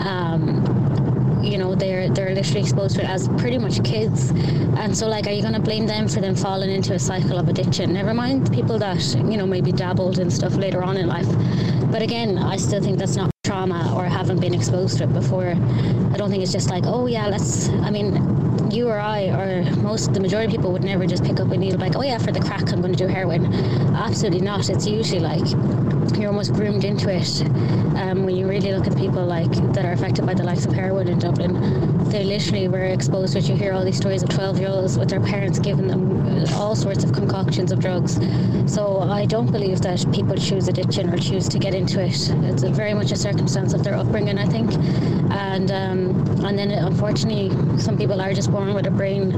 Um, 0.05 0.92
you 1.43 1.59
know 1.59 1.75
they're 1.75 2.09
they're 2.11 2.35
literally 2.35 2.61
exposed 2.61 2.97
to 2.97 3.03
it 3.03 3.09
as 3.09 3.29
pretty 3.39 3.59
much 3.59 3.83
kids. 3.85 4.31
And 4.77 4.97
so 4.97 5.09
like 5.09 5.27
are 5.27 5.33
you 5.33 5.43
going 5.43 5.55
to 5.55 5.61
blame 5.61 5.87
them 5.87 6.09
for 6.09 6.21
them 6.21 6.35
falling 6.35 6.71
into 6.71 6.95
a 6.95 6.99
cycle 6.99 7.39
of 7.39 7.49
addiction? 7.49 7.93
Never 7.93 8.15
mind 8.15 8.53
people 8.53 8.79
that 8.79 9.03
you 9.15 9.37
know 9.37 9.47
maybe 9.47 9.73
dabbled 9.73 10.19
in 10.19 10.31
stuff 10.31 10.55
later 10.55 10.83
on 10.83 10.97
in 10.97 11.07
life. 11.07 11.29
But 11.91 12.03
again 12.03 12.39
i 12.39 12.57
still 12.57 12.83
think 12.83 12.99
that's 12.99 13.17
not 13.17 13.31
trauma 13.45 13.93
or 13.95 14.05
haven't 14.05 14.41
been 14.41 14.55
exposed 14.55 14.99
to 14.99 15.05
it 15.05 15.13
before. 15.13 15.49
I 15.49 16.17
don't 16.17 16.31
think 16.31 16.43
it's 16.43 16.53
just 16.53 16.71
like 16.71 16.85
oh 16.87 17.07
yeah 17.07 17.27
let's 17.27 17.69
i 17.69 17.91
mean 17.91 18.17
you 18.73 18.89
or 18.89 18.99
I 18.99 19.27
or 19.27 19.65
most 19.77 20.15
the 20.15 20.21
majority 20.21 20.47
of 20.47 20.53
people 20.53 20.73
would 20.73 20.85
never 20.85 21.07
just 21.07 21.25
pick 21.25 21.39
up 21.41 21.51
a 21.51 21.57
needle 21.57 21.79
like 21.79 21.97
oh 21.97 22.03
yeah 22.03 22.19
for 22.19 22.33
the 22.33 22.41
crack 22.41 22.73
I'm 22.73 22.81
going 22.81 22.93
to 22.93 22.99
do 22.99 23.07
heroin. 23.07 23.53
Absolutely 23.95 24.41
not. 24.41 24.69
It's 24.71 24.87
usually 24.87 25.21
like 25.21 25.47
you're 26.19 26.31
almost 26.31 26.53
groomed 26.53 26.85
into 26.85 27.09
it. 27.09 27.43
Um, 27.97 28.25
when 28.25 28.37
you 28.37 28.49
really 28.49 28.73
look 28.73 28.87
at 28.87 28.97
people 28.97 29.25
like 29.25 29.51
that 29.75 29.85
are 29.85 29.93
affected 29.93 30.27
by 30.27 30.35
the 30.35 30.43
likes 30.43 30.67
of 30.67 30.73
heroin 30.73 31.09
in 31.09 31.19
Dublin, 31.19 32.09
they 32.11 32.25
literally 32.25 32.69
were 32.69 32.85
exposed 32.85 33.35
to. 33.35 33.41
You 33.41 33.57
hear 33.57 33.73
all 33.73 33.85
these 33.85 33.97
stories 33.97 34.23
of 34.23 34.29
12 34.29 34.59
year 34.59 34.69
olds 34.69 34.99
with 34.99 35.09
their 35.09 35.21
parents 35.21 35.59
giving 35.59 35.89
them 35.89 36.47
all 36.55 36.75
sorts 36.75 37.05
of 37.05 37.13
concoctions 37.13 37.73
of 37.73 37.81
drugs. 37.81 38.19
So 38.73 39.01
I 39.01 39.27
don't 39.27 39.51
believe 39.51 39.81
that 39.83 40.05
people 40.13 40.37
choose 40.37 40.69
addiction 40.69 41.13
or 41.13 41.19
choose 41.19 41.49
to 41.49 41.59
get 41.59 41.75
into 41.75 42.01
it. 42.03 42.31
It's 42.31 42.63
very 42.63 42.95
much 42.95 43.13
a 43.13 43.17
circumstance 43.17 43.73
of 43.73 43.85
their 43.85 43.95
upbringing, 43.95 44.39
I 44.39 44.47
think. 44.47 44.73
And 45.33 45.71
um, 45.71 46.45
and 46.45 46.59
then 46.59 46.71
unfortunately, 46.71 47.51
some 47.79 47.97
people 47.97 48.21
are 48.21 48.33
just 48.33 48.51
born 48.51 48.75
with 48.75 48.87
a 48.87 48.91
brain 48.91 49.31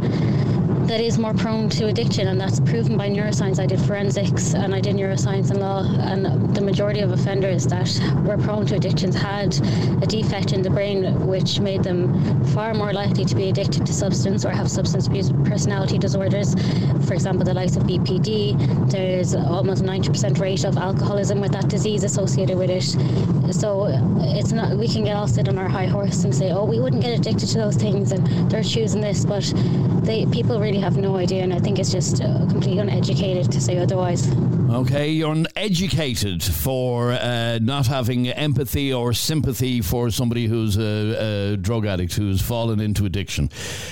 that 0.86 1.00
is 1.00 1.18
more 1.18 1.32
prone 1.32 1.68
to 1.70 1.86
addiction, 1.86 2.28
and 2.28 2.38
that's 2.38 2.60
proven 2.60 2.96
by 2.96 3.08
neuroscience. 3.08 3.58
I 3.58 3.66
did 3.66 3.80
forensics 3.80 4.54
and 4.54 4.74
I 4.74 4.80
did 4.80 4.96
neuroscience 4.96 5.50
and 5.50 5.60
law, 5.60 5.82
and 5.82 6.54
the 6.54 6.60
majority 6.60 7.00
of 7.00 7.10
offenders 7.10 7.66
that 7.68 7.88
were 8.26 8.36
prone 8.36 8.66
to 8.66 8.76
addictions 8.76 9.14
had 9.14 9.54
a 10.02 10.06
defect 10.06 10.52
in 10.52 10.62
the 10.62 10.70
brain 10.70 11.26
which 11.26 11.58
made 11.58 11.82
them 11.82 12.44
far 12.48 12.74
more 12.74 12.92
likely 12.92 13.24
to 13.24 13.34
be 13.34 13.48
addicted 13.48 13.86
to 13.86 13.92
substance 13.92 14.44
or 14.44 14.50
have 14.50 14.70
substance 14.70 15.06
abuse 15.06 15.32
personality 15.44 15.98
disorders. 15.98 16.54
For 17.06 17.14
example, 17.14 17.44
the 17.44 17.54
likes 17.54 17.76
of 17.76 17.84
BPD, 17.84 18.90
there's 18.90 19.34
almost 19.34 19.82
90% 19.82 20.38
rate 20.38 20.64
of 20.64 20.76
alcoholism 20.76 21.40
with 21.40 21.52
that 21.52 21.68
disease 21.68 22.04
associated 22.04 22.58
with 22.58 22.70
it. 22.70 23.54
So 23.54 23.86
it's 24.20 24.52
not, 24.52 24.76
we 24.76 24.88
can 24.88 25.04
get 25.04 25.16
all 25.16 25.28
sit 25.28 25.48
on 25.48 25.58
our 25.58 25.68
high 25.68 25.86
horse 25.86 26.24
and 26.24 26.34
say, 26.34 26.50
oh, 26.50 26.64
we 26.64 26.78
wouldn't 26.78 27.02
get 27.02 27.18
addicted 27.18 27.46
to 27.48 27.58
those 27.58 27.76
things 27.76 28.12
and 28.12 28.26
they're 28.50 28.62
choosing 28.62 29.00
this, 29.00 29.24
but 29.24 29.52
they 30.04 30.26
people 30.26 30.60
really 30.60 30.73
really 30.74 30.82
have 30.82 30.96
no 30.96 31.16
idea, 31.16 31.44
and 31.44 31.54
I 31.54 31.60
think 31.60 31.78
it's 31.78 31.92
just 31.92 32.20
uh, 32.20 32.46
completely 32.50 32.80
uneducated 32.80 33.52
to 33.52 33.60
say 33.60 33.78
otherwise. 33.78 34.28
Okay, 34.70 35.10
you're 35.10 35.30
uneducated 35.30 36.42
for 36.42 37.12
uh, 37.12 37.60
not 37.62 37.86
having 37.86 38.28
empathy 38.28 38.92
or 38.92 39.12
sympathy 39.12 39.80
for 39.80 40.10
somebody 40.10 40.46
who's 40.46 40.76
a, 40.76 41.52
a, 41.52 41.56
drug 41.56 41.86
addict 41.86 42.14
who's 42.14 42.42
fallen 42.42 42.80
into 42.80 43.06
addiction. 43.06 43.50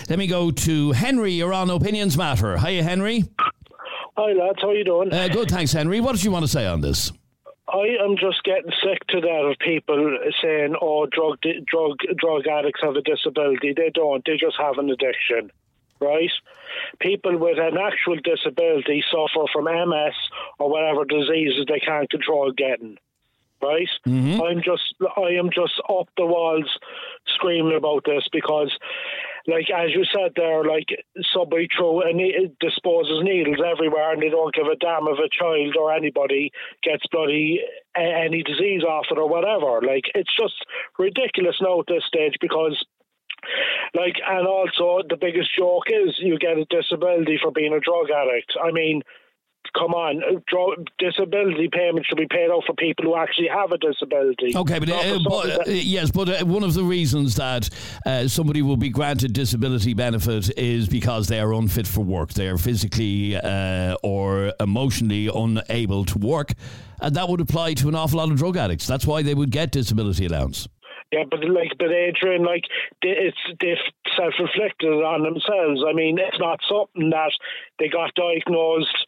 Let 0.09 0.19
me 0.19 0.27
go 0.27 0.51
to 0.51 0.91
Henry. 0.91 1.33
You're 1.33 1.53
on 1.53 1.71
Opinions 1.71 2.17
Matter. 2.17 2.59
Hiya, 2.59 2.83
Henry. 2.83 3.25
Hi, 4.17 4.33
lads. 4.33 4.59
How 4.61 4.73
you 4.73 4.85
doing? 4.85 5.13
Uh, 5.13 5.29
good, 5.29 5.49
thanks, 5.51 5.73
Henry. 5.73 6.01
What 6.01 6.17
did 6.17 6.25
you 6.25 6.33
want 6.33 6.45
to 6.45 6.51
say 6.51 6.67
on 6.67 6.81
this? 6.81 7.13
I 7.69 7.97
am 8.05 8.17
just 8.19 8.43
getting 8.43 8.73
sick 8.83 9.07
to 9.11 9.21
that 9.21 9.51
of 9.51 9.57
people 9.61 10.19
saying, 10.43 10.75
"Oh, 10.83 11.07
drug 11.07 11.39
drug 11.41 11.99
drug 12.17 12.47
addicts 12.49 12.81
have 12.83 12.97
a 12.97 13.03
disability." 13.03 13.73
They 13.73 13.91
don't. 13.95 14.23
They 14.27 14.37
just 14.37 14.57
have 14.59 14.79
an 14.79 14.91
addiction 14.91 15.53
right? 16.03 16.31
People 17.01 17.37
with 17.39 17.59
an 17.59 17.77
actual 17.79 18.17
disability 18.17 19.05
suffer 19.11 19.47
from 19.53 19.65
MS 19.65 20.15
or 20.59 20.71
whatever 20.71 21.05
diseases 21.05 21.67
they 21.69 21.81
can't 21.81 22.11
control 22.11 22.53
getting. 22.53 22.99
Right? 23.63 23.89
Mm-hmm. 24.07 24.43
I'm 24.43 24.63
just 24.63 24.95
I 25.17 25.39
am 25.39 25.51
just 25.55 25.81
up 25.89 26.09
the 26.17 26.27
walls 26.27 26.79
screaming 27.37 27.77
about 27.77 28.05
this 28.05 28.27
because 28.33 28.77
like 29.47 29.67
as 29.71 29.91
you 29.91 30.05
said 30.05 30.33
there, 30.37 30.65
like 30.65 30.89
somebody 31.35 31.69
throw 31.77 32.01
and 32.03 32.21
it 32.21 32.59
disposes 32.61 33.21
needles 33.23 33.59
everywhere, 33.65 34.13
and 34.13 34.23
they 34.23 34.29
don't 34.29 34.55
give 34.55 34.67
a 34.67 34.77
damn 34.77 35.09
if 35.09 35.19
a 35.19 35.29
child 35.31 35.77
or 35.77 35.93
anybody 35.93 36.53
gets 36.83 37.07
bloody 37.11 37.61
any 37.97 38.43
disease 38.43 38.83
off 38.83 39.07
it 39.11 39.19
or 39.19 39.29
whatever. 39.29 39.81
Like 39.81 40.05
it's 40.15 40.35
just 40.39 40.55
ridiculous 40.99 41.57
now 41.61 41.81
at 41.81 41.87
this 41.89 42.05
stage 42.07 42.35
because 42.41 42.85
like, 43.95 44.17
and 44.27 44.47
also 44.47 45.07
the 45.09 45.17
biggest 45.21 45.51
joke 45.57 45.85
is 45.89 46.15
you 46.19 46.39
get 46.39 46.59
a 46.59 46.65
disability 46.67 47.39
for 47.43 47.53
being 47.53 47.73
a 47.73 47.81
drug 47.81 48.11
addict. 48.11 48.53
I 48.63 48.73
mean, 48.73 49.03
come 49.77 49.93
on, 49.93 50.23
drug, 50.47 50.87
disability 50.99 51.69
payment 51.73 52.05
should 52.07 52.19
be 52.19 52.27
paid 52.27 52.51
out 52.51 52.63
for 52.67 52.75
people 52.75 53.05
who 53.05 53.17
actually 53.17 53.49
have 53.49 53.73
a 53.73 53.79
disability. 53.79 54.53
Okay, 54.55 54.79
but, 54.79 54.91
uh, 54.91 55.19
but 55.25 55.69
uh, 55.69 55.71
yes, 55.71 56.11
but 56.11 56.29
uh, 56.29 56.45
one 56.45 56.63
of 56.63 56.75
the 56.75 56.85
reasons 56.85 57.37
that 57.37 57.69
uh, 58.07 58.29
somebody 58.29 58.63
will 58.63 58.77
be 58.77 58.89
granted 58.89 59.33
disability 59.33 59.95
benefit 59.95 60.57
is 60.59 60.89
because 60.89 61.29
they 61.29 61.41
are 61.41 61.53
unfit 61.53 61.87
for 61.87 62.01
work. 62.01 62.33
They 62.33 62.49
are 62.49 62.59
physically 62.59 63.37
uh, 63.37 63.97
or 64.03 64.53
emotionally 64.61 65.29
unable 65.33 66.05
to 66.07 66.19
work, 66.19 66.53
and 67.01 67.15
that 67.17 67.29
would 67.29 67.41
apply 67.41 67.75
to 67.75 67.89
an 67.89 67.95
awful 67.95 68.19
lot 68.19 68.31
of 68.31 68.37
drug 68.37 68.57
addicts. 68.57 68.87
That's 68.87 69.07
why 69.07 69.23
they 69.23 69.35
would 69.35 69.51
get 69.51 69.73
disability 69.73 70.27
allowance. 70.27 70.69
Yeah, 71.13 71.25
but 71.31 71.41
like, 71.45 71.77
but 71.79 71.93
Adrian, 71.93 72.43
like, 72.43 72.65
it's 73.03 73.37
they've 73.61 73.77
self-inflicted 74.17 74.89
on 74.89 75.23
themselves. 75.23 75.85
I 75.87 75.93
mean, 75.93 76.19
it's 76.19 76.41
not 76.41 76.61
something 76.67 77.11
that 77.11 77.33
they 77.79 77.89
got 77.89 78.15
diagnosed 78.15 79.07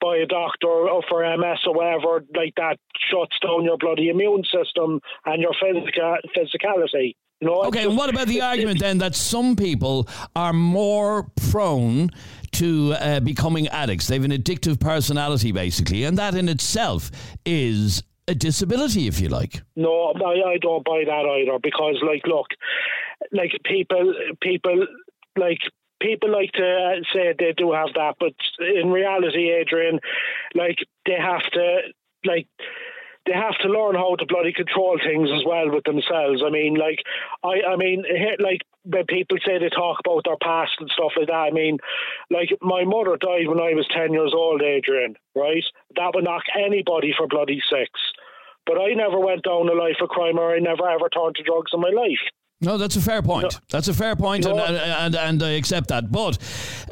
by 0.00 0.18
a 0.18 0.26
doctor 0.26 0.68
or 0.68 1.02
for 1.08 1.22
MS 1.22 1.58
or 1.66 1.74
whatever. 1.74 2.24
Like 2.34 2.54
that 2.56 2.78
shuts 3.10 3.36
down 3.40 3.64
your 3.64 3.78
bloody 3.78 4.08
immune 4.08 4.44
system 4.44 5.00
and 5.26 5.42
your 5.42 5.52
physical 5.60 6.18
physicality. 6.36 7.14
Know, 7.42 7.64
okay, 7.64 7.86
and 7.86 7.96
what 7.96 8.10
about 8.10 8.26
the 8.26 8.42
argument 8.42 8.80
then 8.80 8.98
that 8.98 9.14
some 9.14 9.56
people 9.56 10.06
are 10.36 10.52
more 10.52 11.26
prone 11.50 12.10
to 12.52 12.92
uh, 12.92 13.20
becoming 13.20 13.66
addicts? 13.68 14.08
They 14.08 14.16
have 14.16 14.24
an 14.24 14.30
addictive 14.30 14.78
personality, 14.78 15.50
basically, 15.50 16.04
and 16.04 16.18
that 16.18 16.34
in 16.34 16.50
itself 16.50 17.10
is 17.46 18.02
a 18.30 18.34
disability, 18.34 19.06
if 19.06 19.20
you 19.20 19.28
like. 19.28 19.62
No, 19.76 20.14
I, 20.14 20.56
don't 20.58 20.84
buy 20.84 21.02
that 21.04 21.26
either 21.26 21.58
because, 21.62 21.96
like, 22.02 22.26
look, 22.26 22.46
like 23.32 23.52
people, 23.64 24.14
people, 24.40 24.86
like 25.36 25.58
people 26.00 26.32
like 26.32 26.52
to 26.52 27.00
say 27.12 27.34
they 27.38 27.52
do 27.56 27.72
have 27.72 27.92
that, 27.94 28.14
but 28.18 28.32
in 28.58 28.90
reality, 28.90 29.50
Adrian, 29.50 30.00
like 30.54 30.78
they 31.06 31.16
have 31.18 31.42
to, 31.52 31.78
like 32.24 32.46
they 33.26 33.34
have 33.34 33.56
to 33.62 33.68
learn 33.68 33.94
how 33.94 34.16
to 34.16 34.26
bloody 34.26 34.52
control 34.52 34.98
things 35.04 35.28
as 35.34 35.44
well 35.46 35.70
with 35.70 35.84
themselves. 35.84 36.42
I 36.44 36.50
mean, 36.50 36.74
like, 36.74 37.00
I, 37.44 37.72
I 37.72 37.76
mean, 37.76 38.02
like 38.38 38.62
when 38.84 39.04
people 39.06 39.36
say 39.44 39.58
they 39.58 39.68
talk 39.68 39.98
about 40.00 40.24
their 40.24 40.40
past 40.42 40.72
and 40.80 40.90
stuff 40.90 41.12
like 41.16 41.28
that. 41.28 41.34
I 41.34 41.50
mean, 41.50 41.78
like 42.30 42.48
my 42.62 42.84
mother 42.84 43.16
died 43.20 43.48
when 43.48 43.60
I 43.60 43.74
was 43.74 43.86
ten 43.94 44.12
years 44.12 44.32
old, 44.34 44.62
Adrian. 44.62 45.16
Right? 45.36 45.64
That 45.96 46.12
would 46.14 46.24
knock 46.24 46.44
anybody 46.56 47.12
for 47.16 47.26
bloody 47.26 47.60
six. 47.70 47.90
But 48.66 48.78
I 48.78 48.94
never 48.94 49.18
went 49.18 49.42
down 49.42 49.68
a 49.68 49.74
life 49.74 49.96
of 50.00 50.08
crime, 50.08 50.38
or 50.38 50.54
I 50.54 50.58
never 50.58 50.88
ever 50.88 51.08
turned 51.08 51.36
to 51.36 51.42
drugs 51.42 51.72
in 51.72 51.80
my 51.80 51.90
life. 51.90 52.20
No, 52.62 52.76
that's 52.76 52.96
a 52.96 53.00
fair 53.00 53.22
point. 53.22 53.44
No. 53.44 53.58
That's 53.70 53.88
a 53.88 53.94
fair 53.94 54.14
point, 54.14 54.44
no. 54.44 54.58
and, 54.58 54.76
and, 54.76 55.14
and 55.14 55.42
I 55.42 55.52
accept 55.52 55.88
that. 55.88 56.12
But 56.12 56.36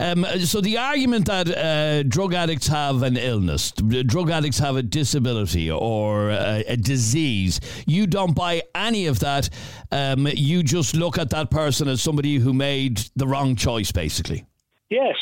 um, 0.00 0.24
so 0.40 0.62
the 0.62 0.78
argument 0.78 1.26
that 1.26 1.46
uh, 1.46 2.04
drug 2.04 2.32
addicts 2.32 2.68
have 2.68 3.02
an 3.02 3.18
illness, 3.18 3.72
drug 3.72 4.30
addicts 4.30 4.58
have 4.60 4.76
a 4.76 4.82
disability 4.82 5.70
or 5.70 6.30
a, 6.30 6.64
a 6.68 6.76
disease, 6.76 7.60
you 7.86 8.06
don't 8.06 8.34
buy 8.34 8.62
any 8.74 9.06
of 9.06 9.20
that. 9.20 9.50
Um, 9.92 10.26
you 10.32 10.62
just 10.62 10.96
look 10.96 11.18
at 11.18 11.28
that 11.30 11.50
person 11.50 11.86
as 11.86 12.00
somebody 12.00 12.36
who 12.36 12.54
made 12.54 13.02
the 13.14 13.26
wrong 13.26 13.54
choice, 13.54 13.92
basically. 13.92 14.46
Yes, 14.88 15.16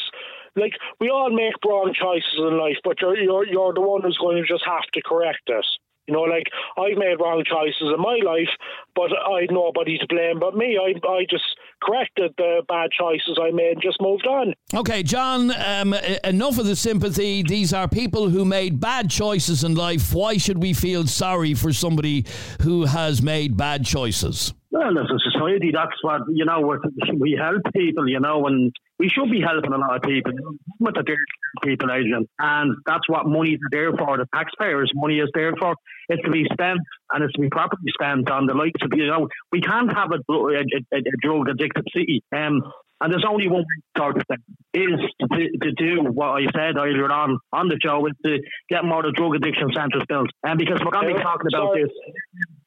like 0.54 0.74
we 1.00 1.10
all 1.10 1.30
make 1.30 1.54
wrong 1.66 1.92
choices 1.92 2.38
in 2.38 2.56
life, 2.56 2.76
but 2.84 3.00
you're 3.00 3.16
you're 3.18 3.46
you're 3.46 3.74
the 3.74 3.80
one 3.80 4.02
who's 4.02 4.16
going 4.18 4.36
to 4.36 4.46
just 4.46 4.64
have 4.64 4.84
to 4.92 5.02
correct 5.02 5.42
it. 5.48 5.66
You 6.06 6.14
know, 6.14 6.22
like 6.22 6.46
I've 6.78 6.96
made 6.96 7.16
wrong 7.20 7.42
choices 7.44 7.92
in 7.94 8.00
my 8.00 8.18
life, 8.24 8.48
but 8.94 9.10
I 9.12 9.42
had 9.42 9.50
nobody 9.50 9.98
to 9.98 10.06
blame 10.08 10.38
but 10.38 10.56
me. 10.56 10.78
I 10.78 10.94
I 11.06 11.26
just 11.28 11.44
corrected 11.82 12.32
the 12.38 12.62
bad 12.68 12.90
choices 12.90 13.38
I 13.40 13.50
made 13.50 13.72
and 13.72 13.82
just 13.82 14.00
moved 14.00 14.26
on. 14.26 14.54
Okay, 14.74 15.02
John, 15.02 15.50
um, 15.50 15.94
enough 16.24 16.58
of 16.58 16.66
the 16.66 16.76
sympathy. 16.76 17.42
These 17.42 17.72
are 17.72 17.88
people 17.88 18.28
who 18.28 18.44
made 18.44 18.80
bad 18.80 19.10
choices 19.10 19.64
in 19.64 19.74
life. 19.74 20.14
Why 20.14 20.36
should 20.36 20.62
we 20.62 20.72
feel 20.72 21.06
sorry 21.06 21.54
for 21.54 21.72
somebody 21.72 22.24
who 22.62 22.84
has 22.84 23.22
made 23.22 23.56
bad 23.56 23.84
choices? 23.84 24.54
Well, 24.70 24.98
as 24.98 25.06
a 25.10 25.30
society, 25.32 25.70
that's 25.72 25.96
what, 26.02 26.22
you 26.28 26.44
know, 26.44 26.76
we 27.18 27.38
help 27.40 27.62
people, 27.74 28.08
you 28.08 28.20
know, 28.20 28.46
and 28.46 28.74
we 28.98 29.08
should 29.08 29.30
be 29.30 29.40
helping 29.40 29.72
a 29.72 29.78
lot 29.78 29.96
of 29.96 30.02
people. 30.02 30.32
With 30.78 30.94
the 30.94 31.16
people, 31.62 31.90
Adrian, 31.90 32.28
and 32.38 32.76
that's 32.86 33.08
what 33.08 33.26
money 33.26 33.52
is 33.52 33.60
there 33.70 33.92
for. 33.92 34.16
The 34.16 34.26
taxpayers' 34.34 34.92
money 34.94 35.18
is 35.18 35.30
there 35.34 35.54
for. 35.58 35.74
It's 36.08 36.22
to 36.22 36.30
be 36.30 36.46
spent, 36.52 36.80
and 37.12 37.24
it's 37.24 37.32
to 37.34 37.40
be 37.40 37.48
properly 37.48 37.90
spent 37.92 38.30
on 38.30 38.46
the 38.46 38.54
likes 38.54 38.80
of 38.82 38.90
you 38.94 39.06
know. 39.06 39.28
We 39.52 39.60
can't 39.60 39.92
have 39.92 40.10
a, 40.12 40.32
a, 40.32 40.62
a, 40.92 40.98
a 40.98 41.16
drug 41.22 41.48
addicted 41.48 41.86
city. 41.94 42.22
Um, 42.34 42.62
and 43.00 43.12
there's 43.12 43.26
only 43.28 43.46
one 43.48 43.64
sort 43.96 44.16
of 44.16 44.22
thing 44.26 44.38
is 44.72 45.00
to, 45.20 45.48
to, 45.62 45.72
do 45.72 46.02
what 46.12 46.28
I 46.28 46.46
said 46.54 46.76
earlier 46.76 47.10
on 47.10 47.38
on 47.52 47.68
the 47.68 47.78
show 47.82 48.06
is 48.06 48.14
to 48.24 48.38
get 48.70 48.84
more 48.84 49.04
of 49.04 49.12
the 49.12 49.12
drug 49.12 49.34
addiction 49.34 49.68
centres 49.74 50.02
built. 50.08 50.30
And 50.44 50.58
because 50.58 50.80
we're 50.82 50.92
going 50.92 51.08
to 51.08 51.14
be 51.14 51.20
talking 51.20 51.46
about 51.52 51.74
sorry. 51.74 51.82
this. 51.82 51.92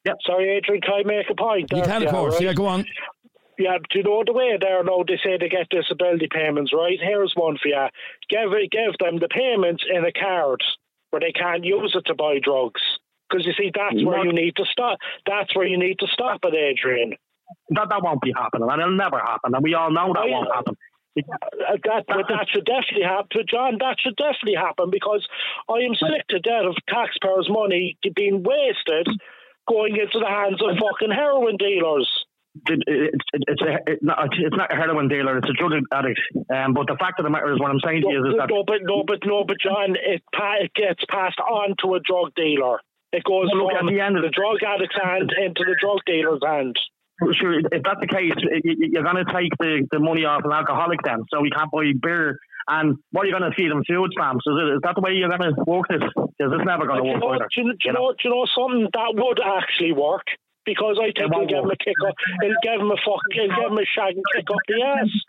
Yep. 0.04 0.16
Sorry, 0.26 0.56
Adrian, 0.56 0.82
can 0.82 0.94
I 0.94 1.02
make 1.04 1.26
a 1.30 1.34
point? 1.34 1.72
You 1.72 1.82
can, 1.82 2.02
of 2.04 2.10
course. 2.10 2.34
Right? 2.34 2.42
Yeah, 2.42 2.52
go 2.52 2.66
on. 2.66 2.86
Yeah, 3.60 3.76
do 3.76 3.98
you 3.98 4.04
know 4.04 4.24
the 4.24 4.32
way 4.32 4.56
there 4.58 4.82
now 4.82 5.04
they 5.06 5.20
say 5.22 5.36
they 5.36 5.50
get 5.50 5.68
disability 5.68 6.28
payments, 6.32 6.72
right? 6.72 6.96
Here's 6.98 7.34
one 7.36 7.58
for 7.60 7.68
you. 7.68 7.86
Give 8.30 8.48
give 8.72 8.96
them 8.98 9.18
the 9.20 9.28
payments 9.28 9.84
in 9.84 10.02
a 10.02 10.12
card 10.12 10.64
where 11.10 11.20
they 11.20 11.32
can't 11.32 11.62
use 11.62 11.92
it 11.94 12.06
to 12.06 12.14
buy 12.14 12.38
drugs. 12.42 12.80
Because 13.28 13.44
you 13.44 13.52
see, 13.52 13.70
that's 13.72 14.02
where 14.02 14.24
you 14.24 14.32
need 14.32 14.56
to 14.56 14.64
stop. 14.64 14.98
That's 15.26 15.54
where 15.54 15.66
you 15.66 15.78
need 15.78 15.98
to 16.00 16.06
stop 16.10 16.40
it, 16.42 16.54
Adrian. 16.54 17.12
That 17.68 17.90
that 17.90 18.02
won't 18.02 18.22
be 18.22 18.32
happening, 18.34 18.68
and 18.70 18.80
it'll 18.80 18.96
never 18.96 19.18
happen, 19.18 19.54
and 19.54 19.62
we 19.62 19.74
all 19.74 19.92
know 19.92 20.14
that 20.14 20.24
won't 20.26 20.54
happen. 20.54 20.76
Uh, 21.18 21.76
that, 21.84 22.04
but 22.08 22.28
that 22.28 22.46
should 22.48 22.64
definitely 22.64 23.04
happen, 23.04 23.44
John. 23.46 23.76
That 23.78 23.96
should 24.00 24.16
definitely 24.16 24.56
happen 24.56 24.88
because 24.90 25.26
I 25.68 25.84
am 25.84 25.94
sick 25.94 26.26
to 26.30 26.38
death 26.38 26.64
of 26.64 26.76
taxpayers' 26.88 27.50
money 27.50 27.98
being 28.14 28.42
wasted 28.42 29.08
going 29.68 29.96
into 29.96 30.18
the 30.18 30.30
hands 30.30 30.62
of 30.62 30.78
fucking 30.78 31.14
heroin 31.14 31.56
dealers. 31.58 32.08
It, 32.66 32.82
it, 32.86 33.14
it, 33.32 33.42
it's 33.46 33.62
a, 33.62 33.78
it's 33.86 34.56
not 34.56 34.72
a 34.72 34.76
heroin 34.76 35.08
dealer, 35.08 35.38
it's 35.38 35.48
a 35.48 35.52
drug 35.52 35.72
addict. 35.92 36.20
Um, 36.52 36.74
but 36.74 36.86
the 36.88 36.96
fact 36.98 37.20
of 37.20 37.24
the 37.24 37.30
matter 37.30 37.52
is, 37.52 37.60
what 37.60 37.70
I'm 37.70 37.80
saying 37.84 38.02
no, 38.02 38.10
to 38.10 38.14
you 38.14 38.26
is, 38.26 38.34
that 38.38 38.50
no, 38.50 38.64
but 38.66 38.82
no, 38.82 39.04
but 39.06 39.20
no, 39.24 39.44
but 39.44 39.56
John, 39.60 39.94
it 39.94 40.22
it 40.32 40.74
gets 40.74 41.04
passed 41.08 41.38
on 41.38 41.76
to 41.84 41.94
a 41.94 42.00
drug 42.00 42.34
dealer. 42.34 42.80
It 43.12 43.22
goes 43.24 43.50
well, 43.54 43.70
from 43.78 43.86
the, 43.86 44.00
end 44.00 44.16
of 44.16 44.22
the 44.22 44.30
drug 44.30 44.58
addict's 44.62 44.98
hand 45.00 45.30
into 45.34 45.62
the 45.66 45.76
drug 45.80 45.98
dealer's 46.06 46.42
hand. 46.44 46.78
Sure, 47.34 47.58
if 47.58 47.82
that's 47.82 48.00
the 48.00 48.06
case, 48.06 48.32
you're 48.64 49.02
going 49.02 49.22
to 49.22 49.30
take 49.30 49.52
the, 49.58 49.86
the 49.92 49.98
money 49.98 50.24
off 50.24 50.42
an 50.44 50.52
alcoholic 50.52 51.00
then, 51.04 51.22
so 51.28 51.40
we 51.40 51.50
can't 51.50 51.70
buy 51.70 51.92
beer. 52.00 52.38
And 52.66 52.96
what 53.10 53.24
are 53.24 53.26
you 53.26 53.36
going 53.36 53.50
to 53.50 53.54
feed 53.56 53.70
them? 53.70 53.82
Food 53.86 54.10
stamps? 54.16 54.46
Is, 54.46 54.54
it, 54.56 54.74
is 54.74 54.80
that 54.82 54.94
the 54.94 55.02
way 55.02 55.12
you're 55.12 55.28
going 55.28 55.42
to 55.42 55.54
work 55.66 55.88
this? 55.88 56.00
Because 56.00 56.54
it's 56.54 56.64
never 56.64 56.86
going 56.86 57.02
to 57.02 57.10
work. 57.10 57.20
Know, 57.20 57.38
do, 57.38 57.62
you, 57.62 57.72
do, 57.72 57.78
you 57.84 57.92
know, 57.92 58.14
do 58.14 58.22
you 58.24 58.30
know 58.30 58.46
something 58.54 58.88
that 58.94 59.10
would 59.14 59.40
actually 59.42 59.92
work? 59.92 60.24
Because 60.64 60.98
I 61.00 61.12
think 61.12 61.32
he'll 61.32 61.46
give 61.46 61.64
him 61.64 61.70
a 61.70 61.76
kick 61.76 61.98
up. 62.06 62.14
He'll 62.42 62.62
give 62.62 62.80
him 62.80 62.90
a 62.90 63.00
fuck. 63.04 63.22
He'll 63.32 63.48
give 63.48 63.70
him 63.72 63.78
a 63.78 63.86
shag 63.86 64.16
and 64.16 64.24
kick 64.34 64.48
up 64.50 64.62
the 64.68 64.82
ass. 64.82 65.10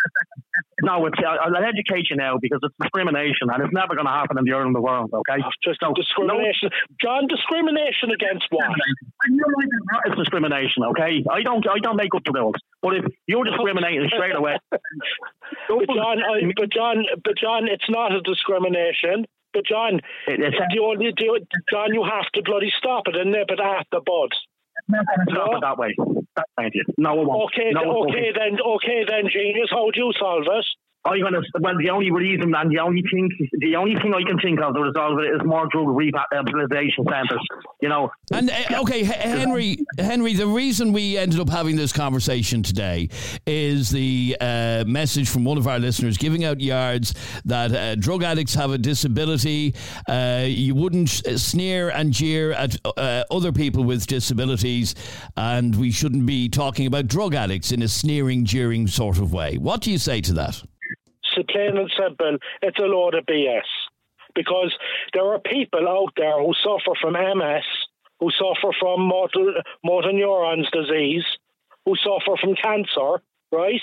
No, 0.83 1.05
it's 1.05 1.17
uh, 1.19 1.37
I'll 1.37 1.55
educate 1.55 2.09
you 2.09 2.17
now 2.17 2.37
because 2.41 2.59
it's 2.63 2.75
discrimination 2.81 3.53
and 3.53 3.63
it's 3.63 3.73
never 3.73 3.93
going 3.93 4.09
to 4.09 4.11
happen 4.11 4.37
in 4.37 4.45
the 4.45 4.51
Ireland 4.51 4.75
of 4.75 4.81
the 4.81 4.85
world. 4.85 5.13
Okay, 5.13 5.37
it's 5.37 5.57
just 5.63 5.79
so, 5.79 5.93
discrimination. 5.93 6.73
No, 6.73 6.97
John, 6.99 7.27
discrimination 7.27 8.09
against 8.09 8.45
what? 8.49 8.65
It's 10.05 10.17
discrimination. 10.17 10.83
Okay, 10.91 11.23
I 11.29 11.43
don't 11.43 11.61
I 11.69 11.77
don't 11.79 11.97
make 11.97 12.13
up 12.15 12.23
the 12.25 12.33
rules. 12.33 12.55
But 12.81 12.97
if 12.97 13.05
you're 13.27 13.45
discriminating 13.45 14.09
straight 14.09 14.35
away, 14.35 14.57
but 14.71 15.87
John, 15.87 16.17
I, 16.19 16.41
but 16.57 16.71
John, 16.73 17.05
but 17.23 17.37
John, 17.37 17.67
it's 17.69 17.89
not 17.89 18.11
a 18.11 18.21
discrimination. 18.21 19.25
But 19.53 19.65
John, 19.65 19.99
it's, 20.27 20.55
the 20.73 20.79
only, 20.79 21.11
John, 21.69 21.93
you 21.93 22.03
have 22.07 22.31
to 22.33 22.41
bloody 22.41 22.71
stop 22.77 23.03
it 23.07 23.17
and 23.17 23.31
nip 23.33 23.51
it 23.51 23.59
at 23.59 23.85
the 23.91 23.99
bud 23.99 24.31
no. 24.87 25.59
that 25.61 25.77
way. 25.77 25.95
No, 26.97 27.15
won't. 27.15 27.51
Okay, 27.53 27.71
no, 27.71 28.03
okay 28.07 28.31
then. 28.33 28.57
Okay 28.59 29.05
then, 29.07 29.29
genius. 29.31 29.69
How 29.69 29.89
do 29.91 29.99
you 29.99 30.13
solve 30.17 30.45
it? 30.47 30.65
I'm 31.03 31.19
gonna. 31.19 31.39
Well, 31.59 31.73
the 31.79 31.89
only 31.89 32.11
reason 32.11 32.53
and 32.55 32.71
the 32.71 32.79
only 32.79 33.01
thing, 33.11 33.29
the 33.53 33.75
only 33.75 33.95
thing 33.95 34.13
I 34.13 34.21
can 34.23 34.37
think 34.37 34.61
of 34.61 34.75
to 34.75 34.81
resolve 34.81 35.17
it 35.19 35.33
is 35.33 35.41
more 35.43 35.67
drug 35.71 35.87
rehabilitation 35.87 37.05
centres. 37.09 37.41
You 37.81 37.89
know. 37.89 38.11
And 38.31 38.51
uh, 38.51 38.81
okay, 38.81 39.03
Henry, 39.03 39.77
Henry, 39.97 40.35
the 40.35 40.45
reason 40.45 40.93
we 40.93 41.17
ended 41.17 41.39
up 41.39 41.49
having 41.49 41.75
this 41.75 41.91
conversation 41.91 42.61
today 42.61 43.09
is 43.47 43.89
the 43.89 44.37
uh, 44.39 44.83
message 44.85 45.27
from 45.27 45.43
one 45.43 45.57
of 45.57 45.67
our 45.67 45.79
listeners 45.79 46.17
giving 46.17 46.45
out 46.45 46.61
yards 46.61 47.15
that 47.45 47.73
uh, 47.73 47.95
drug 47.95 48.21
addicts 48.21 48.53
have 48.53 48.69
a 48.69 48.77
disability. 48.77 49.73
Uh, 50.07 50.43
you 50.45 50.75
wouldn't 50.75 51.09
sneer 51.09 51.89
and 51.89 52.13
jeer 52.13 52.51
at 52.51 52.75
uh, 52.85 53.23
other 53.31 53.51
people 53.51 53.83
with 53.83 54.05
disabilities, 54.05 54.93
and 55.35 55.75
we 55.75 55.89
shouldn't 55.89 56.27
be 56.27 56.47
talking 56.47 56.85
about 56.85 57.07
drug 57.07 57.33
addicts 57.33 57.71
in 57.71 57.81
a 57.81 57.87
sneering, 57.87 58.45
jeering 58.45 58.85
sort 58.85 59.17
of 59.17 59.33
way. 59.33 59.57
What 59.57 59.81
do 59.81 59.89
you 59.89 59.97
say 59.97 60.21
to 60.21 60.33
that? 60.33 60.61
Plain 61.49 61.77
and 61.77 61.91
simple, 61.97 62.37
it's 62.61 62.79
a 62.79 62.83
load 62.83 63.15
of 63.15 63.25
BS. 63.25 63.69
Because 64.33 64.73
there 65.13 65.25
are 65.33 65.39
people 65.39 65.87
out 65.87 66.13
there 66.15 66.39
who 66.39 66.53
suffer 66.63 66.95
from 67.01 67.13
MS, 67.13 67.65
who 68.19 68.29
suffer 68.31 68.73
from 68.79 69.01
motor, 69.01 69.61
motor 69.83 70.13
neurons 70.13 70.69
disease, 70.71 71.25
who 71.85 71.95
suffer 71.95 72.37
from 72.39 72.55
cancer, 72.55 73.21
right? 73.51 73.81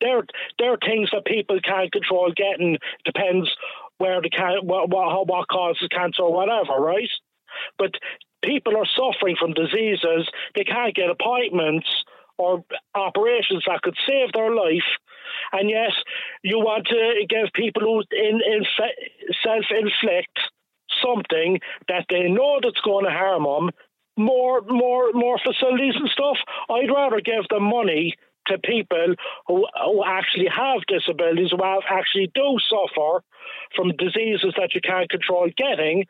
There, 0.00 0.22
there 0.58 0.72
are 0.72 0.78
things 0.78 1.10
that 1.12 1.24
people 1.24 1.58
can't 1.62 1.90
control 1.90 2.32
getting. 2.34 2.78
Depends 3.04 3.50
where 3.98 4.20
the 4.22 4.30
can, 4.30 4.58
what, 4.62 4.88
what, 4.88 5.26
what 5.26 5.48
causes 5.48 5.88
cancer 5.90 6.22
or 6.22 6.32
whatever, 6.32 6.80
right? 6.80 7.10
But 7.78 7.92
people 8.42 8.76
are 8.76 8.86
suffering 8.86 9.36
from 9.38 9.52
diseases. 9.52 10.28
They 10.54 10.64
can't 10.64 10.94
get 10.94 11.10
appointments 11.10 11.86
or 12.38 12.64
operations 12.94 13.64
that 13.66 13.82
could 13.82 13.96
save 14.06 14.32
their 14.32 14.54
life 14.54 14.88
and 15.52 15.70
yes, 15.70 15.92
you 16.42 16.58
want 16.58 16.86
to 16.88 17.26
give 17.28 17.52
people 17.54 17.82
who 17.82 18.02
in, 18.16 18.40
in 18.40 18.64
self 19.42 19.64
inflict 19.70 20.38
something 21.02 21.60
that 21.88 22.06
they 22.08 22.28
know 22.28 22.58
that's 22.62 22.80
going 22.80 23.04
to 23.04 23.10
harm 23.10 23.44
them 23.44 23.70
more 24.16 24.60
more 24.62 25.12
more 25.12 25.38
facilities 25.38 25.94
and 25.96 26.10
stuff. 26.10 26.36
I'd 26.68 26.90
rather 26.90 27.20
give 27.20 27.48
them 27.48 27.64
money 27.64 28.14
to 28.46 28.58
people 28.58 29.14
who, 29.46 29.66
who 29.84 30.04
actually 30.04 30.48
have 30.48 30.80
disabilities, 30.88 31.50
who 31.50 31.62
have, 31.62 31.82
actually 31.88 32.30
do 32.34 32.58
suffer 32.68 33.22
from 33.74 33.92
diseases 33.96 34.54
that 34.56 34.74
you 34.74 34.80
can't 34.80 35.08
control 35.08 35.48
getting, 35.56 36.04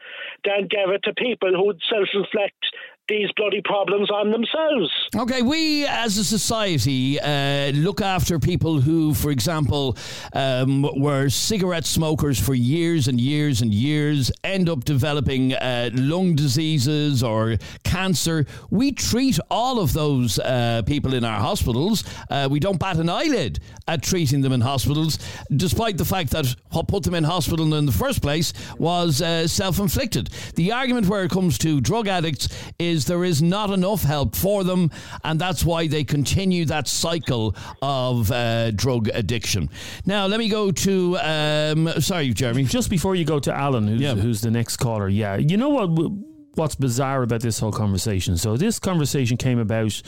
than 0.45 0.69
give 0.69 0.91
it 0.91 1.03
to 1.05 1.13
people 1.15 1.51
who 1.53 1.75
self 1.89 2.09
inflict 2.15 2.67
these 3.09 3.29
bloody 3.37 3.61
problems 3.65 4.11
on 4.11 4.31
themselves. 4.31 4.91
Okay, 5.17 5.43
we 5.43 5.85
as 5.87 6.17
a 6.17 6.25
society 6.25 7.19
uh, 7.21 7.73
look 7.73 8.01
after 8.01 8.39
people 8.39 8.81
who, 8.81 9.15
for 9.15 9.31
example, 9.31 9.97
um, 10.33 10.89
were 10.97 11.29
cigarette 11.29 11.85
smokers 11.85 12.39
for 12.39 12.55
years 12.55 13.09
and 13.09 13.21
years 13.21 13.63
and 13.63 13.75
years, 13.75 14.31
end 14.45 14.69
up 14.69 14.85
developing 14.85 15.55
uh, 15.55 15.91
lung 15.95 16.37
diseases 16.37 17.25
or 17.25 17.57
cancer. 17.83 18.47
We 18.71 18.93
treat 18.93 19.41
all 19.51 19.81
of 19.81 19.93
those 19.93 20.39
uh, 20.39 20.83
people 20.87 21.15
in 21.15 21.25
our 21.25 21.41
hospitals. 21.41 22.05
Uh, 22.31 22.47
we 22.49 22.61
don't 22.61 22.79
bat 22.79 22.97
an 22.99 23.09
eyelid 23.09 23.59
at 23.89 24.03
treating 24.03 24.41
them 24.41 24.53
in 24.53 24.61
hospitals, 24.61 25.19
despite 25.57 25.99
the 25.99 26.05
fact 26.05 26.31
that 26.31 26.47
what 26.71 26.87
put 26.87 27.03
them 27.03 27.15
in 27.15 27.25
hospital 27.25 27.75
in 27.75 27.87
the 27.87 27.93
first 27.93 28.23
place 28.23 28.53
was 28.79 29.21
uh, 29.21 29.49
self 29.49 29.81
inflicted. 29.81 30.31
The 30.55 30.71
argument 30.71 31.09
where 31.09 31.25
it 31.25 31.31
comes 31.33 31.59
to 31.59 31.81
drug 31.81 32.07
addicts 32.07 32.49
is 32.79 33.00
is 33.01 33.07
there 33.07 33.25
is 33.25 33.41
not 33.41 33.71
enough 33.71 34.03
help 34.03 34.37
for 34.37 34.63
them, 34.63 34.91
and 35.25 35.41
that's 35.41 35.65
why 35.65 35.87
they 35.87 36.05
continue 36.05 36.67
that 36.67 36.87
cycle 36.87 37.57
of 37.81 38.31
uh, 38.31 38.71
drug 38.73 39.09
addiction. 39.09 39.71
Now, 40.05 40.27
let 40.27 40.39
me 40.39 40.49
go 40.49 40.71
to. 40.71 41.19
Um, 41.19 41.89
sorry, 42.01 42.33
Jeremy. 42.33 42.65
Just 42.65 42.91
before 42.91 43.15
you 43.15 43.25
go 43.25 43.39
to 43.41 43.53
Alan, 43.53 43.89
who's, 43.89 44.01
yeah. 44.01 44.15
who's 44.15 44.41
the 44.43 44.51
next 44.51 44.77
caller. 44.77 45.09
Yeah, 45.09 45.37
you 45.37 45.57
know 45.57 45.71
what? 45.71 46.30
What's 46.55 46.75
bizarre 46.75 47.23
about 47.23 47.41
this 47.41 47.59
whole 47.59 47.73
conversation. 47.73 48.37
So 48.37 48.57
this 48.57 48.79
conversation 48.79 49.37
came 49.37 49.59
about 49.59 50.03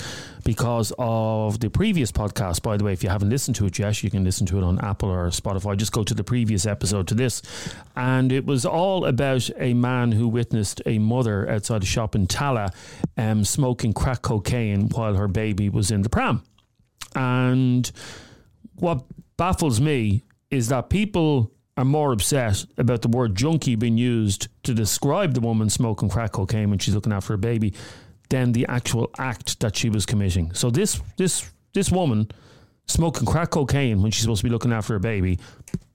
because 0.44 0.92
of 0.98 1.60
the 1.60 1.70
previous 1.70 2.10
podcast. 2.10 2.62
By 2.62 2.76
the 2.76 2.84
way, 2.84 2.92
if 2.92 3.02
you 3.02 3.08
haven't 3.08 3.30
listened 3.30 3.56
to 3.56 3.66
it 3.66 3.78
yet, 3.78 4.02
you 4.02 4.10
can 4.10 4.24
listen 4.24 4.46
to 4.46 4.58
it 4.58 4.64
on 4.64 4.78
Apple 4.80 5.08
or 5.08 5.28
Spotify. 5.28 5.76
Just 5.76 5.92
go 5.92 6.02
to 6.04 6.14
the 6.14 6.24
previous 6.24 6.66
episode 6.66 7.06
to 7.08 7.14
this, 7.14 7.42
and 7.96 8.32
it 8.32 8.44
was 8.44 8.66
all 8.66 9.04
about 9.04 9.48
a 9.56 9.74
man 9.74 10.12
who 10.12 10.28
witnessed 10.28 10.82
a 10.84 10.98
mother 10.98 11.48
outside 11.48 11.82
a 11.82 11.86
shop 11.86 12.14
in 12.14 12.26
Tallaght 12.26 12.74
um, 13.16 13.44
smoking 13.44 13.92
crack 13.92 14.22
cocaine 14.22 14.88
while 14.88 15.14
her 15.14 15.28
baby 15.28 15.68
was 15.68 15.90
in 15.90 16.02
the 16.02 16.08
pram. 16.08 16.42
And 17.14 17.90
what 18.76 19.04
baffles 19.36 19.80
me 19.80 20.22
is 20.50 20.68
that 20.68 20.90
people 20.90 21.52
are 21.82 21.84
more 21.84 22.12
upset 22.12 22.64
about 22.78 23.02
the 23.02 23.08
word 23.08 23.34
junkie 23.34 23.74
being 23.74 23.98
used 23.98 24.46
to 24.62 24.72
describe 24.72 25.34
the 25.34 25.40
woman 25.40 25.68
smoking 25.68 26.08
crack 26.08 26.30
cocaine 26.30 26.70
when 26.70 26.78
she's 26.78 26.94
looking 26.94 27.12
after 27.12 27.32
her 27.32 27.36
baby 27.36 27.74
than 28.30 28.52
the 28.52 28.64
actual 28.68 29.10
act 29.18 29.58
that 29.58 29.76
she 29.76 29.90
was 29.90 30.06
committing. 30.06 30.54
So 30.54 30.70
this 30.70 31.02
this 31.16 31.50
this 31.74 31.90
woman 31.90 32.30
smoking 32.92 33.26
crack 33.26 33.50
cocaine 33.50 34.02
when 34.02 34.10
she's 34.10 34.22
supposed 34.22 34.40
to 34.40 34.44
be 34.44 34.50
looking 34.50 34.72
after 34.72 34.94
her 34.94 34.98
baby. 34.98 35.38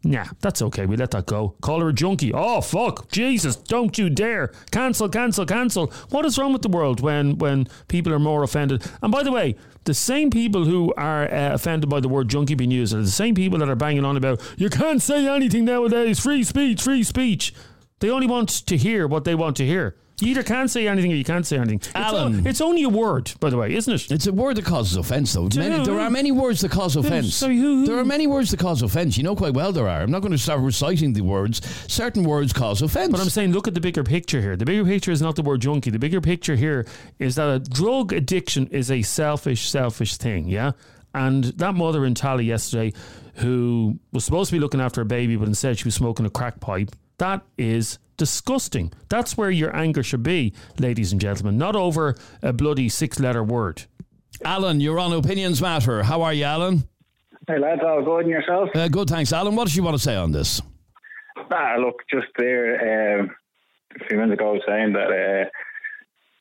Nah, 0.04 0.26
that's 0.42 0.62
okay. 0.62 0.86
We 0.86 0.96
let 0.96 1.12
that 1.12 1.26
go. 1.26 1.56
Call 1.62 1.82
her 1.82 1.90
a 1.90 1.94
junkie. 1.94 2.32
Oh 2.34 2.62
fuck, 2.62 3.10
Jesus! 3.10 3.56
Don't 3.56 3.98
you 3.98 4.10
dare 4.10 4.52
cancel, 4.72 5.10
cancel, 5.10 5.46
cancel. 5.46 5.92
What 6.10 6.26
is 6.26 6.38
wrong 6.38 6.54
with 6.54 6.62
the 6.62 6.70
world 6.70 7.02
when 7.02 7.38
when 7.38 7.68
people 7.88 8.14
are 8.14 8.20
more 8.20 8.44
offended? 8.44 8.86
And 9.02 9.12
by 9.12 9.24
the 9.24 9.32
way, 9.32 9.56
the 9.84 9.94
same 9.94 10.30
people 10.30 10.66
who 10.66 10.94
are 10.98 11.24
uh, 11.26 11.54
offended 11.54 11.90
by 11.90 12.00
the 12.00 12.08
word 12.08 12.30
junkie 12.30 12.56
being 12.56 12.72
used 12.72 12.94
are 12.94 13.02
the 13.02 13.10
same 13.10 13.36
people 13.36 13.60
that 13.60 13.70
are 13.70 13.76
banging 13.76 14.06
on 14.06 14.16
about 14.18 14.42
you 14.58 14.70
can't 14.70 15.02
say 15.02 15.28
anything 15.28 15.66
nowadays. 15.66 16.20
Free 16.20 16.44
speech, 16.44 16.82
free 16.82 17.04
speech. 17.04 17.54
They 18.00 18.10
only 18.10 18.28
want 18.28 18.50
to 18.68 18.78
hear 18.78 19.08
what 19.08 19.24
they 19.24 19.36
want 19.36 19.58
to 19.58 19.66
hear. 19.66 19.96
You 20.20 20.30
either 20.32 20.42
can't 20.42 20.68
say 20.70 20.88
anything 20.88 21.12
or 21.12 21.16
you 21.16 21.24
can't 21.24 21.46
say 21.46 21.58
anything. 21.58 21.76
It's, 21.78 21.92
Alan. 21.94 22.44
o- 22.46 22.50
it's 22.50 22.60
only 22.60 22.82
a 22.82 22.90
word, 22.90 23.32
by 23.40 23.52
the 23.52 23.58
way, 23.58 23.76
isn't 23.76 23.94
it? 23.94 24.12
It's 24.12 24.26
a 24.26 24.34
word 24.34 24.56
that 24.58 24.66
causes 24.66 24.98
offence, 24.98 25.32
though. 25.34 25.48
Many, 25.56 25.86
there 25.86 26.00
are 26.00 26.10
many 26.10 26.32
words 26.32 26.62
that 26.62 26.72
cause 26.72 26.96
offence. 26.96 27.36
sorry, 27.36 27.58
who- 27.58 27.82
who- 27.82 27.86
There 27.86 28.00
are 28.00 28.04
many 28.06 28.26
words 28.26 28.50
that 28.50 28.60
cause 28.60 28.82
offence. 28.82 29.16
You 29.16 29.24
know 29.24 29.36
quite 29.36 29.54
well 29.54 29.72
there 29.72 29.88
are. 29.88 30.02
I'm 30.02 30.10
not 30.10 30.22
going 30.24 30.32
to 30.32 30.38
start 30.40 30.62
reciting 30.62 31.14
the 31.14 31.22
words. 31.22 31.62
Certain 31.88 32.24
words 32.24 32.52
cause 32.52 32.82
offence. 32.82 33.12
But 33.12 33.22
I'm 33.22 33.30
saying, 33.30 33.52
look 33.52 33.68
at 33.68 33.76
the 33.76 33.80
bigger 33.80 34.04
picture 34.04 34.42
here. 34.42 34.56
The 34.56 34.66
bigger 34.66 34.86
picture 34.86 35.12
is 35.12 35.22
not 35.22 35.36
the 35.36 35.44
word 35.44 35.62
junkie. 35.62 35.92
The 35.92 36.00
bigger 36.00 36.20
picture 36.20 36.56
here 36.56 36.88
is 37.20 37.36
that 37.36 37.48
a 37.50 37.60
drug 37.60 38.12
addiction 38.12 38.66
is 38.68 38.90
a 38.90 39.04
selfish, 39.04 39.70
selfish 39.70 40.18
thing. 40.18 40.48
Yeah. 40.48 40.72
And 41.14 41.44
that 41.44 41.76
mother 41.76 42.06
in 42.06 42.16
Tallaght 42.16 42.46
yesterday, 42.48 42.92
who 43.36 44.00
was 44.12 44.26
supposed 44.26 44.50
to 44.50 44.56
be 44.56 44.60
looking 44.60 44.82
after 44.82 45.02
her 45.02 45.06
baby, 45.06 45.36
but 45.36 45.48
instead 45.48 45.78
she 45.78 45.86
was 45.86 45.94
smoking 45.94 46.26
a 46.26 46.30
crack 46.32 46.60
pipe, 46.60 46.90
that 47.18 47.44
is 47.58 48.00
disgusting. 48.18 48.92
That's 49.10 49.38
where 49.38 49.52
your 49.52 49.76
anger 49.76 50.04
should 50.04 50.24
be, 50.24 50.54
ladies 50.80 51.12
and 51.12 51.22
gentlemen, 51.22 51.58
not 51.58 51.76
over 51.76 52.16
a 52.42 52.54
bloody 52.54 52.90
six 52.90 53.20
letter 53.20 53.44
word. 53.44 53.84
Alan, 54.44 54.82
you're 54.82 55.00
on 55.00 55.14
Opinions 55.14 55.62
Matter. 55.62 56.04
How 56.04 56.22
are 56.22 56.34
you, 56.34 56.44
Alan? 56.44 56.88
Hey 57.48 57.60
lads, 57.60 57.82
all 57.86 58.04
good 58.04 58.22
and 58.26 58.30
yourself? 58.30 58.70
Uh, 58.76 58.88
good, 58.88 59.10
thanks, 59.10 59.32
Alan. 59.32 59.56
What 59.56 59.68
did 59.68 59.76
you 59.76 59.84
want 59.84 59.96
to 59.96 60.04
say 60.04 60.16
on 60.16 60.32
this? 60.32 60.62
Ah, 61.50 61.76
look, 61.80 62.02
just 62.12 62.28
there 62.38 63.20
um, 63.20 63.32
a 63.96 64.06
few 64.06 64.18
minutes 64.18 64.34
ago 64.34 64.60
saying 64.68 64.94
that 64.94 65.46
uh, 65.46 65.50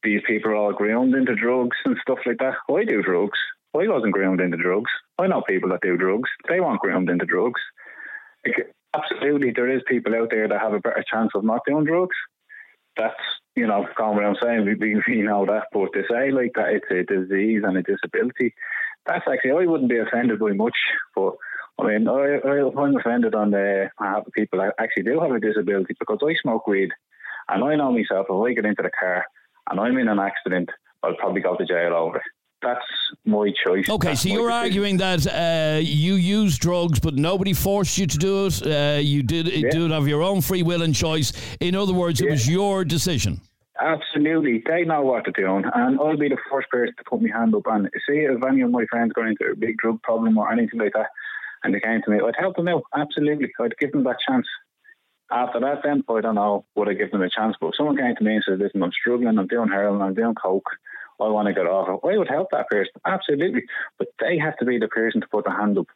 these 0.03 0.20
people 0.27 0.51
are 0.51 0.57
all 0.57 0.72
groomed 0.72 1.14
into 1.14 1.35
drugs 1.35 1.77
and 1.85 1.97
stuff 2.03 2.18
like 2.27 2.39
that. 2.39 2.55
I 2.68 2.85
do 2.85 3.03
drugs. 3.03 3.39
I 3.74 3.87
wasn't 3.89 4.14
groomed 4.14 4.41
into 4.41 4.57
drugs. 4.57 4.91
I 5.18 5.27
know 5.27 5.43
people 5.47 5.68
that 5.70 5.81
do 5.83 5.97
drugs. 5.97 6.29
They 6.49 6.61
weren't 6.61 6.81
groomed 6.81 7.11
into 7.11 7.27
drugs. 7.27 7.61
Like, 8.45 8.74
absolutely, 8.97 9.53
there 9.53 9.70
is 9.70 9.82
people 9.86 10.14
out 10.14 10.30
there 10.30 10.49
that 10.49 10.61
have 10.61 10.72
a 10.72 10.80
better 10.80 11.05
chance 11.11 11.32
of 11.34 11.44
not 11.44 11.62
doing 11.66 11.84
drugs. 11.84 12.16
That's, 12.97 13.14
you 13.55 13.66
know, 13.66 13.86
going 13.97 14.24
I'm 14.24 14.36
saying, 14.42 14.64
we, 14.64 14.74
we, 14.74 15.03
we 15.07 15.22
know 15.22 15.44
that. 15.47 15.64
But 15.72 15.92
to 15.92 16.03
say 16.11 16.30
like 16.30 16.53
that 16.55 16.72
it's 16.72 16.90
a 16.90 17.03
disease 17.03 17.62
and 17.64 17.76
a 17.76 17.82
disability, 17.82 18.55
that's 19.07 19.26
actually, 19.30 19.51
I 19.53 19.66
wouldn't 19.66 19.90
be 19.90 19.99
offended 19.99 20.38
by 20.38 20.53
much. 20.53 20.76
But 21.14 21.34
I 21.78 21.86
mean, 21.86 22.09
I, 22.09 22.38
I, 22.44 22.68
I'm 22.68 22.97
offended 22.97 23.34
on 23.34 23.51
the 23.51 23.90
uh, 24.03 24.20
people 24.34 24.61
that 24.61 24.74
actually 24.78 25.03
do 25.05 25.20
have 25.20 25.30
a 25.30 25.40
disability 25.40 25.94
because 25.99 26.18
I 26.22 26.34
smoke 26.40 26.66
weed 26.66 26.90
and 27.49 27.62
I 27.62 27.76
know 27.76 27.92
myself, 27.92 28.26
if 28.28 28.34
I 28.34 28.55
get 28.55 28.64
into 28.64 28.82
the 28.82 28.90
car 28.90 29.26
and 29.70 29.78
I'm 29.78 29.99
in 29.99 30.09
an 30.09 30.18
accident, 30.18 30.70
I'll 31.03 31.14
probably 31.14 31.42
go 31.42 31.57
to 31.57 31.66
jail 31.66 31.94
over 31.94 32.16
it. 32.16 32.22
That's 32.62 32.84
my 33.24 33.52
choice. 33.64 33.88
Okay, 33.88 34.09
That's 34.09 34.22
so 34.22 34.28
you're 34.28 34.48
decision. 34.48 34.64
arguing 34.64 34.96
that 34.96 35.26
uh, 35.26 35.78
you 35.80 36.14
use 36.14 36.59
drugs, 36.59 36.98
but 36.98 37.14
nobody 37.14 37.52
forced 37.52 37.98
you 37.98 38.07
to 38.07 38.18
do 38.18 38.46
it. 38.46 38.66
Uh, 38.66 38.98
you 38.98 39.22
did 39.22 39.46
it, 39.48 39.70
do 39.70 39.84
it 39.86 39.92
of 39.92 40.09
your 40.09 40.22
own 40.22 40.40
free 40.40 40.62
will 40.62 40.82
and 40.82 40.94
choice. 40.94 41.32
In 41.61 41.74
other 41.74 41.92
words, 41.92 42.20
it 42.20 42.30
was 42.30 42.48
your 42.48 42.84
decision. 42.84 43.40
Absolutely, 43.78 44.62
they 44.66 44.84
know 44.84 45.02
what 45.02 45.24
they're 45.24 45.46
doing, 45.46 45.64
and 45.74 46.00
I'll 46.00 46.16
be 46.16 46.30
the 46.30 46.38
first 46.50 46.70
person 46.70 46.94
to 46.96 47.04
put 47.04 47.20
my 47.20 47.28
hand 47.28 47.54
up 47.54 47.66
and 47.66 47.90
see 48.09 48.20
if 48.20 48.42
any 48.42 48.62
of 48.62 48.70
my 48.70 48.86
friends 48.86 49.12
got 49.12 49.26
into 49.26 49.44
a 49.52 49.54
big 49.54 49.76
drug 49.76 50.00
problem 50.02 50.38
or 50.38 50.50
anything 50.50 50.80
like 50.80 50.94
that, 50.94 51.09
and 51.62 51.74
they 51.74 51.80
came 51.80 52.00
to 52.02 52.11
me, 52.11 52.18
I'd 52.24 52.36
help 52.38 52.57
them 52.57 52.68
out. 52.68 52.84
Absolutely, 52.96 53.52
I'd 53.61 53.76
give 53.78 53.92
them 53.92 54.04
that 54.04 54.16
chance. 54.26 54.46
After 55.30 55.61
that, 55.61 55.82
then 55.84 56.02
I 56.09 56.20
don't 56.22 56.36
know 56.36 56.64
would 56.74 56.88
I 56.88 56.94
give 56.94 57.11
them 57.11 57.20
a 57.20 57.28
chance, 57.28 57.57
but 57.61 57.68
if 57.68 57.74
someone 57.76 57.98
came 57.98 58.16
to 58.16 58.24
me 58.24 58.36
and 58.36 58.44
said, 58.48 58.61
"Listen, 58.61 58.82
I'm 58.82 58.92
struggling, 58.92 59.38
I'm 59.38 59.46
doing 59.46 59.68
heroin, 59.68 60.00
I'm 60.00 60.14
doing 60.14 60.34
coke, 60.34 60.70
I 61.21 61.29
want 61.29 61.49
to 61.49 61.55
get 61.55 61.67
off 61.67 61.89
it," 61.89 62.07
I 62.07 62.19
would 62.19 62.29
help 62.29 62.49
that 62.53 62.69
person. 62.69 62.93
Absolutely, 63.05 63.62
but 63.99 64.09
they 64.21 64.39
have 64.39 64.57
to 64.59 64.64
be 64.64 64.79
the 64.79 64.89
person 64.89 65.21
to 65.21 65.29
put 65.29 65.45
the 65.45 65.51
hand 65.51 65.79
up. 65.79 65.87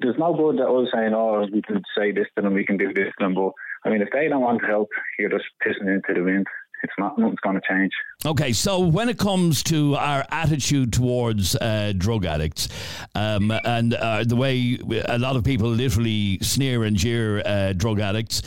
There's 0.00 0.18
no 0.18 0.34
good 0.34 0.58
that 0.58 0.68
us 0.68 0.88
saying, 0.92 1.14
"Oh, 1.14 1.46
we 1.52 1.62
can 1.62 1.82
say 1.96 2.12
this 2.12 2.26
to 2.36 2.42
them, 2.42 2.54
we 2.54 2.66
can 2.66 2.76
do 2.76 2.92
this 2.92 3.12
to 3.18 3.24
them," 3.24 3.34
but 3.34 3.52
I 3.84 3.90
mean, 3.90 4.02
if 4.02 4.08
they 4.12 4.28
don't 4.28 4.42
want 4.42 4.64
help, 4.64 4.88
you're 5.18 5.30
just 5.30 5.44
pissing 5.64 5.92
into 5.92 6.14
the 6.14 6.22
wind. 6.22 6.46
It's 6.82 6.92
not 6.98 7.16
nothing's 7.16 7.38
going 7.40 7.54
to 7.54 7.62
change. 7.68 7.92
Okay, 8.26 8.52
so 8.52 8.80
when 8.80 9.08
it 9.08 9.16
comes 9.16 9.62
to 9.64 9.94
our 9.94 10.24
attitude 10.30 10.92
towards 10.92 11.54
uh, 11.56 11.92
drug 11.96 12.24
addicts, 12.24 12.68
um, 13.14 13.52
and 13.64 13.94
uh, 13.94 14.24
the 14.24 14.34
way 14.34 14.78
a 15.06 15.18
lot 15.18 15.36
of 15.36 15.44
people 15.44 15.68
literally 15.68 16.38
sneer 16.42 16.82
and 16.82 16.96
jeer 16.96 17.40
uh, 17.46 17.72
drug 17.72 18.00
addicts, 18.00 18.42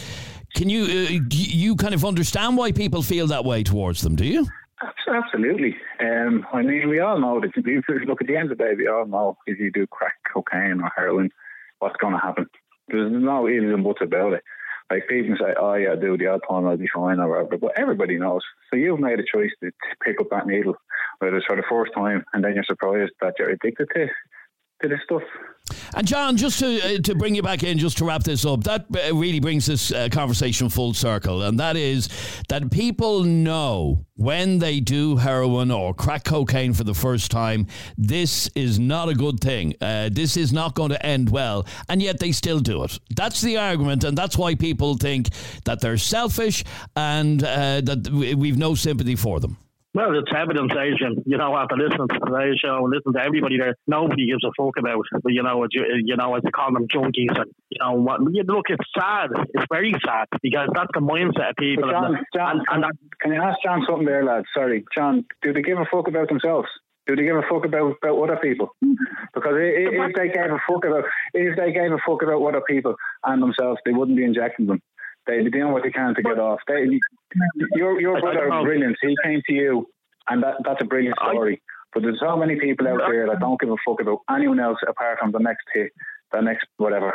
can 0.53 0.69
you 0.69 0.83
uh, 0.83 1.19
you 1.31 1.75
kind 1.77 1.93
of 1.93 2.03
understand 2.03 2.57
why 2.57 2.73
people 2.73 3.01
feel 3.01 3.27
that 3.27 3.45
way 3.45 3.63
towards 3.63 4.01
them? 4.01 4.15
Do 4.15 4.25
you? 4.25 4.47
Abs- 4.81 5.07
Absolutely. 5.07 5.75
Um, 5.99 6.45
I 6.53 6.61
mean, 6.61 6.89
we 6.89 6.99
all 6.99 7.19
know 7.19 7.39
that 7.39 7.51
if 7.55 7.65
you 7.65 7.81
look 8.07 8.21
at 8.21 8.27
the 8.27 8.37
end 8.37 8.51
of 8.51 8.57
the 8.57 8.63
day, 8.63 8.73
we 8.77 8.87
all 8.87 9.05
know 9.05 9.37
if 9.47 9.59
you 9.59 9.71
do 9.71 9.87
crack 9.87 10.15
cocaine 10.31 10.81
or 10.81 10.91
heroin, 10.95 11.31
what's 11.79 11.97
going 11.97 12.13
to 12.13 12.19
happen. 12.19 12.47
There's 12.87 13.11
no 13.11 13.47
ifs 13.47 13.63
and 13.63 13.83
buts 13.83 14.01
about 14.01 14.33
it. 14.33 14.43
Like 14.91 15.07
people 15.07 15.35
say, 15.39 15.55
oh 15.59 15.73
yeah, 15.73 15.95
do 15.95 16.15
the 16.15 16.27
odd 16.27 16.41
time, 16.47 16.67
I'll 16.67 16.77
be 16.77 16.87
fine 16.93 17.19
or 17.19 17.27
whatever. 17.27 17.57
But 17.57 17.79
everybody 17.79 18.19
knows. 18.19 18.41
So 18.69 18.77
you've 18.77 18.99
made 18.99 19.19
a 19.19 19.23
choice 19.23 19.49
to 19.63 19.71
to 19.71 19.95
pick 20.03 20.21
up 20.21 20.29
that 20.29 20.45
needle, 20.45 20.75
whether 21.17 21.37
it's 21.37 21.47
for 21.47 21.55
the 21.55 21.63
first 21.67 21.91
time, 21.95 22.23
and 22.33 22.43
then 22.43 22.53
you're 22.53 22.63
surprised 22.65 23.13
that 23.19 23.33
you're 23.39 23.49
addicted 23.49 23.87
to 23.95 24.07
to 24.81 24.87
this 24.87 24.99
stuff. 25.05 25.23
And 25.95 26.05
John, 26.05 26.37
just 26.37 26.59
to 26.59 26.79
uh, 26.97 26.97
to 27.01 27.15
bring 27.15 27.33
you 27.33 27.41
back 27.41 27.63
in, 27.63 27.79
just 27.79 27.97
to 27.97 28.05
wrap 28.05 28.23
this 28.23 28.45
up, 28.45 28.63
that 28.65 28.85
uh, 28.93 29.15
really 29.15 29.39
brings 29.39 29.65
this 29.65 29.91
uh, 29.91 30.09
conversation 30.11 30.69
full 30.69 30.93
circle, 30.93 31.41
and 31.41 31.59
that 31.59 31.75
is 31.75 32.07
that 32.49 32.69
people 32.69 33.23
know 33.23 34.05
when 34.15 34.59
they 34.59 34.79
do 34.79 35.17
heroin 35.17 35.71
or 35.71 35.93
crack 35.93 36.23
cocaine 36.23 36.73
for 36.73 36.83
the 36.83 36.93
first 36.93 37.31
time, 37.31 37.65
this 37.97 38.47
is 38.53 38.77
not 38.77 39.09
a 39.09 39.15
good 39.15 39.39
thing. 39.39 39.73
Uh, 39.81 40.09
this 40.11 40.37
is 40.37 40.53
not 40.53 40.75
going 40.75 40.91
to 40.91 41.03
end 41.03 41.29
well, 41.31 41.65
and 41.89 41.99
yet 41.99 42.19
they 42.19 42.31
still 42.31 42.59
do 42.59 42.83
it. 42.83 42.99
That's 43.15 43.41
the 43.41 43.57
argument, 43.57 44.03
and 44.03 44.15
that's 44.15 44.37
why 44.37 44.53
people 44.53 44.97
think 44.97 45.29
that 45.63 45.81
they're 45.81 45.97
selfish 45.97 46.63
and 46.95 47.43
uh, 47.43 47.81
that 47.81 48.07
we- 48.11 48.35
we've 48.35 48.57
no 48.57 48.75
sympathy 48.75 49.15
for 49.15 49.39
them. 49.39 49.57
Well, 49.95 50.11
it's 50.19 50.31
evidence, 50.35 50.73
Adrian. 50.73 51.23
You 51.25 51.37
know, 51.37 51.55
after 51.55 51.77
listening 51.77 52.09
to 52.09 52.19
today's 52.19 52.59
show 52.59 52.83
and 52.83 52.91
listening 52.93 53.13
to 53.15 53.23
everybody 53.23 53.57
there, 53.57 53.75
nobody 53.87 54.27
gives 54.27 54.43
a 54.43 54.51
fuck 54.59 54.75
about. 54.77 55.05
But 55.23 55.31
you 55.31 55.41
know, 55.41 55.65
you, 55.71 55.85
you 56.03 56.17
know, 56.17 56.35
as 56.35 56.43
they 56.43 56.51
call 56.51 56.73
them 56.73 56.85
junkies, 56.89 57.31
and 57.39 57.49
you 57.69 57.79
know 57.79 57.93
what? 57.93 58.19
Look, 58.21 58.65
it's 58.69 58.83
sad. 58.93 59.29
It's 59.53 59.65
very 59.71 59.93
sad 60.05 60.27
because 60.41 60.67
that's 60.75 60.91
the 60.93 60.99
mindset 60.99 61.51
of 61.51 61.55
people. 61.57 61.89
John, 61.89 62.15
and, 62.15 62.25
John, 62.35 62.51
and, 62.51 62.65
and 62.71 62.83
that, 62.83 62.91
can 63.21 63.31
you 63.31 63.41
ask 63.41 63.57
John 63.63 63.83
something 63.87 64.05
there, 64.05 64.25
lad? 64.25 64.43
Sorry, 64.53 64.83
John. 64.93 65.23
Do 65.41 65.53
they 65.53 65.61
give 65.61 65.77
a 65.79 65.85
fuck 65.89 66.09
about 66.09 66.27
themselves? 66.27 66.67
Do 67.07 67.15
they 67.15 67.23
give 67.23 67.37
a 67.37 67.43
fuck 67.49 67.63
about, 67.65 67.95
about 68.03 68.21
other 68.23 68.39
people? 68.41 68.75
Because 69.33 69.53
i- 69.53 69.75
i- 69.79 70.07
if 70.09 70.15
they 70.15 70.27
gave 70.27 70.51
a 70.51 70.59
fuck 70.67 70.83
about 70.83 71.05
if 71.33 71.55
they 71.55 71.71
gave 71.71 71.91
a 71.93 71.99
fuck 72.05 72.21
about 72.23 72.41
other 72.43 72.61
people 72.67 72.95
and 73.23 73.41
themselves, 73.41 73.79
they 73.85 73.91
wouldn't 73.93 74.17
be 74.17 74.25
injecting 74.25 74.65
them. 74.65 74.81
They'd 75.27 75.43
be 75.43 75.51
doing 75.51 75.71
what 75.71 75.83
they 75.83 75.91
can 75.91 76.13
to 76.15 76.21
get 76.21 76.39
off. 76.39 76.59
They, 76.67 76.99
your 77.73 77.99
your 77.99 78.21
brother 78.21 78.47
don't 78.49 78.63
brilliant. 78.63 78.97
He 79.01 79.15
came 79.23 79.41
to 79.47 79.53
you, 79.53 79.87
and 80.29 80.43
that 80.43 80.55
that's 80.63 80.81
a 80.81 80.85
brilliant 80.85 81.17
story. 81.17 81.61
But 81.93 82.03
there's 82.03 82.19
so 82.19 82.35
many 82.37 82.59
people 82.59 82.87
out 82.87 83.01
there 83.09 83.27
that 83.27 83.39
don't 83.39 83.59
give 83.59 83.69
a 83.69 83.75
fuck 83.87 84.01
about 84.01 84.19
anyone 84.29 84.59
else 84.59 84.77
apart 84.87 85.19
from 85.19 85.31
the 85.31 85.39
next 85.39 85.65
hit, 85.73 85.91
the 86.31 86.41
next 86.41 86.67
whatever. 86.77 87.13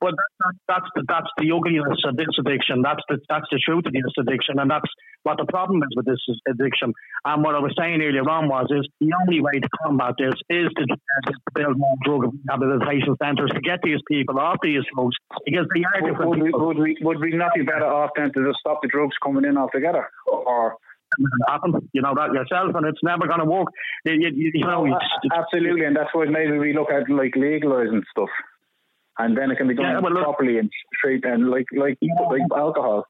That, 0.00 0.14
that, 0.14 0.54
that's 0.68 0.90
the 0.94 1.02
that's 1.08 1.30
the 1.38 1.50
ugliness 1.50 1.98
of 2.06 2.16
this 2.16 2.30
addiction. 2.38 2.82
That's 2.82 3.02
the 3.08 3.18
that's 3.28 3.46
the 3.50 3.58
truth 3.58 3.86
of 3.86 3.92
this 3.92 4.14
addiction, 4.18 4.58
and 4.58 4.70
that's 4.70 4.86
what 5.24 5.38
the 5.38 5.46
problem 5.46 5.82
is 5.82 5.90
with 5.96 6.06
this 6.06 6.22
addiction. 6.46 6.94
And 7.24 7.42
what 7.42 7.54
I 7.54 7.58
was 7.58 7.74
saying 7.76 8.00
earlier 8.00 8.22
on 8.30 8.48
was 8.48 8.70
is 8.70 8.86
the 9.00 9.10
only 9.20 9.40
way 9.40 9.58
to 9.58 9.68
combat 9.82 10.14
this 10.18 10.34
is 10.48 10.70
to, 10.78 10.82
uh, 10.86 11.32
build 11.54 11.78
more 11.78 11.96
drug 12.04 12.30
rehabilitation 12.30 13.16
centres 13.22 13.50
to 13.54 13.60
get 13.60 13.80
these 13.82 13.98
people 14.06 14.38
off 14.38 14.58
these 14.62 14.86
drugs 14.94 15.16
because 15.44 15.66
they 15.74 15.82
are 15.82 16.00
different 16.06 16.30
Would 16.30 16.42
we, 16.42 16.50
would 16.52 16.78
we 16.78 16.96
would 17.02 17.18
we 17.18 17.34
not 17.34 17.54
be 17.54 17.62
better 17.62 17.86
off 17.86 18.10
then 18.14 18.30
to 18.32 18.46
just 18.46 18.60
stop 18.60 18.78
the 18.82 18.88
drugs 18.88 19.16
coming 19.18 19.44
in 19.44 19.58
altogether, 19.58 20.06
or 20.26 20.76
happen. 21.48 21.74
You 21.92 22.02
know 22.02 22.14
that 22.14 22.32
yourself, 22.32 22.70
and 22.74 22.86
it's 22.86 23.02
never 23.02 23.26
going 23.26 23.40
to 23.40 23.46
work. 23.50 23.68
You, 24.04 24.14
you, 24.14 24.50
you 24.54 24.66
know, 24.66 24.84
no, 24.84 24.98
absolutely, 25.34 25.86
and 25.86 25.96
that's 25.96 26.10
why 26.12 26.26
maybe 26.26 26.58
we 26.58 26.72
look 26.72 26.90
at 26.90 27.10
like 27.10 27.34
legalizing 27.34 28.04
stuff 28.10 28.30
and 29.18 29.36
then 29.36 29.50
it 29.50 29.56
can 29.56 29.68
be 29.68 29.74
done 29.74 29.86
yeah, 29.86 30.00
well, 30.00 30.12
properly 30.22 30.58
and 30.58 30.70
straight 30.96 31.24
and 31.24 31.50
like 31.50 31.66
like 31.76 31.98
like 32.30 32.40
alcohol. 32.56 33.06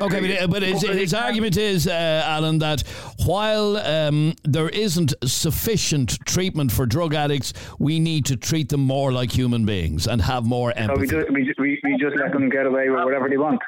Okay, 0.00 0.38
but, 0.38 0.50
but 0.50 0.62
his, 0.62 0.82
his 0.82 1.14
argument 1.14 1.56
is, 1.56 1.86
uh, 1.86 2.22
Alan, 2.24 2.58
that 2.58 2.82
while 3.24 3.76
um, 3.76 4.34
there 4.44 4.68
isn't 4.70 5.14
sufficient 5.24 6.18
treatment 6.24 6.72
for 6.72 6.86
drug 6.86 7.14
addicts, 7.14 7.52
we 7.78 8.00
need 8.00 8.24
to 8.26 8.36
treat 8.36 8.68
them 8.70 8.80
more 8.80 9.12
like 9.12 9.32
human 9.32 9.64
beings 9.66 10.06
and 10.06 10.22
have 10.22 10.44
more 10.44 10.72
empathy. 10.76 11.06
So 11.08 11.24
we, 11.30 11.44
just, 11.44 11.60
we, 11.60 11.80
we 11.84 11.96
just 11.98 12.16
let 12.16 12.32
them 12.32 12.48
get 12.48 12.66
away 12.66 12.88
with 12.88 13.04
whatever 13.04 13.28
they 13.28 13.36
want. 13.36 13.60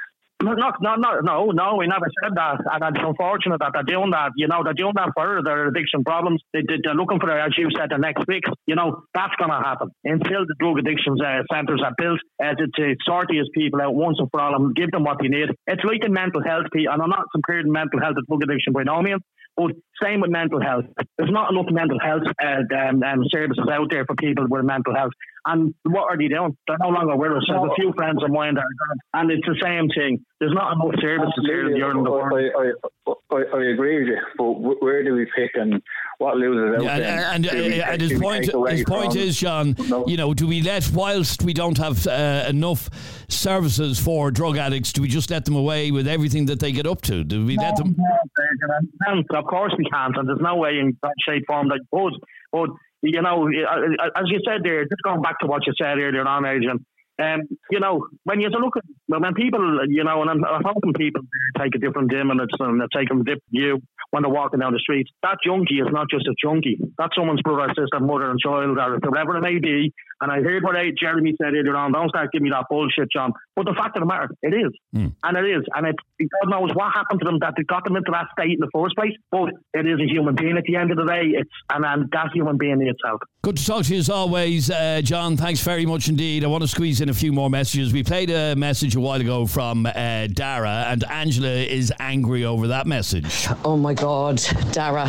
No, 0.42 0.54
no, 0.54 0.72
no, 0.96 1.20
no, 1.22 1.50
no, 1.54 1.76
we 1.76 1.86
never 1.86 2.06
said 2.18 2.34
that. 2.34 2.58
And 2.66 2.96
it's 2.96 3.04
unfortunate 3.04 3.60
that 3.60 3.70
they're 3.74 3.86
doing 3.86 4.10
that. 4.10 4.32
You 4.36 4.48
know, 4.48 4.62
they're 4.64 4.74
doing 4.74 4.94
that 4.96 5.14
for 5.14 5.40
their 5.44 5.68
addiction 5.68 6.02
problems. 6.02 6.42
They, 6.52 6.66
are 6.66 6.94
looking 6.94 7.20
for, 7.20 7.30
as 7.30 7.54
you 7.56 7.68
said, 7.78 7.90
the 7.90 7.98
next 7.98 8.24
fix. 8.26 8.50
You 8.66 8.74
know, 8.74 9.04
that's 9.14 9.34
going 9.38 9.50
to 9.50 9.62
happen. 9.62 9.90
Until 10.04 10.42
the 10.46 10.54
drug 10.58 10.78
addictions 10.78 11.20
uh, 11.22 11.46
centres 11.52 11.80
are 11.84 11.94
built 11.96 12.18
uh, 12.42 12.54
to, 12.58 12.66
to 12.66 12.96
sort 13.06 13.28
these 13.30 13.46
people 13.54 13.80
out 13.80 13.94
once 13.94 14.18
and 14.18 14.28
for 14.30 14.40
all 14.40 14.56
and 14.56 14.74
give 14.74 14.90
them 14.90 15.04
what 15.04 15.18
they 15.20 15.28
need. 15.28 15.50
It's 15.66 15.84
like 15.84 16.04
in 16.04 16.12
mental 16.12 16.42
health, 16.42 16.66
and 16.74 16.88
I'm 16.90 17.10
not 17.10 17.30
comparing 17.30 17.70
mental 17.70 18.00
health 18.00 18.16
to 18.16 18.22
drug 18.26 18.42
addiction 18.42 18.72
by 18.72 18.82
no 18.82 19.00
means. 19.00 19.22
But 19.56 19.72
same 20.02 20.20
with 20.20 20.30
mental 20.30 20.60
health. 20.60 20.86
There's 21.18 21.30
not 21.30 21.52
enough 21.52 21.66
mental 21.70 21.98
health 22.00 22.22
uh, 22.42 22.62
um, 22.74 23.02
um, 23.02 23.24
services 23.28 23.68
out 23.70 23.90
there 23.90 24.04
for 24.06 24.14
people 24.14 24.46
with 24.48 24.64
mental 24.64 24.94
health. 24.94 25.12
And 25.44 25.74
what 25.82 26.08
are 26.10 26.16
they 26.16 26.28
doing? 26.28 26.56
They're 26.66 26.78
no 26.80 26.88
longer 26.88 27.16
with 27.16 27.32
us. 27.32 27.44
There's 27.48 27.60
a 27.60 27.74
few 27.74 27.92
friends 27.96 28.22
of 28.22 28.30
mine 28.30 28.54
that 28.54 28.60
are 28.60 28.78
gone, 28.86 28.98
and 29.14 29.30
it's 29.30 29.46
the 29.46 29.58
same 29.60 29.88
thing. 29.90 30.24
There's 30.38 30.54
not 30.54 30.72
enough 30.72 30.94
services 31.02 31.44
here 31.44 31.66
in 31.66 32.02
the 32.02 32.10
world. 32.10 32.32
I, 32.32 32.46
I, 32.56 33.01
I, 33.06 33.64
agree 33.72 33.98
with 33.98 34.08
you, 34.08 34.18
but 34.38 34.80
where 34.82 35.02
do 35.02 35.14
we 35.14 35.26
pick 35.36 35.50
and 35.54 35.82
what 36.18 36.36
loses 36.36 36.76
out? 36.76 36.84
Yeah, 36.84 37.32
and, 37.32 37.46
and, 37.46 37.80
uh, 37.80 37.84
and 37.84 38.00
his 38.00 38.20
point, 38.20 38.44
his 38.70 38.84
point 38.84 39.16
is, 39.16 39.36
John. 39.36 39.74
No. 39.88 40.06
You 40.06 40.16
know, 40.16 40.34
do 40.34 40.46
we 40.46 40.62
let 40.62 40.88
whilst 40.92 41.42
we 41.42 41.52
don't 41.52 41.78
have 41.78 42.06
uh, 42.06 42.44
enough 42.48 42.90
services 43.28 43.98
for 43.98 44.30
drug 44.30 44.56
addicts, 44.56 44.92
do 44.92 45.02
we 45.02 45.08
just 45.08 45.30
let 45.30 45.44
them 45.44 45.56
away 45.56 45.90
with 45.90 46.06
everything 46.06 46.46
that 46.46 46.60
they 46.60 46.70
get 46.70 46.86
up 46.86 47.02
to? 47.02 47.24
Do 47.24 47.44
we 47.44 47.56
no, 47.56 47.62
let 47.64 47.76
them? 47.76 47.96
Uh, 49.08 49.38
of 49.38 49.44
course 49.46 49.72
we 49.76 49.84
can't, 49.86 50.16
and 50.16 50.28
there's 50.28 50.40
no 50.40 50.56
way 50.56 50.78
in 50.78 50.96
that 51.02 51.14
shape 51.26 51.44
form 51.46 51.68
that 51.70 51.80
would. 51.90 52.14
But 52.52 52.68
you 53.02 53.20
know, 53.20 53.48
uh, 53.48 54.10
as 54.14 54.24
you 54.26 54.40
said 54.46 54.60
there, 54.62 54.84
just 54.84 55.02
going 55.02 55.22
back 55.22 55.40
to 55.40 55.46
what 55.48 55.66
you 55.66 55.72
said 55.76 55.98
earlier 55.98 56.26
on, 56.26 56.46
Adrian, 56.46 56.84
um, 57.20 57.42
you 57.70 57.80
know, 57.80 58.06
when 58.24 58.40
you 58.40 58.48
look 58.48 58.76
at 58.76 58.84
when 59.06 59.34
people, 59.34 59.80
you 59.88 60.04
know, 60.04 60.22
and 60.22 60.30
I'm, 60.30 60.44
I'm 60.44 60.62
hoping 60.64 60.92
people 60.94 61.22
take 61.58 61.74
a 61.74 61.78
different 61.78 62.10
dim 62.10 62.30
and 62.30 62.40
it's 62.40 62.54
and 62.58 62.80
take 62.94 63.10
a 63.10 63.16
different 63.16 63.42
view 63.50 63.80
when 64.10 64.22
they're 64.22 64.32
walking 64.32 64.60
down 64.60 64.72
the 64.72 64.78
street. 64.78 65.06
That 65.22 65.38
junkie 65.44 65.76
is 65.76 65.88
not 65.90 66.08
just 66.10 66.26
a 66.26 66.34
junkie. 66.42 66.78
That's 66.98 67.14
someone's 67.16 67.42
brother, 67.42 67.68
sister, 67.68 68.00
mother, 68.00 68.30
and 68.30 68.38
child, 68.40 68.78
or 68.78 68.98
whatever 69.10 69.36
it 69.36 69.42
may 69.42 69.58
be. 69.58 69.92
And 70.20 70.30
I 70.30 70.40
heard 70.40 70.62
what 70.62 70.76
Jeremy 71.00 71.34
said 71.36 71.52
earlier 71.52 71.74
on. 71.74 71.92
Don't 71.92 72.08
start 72.08 72.30
giving 72.32 72.44
me 72.44 72.50
that 72.50 72.66
bullshit, 72.70 73.08
John. 73.12 73.32
But 73.56 73.66
the 73.66 73.74
fact 73.74 73.96
of 73.96 74.02
the 74.02 74.06
matter, 74.06 74.30
it 74.42 74.54
is, 74.54 74.72
mm. 74.94 75.12
and 75.22 75.36
it 75.36 75.50
is, 75.50 75.64
and 75.74 75.86
it, 75.86 75.96
God 76.20 76.50
knows 76.50 76.70
what 76.74 76.92
happened 76.94 77.20
to 77.20 77.26
them 77.26 77.38
that 77.40 77.54
they 77.56 77.64
got 77.64 77.84
them 77.84 77.96
into 77.96 78.12
that 78.12 78.26
state 78.38 78.52
in 78.52 78.60
the 78.60 78.70
first 78.72 78.94
place. 78.94 79.12
But 79.30 79.50
it 79.74 79.86
is 79.86 79.98
a 80.00 80.06
human 80.08 80.34
being 80.36 80.56
at 80.56 80.64
the 80.64 80.76
end 80.76 80.92
of 80.92 80.96
the 80.96 81.04
day. 81.04 81.34
It's 81.34 81.50
and, 81.70 81.84
and 81.84 82.08
that 82.12 82.30
human 82.32 82.56
being 82.56 82.80
itself. 82.80 83.20
Good 83.42 83.56
to 83.56 83.66
talk 83.66 83.84
to 83.84 83.92
you 83.92 83.98
as 83.98 84.08
always, 84.08 84.70
uh, 84.70 85.00
John. 85.02 85.36
Thanks 85.36 85.60
very 85.60 85.84
much 85.84 86.08
indeed. 86.08 86.44
I 86.44 86.46
want 86.46 86.62
to 86.62 86.68
squeeze 86.68 87.00
in 87.02 87.08
a 87.08 87.14
few 87.14 87.32
more 87.32 87.50
messages. 87.50 87.92
We 87.92 88.02
played 88.04 88.30
a 88.30 88.54
message 88.54 88.94
a 88.94 89.00
while 89.00 89.20
ago 89.20 89.44
from 89.46 89.86
uh, 89.86 90.28
Dara, 90.28 90.86
and 90.88 91.04
Angela 91.10 91.48
is 91.48 91.92
angry 91.98 92.44
over 92.44 92.68
that 92.68 92.86
message. 92.86 93.48
Oh 93.64 93.76
my 93.76 93.92
God, 93.92 94.40
Dara. 94.70 95.08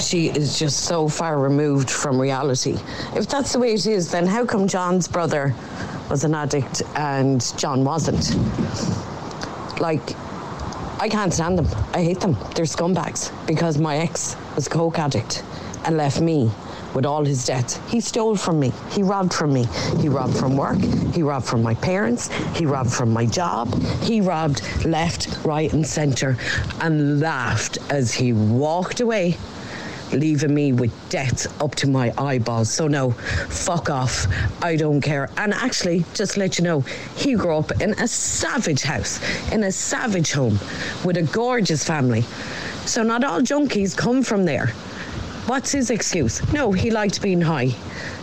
She 0.00 0.28
is 0.28 0.58
just 0.58 0.80
so 0.80 1.08
far 1.08 1.38
removed 1.38 1.88
from 1.88 2.20
reality. 2.20 2.76
If 3.14 3.28
that's 3.28 3.52
the 3.52 3.60
way 3.60 3.74
it 3.74 3.86
is, 3.86 4.10
then 4.10 4.26
how 4.26 4.44
come 4.44 4.66
John's 4.66 5.06
brother 5.06 5.54
was 6.10 6.24
an 6.24 6.34
addict 6.34 6.82
and 6.96 7.40
John 7.56 7.84
wasn't? 7.84 8.34
Like, 9.80 10.02
I 11.00 11.08
can't 11.08 11.32
stand 11.32 11.58
them. 11.58 11.68
I 11.94 12.02
hate 12.02 12.20
them. 12.20 12.34
They're 12.54 12.66
scumbags 12.66 13.30
because 13.46 13.78
my 13.78 13.98
ex 13.98 14.36
was 14.56 14.66
a 14.66 14.70
coke 14.70 14.98
addict 14.98 15.44
and 15.84 15.96
left 15.96 16.20
me 16.20 16.50
with 16.94 17.06
all 17.06 17.24
his 17.24 17.44
debts. 17.44 17.78
He 17.88 18.00
stole 18.00 18.36
from 18.36 18.60
me. 18.60 18.72
He 18.90 19.02
robbed 19.02 19.32
from 19.32 19.52
me. 19.52 19.66
He 20.00 20.08
robbed 20.08 20.36
from 20.36 20.56
work. 20.56 20.78
He 21.14 21.22
robbed 21.22 21.46
from 21.46 21.62
my 21.62 21.74
parents. 21.74 22.28
He 22.56 22.66
robbed 22.66 22.92
from 22.92 23.12
my 23.12 23.26
job. 23.26 23.74
He 24.02 24.20
robbed 24.20 24.62
left, 24.84 25.44
right, 25.44 25.72
and 25.72 25.86
centre 25.86 26.36
and 26.80 27.20
laughed 27.20 27.78
as 27.90 28.12
he 28.12 28.32
walked 28.32 29.00
away 29.00 29.36
leaving 30.12 30.54
me 30.54 30.72
with 30.72 30.92
debts 31.08 31.46
up 31.60 31.74
to 31.76 31.88
my 31.88 32.12
eyeballs. 32.18 32.70
So 32.70 32.88
no, 32.88 33.10
fuck 33.10 33.90
off. 33.90 34.26
I 34.62 34.76
don't 34.76 35.00
care. 35.00 35.30
And 35.36 35.54
actually, 35.54 36.04
just 36.14 36.36
let 36.36 36.58
you 36.58 36.64
know, 36.64 36.80
he 37.16 37.34
grew 37.34 37.56
up 37.56 37.80
in 37.80 37.92
a 37.94 38.08
savage 38.08 38.82
house, 38.82 39.20
in 39.52 39.64
a 39.64 39.72
savage 39.72 40.32
home, 40.32 40.58
with 41.04 41.16
a 41.16 41.22
gorgeous 41.22 41.84
family. 41.84 42.22
So 42.86 43.02
not 43.02 43.24
all 43.24 43.40
junkies 43.40 43.96
come 43.96 44.22
from 44.22 44.44
there. 44.44 44.72
What's 45.46 45.72
his 45.72 45.90
excuse? 45.90 46.40
No, 46.52 46.72
he 46.72 46.90
liked 46.90 47.20
being 47.22 47.40
high. 47.40 47.74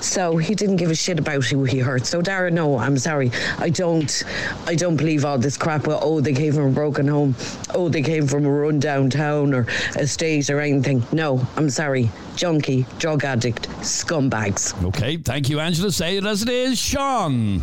So 0.01 0.38
he 0.38 0.55
didn't 0.55 0.78
give 0.78 0.91
a 0.91 0.95
shit 0.95 1.20
about 1.20 1.43
who 1.45 1.63
he 1.63 1.80
hurt. 1.80 2.05
So 2.05 2.22
Dara, 2.22 2.49
no, 2.49 2.78
I'm 2.78 2.97
sorry. 2.97 3.32
I 3.57 3.70
don't 3.70 4.24
I 4.65 4.76
don't 4.76 4.95
believe 4.95 5.26
all 5.26 5.38
this 5.38 5.57
crap 5.57 5.88
well, 5.88 5.99
oh 6.01 6.22
they 6.22 6.34
came 6.34 6.53
from 6.53 6.68
a 6.68 6.72
broken 6.72 7.07
home, 7.07 7.36
oh 7.74 7.89
they 7.89 8.01
came 8.01 8.28
from 8.28 8.45
a 8.45 8.49
run 8.49 8.80
down 8.80 9.09
town 9.09 9.53
or 9.53 9.68
a 9.95 10.01
estate 10.01 10.49
or 10.49 10.59
anything. 10.59 11.03
No, 11.11 11.45
I'm 11.55 11.70
sorry. 11.70 12.09
Junkie, 12.36 12.86
drug 12.99 13.24
addict, 13.24 13.68
scumbags. 13.82 14.82
Okay, 14.86 15.18
thank 15.18 15.49
you, 15.49 15.59
Angela. 15.59 15.91
Say 15.91 16.18
it 16.18 16.26
as 16.26 16.43
it 16.43 16.49
is, 16.49 16.78
Sean. 16.78 17.61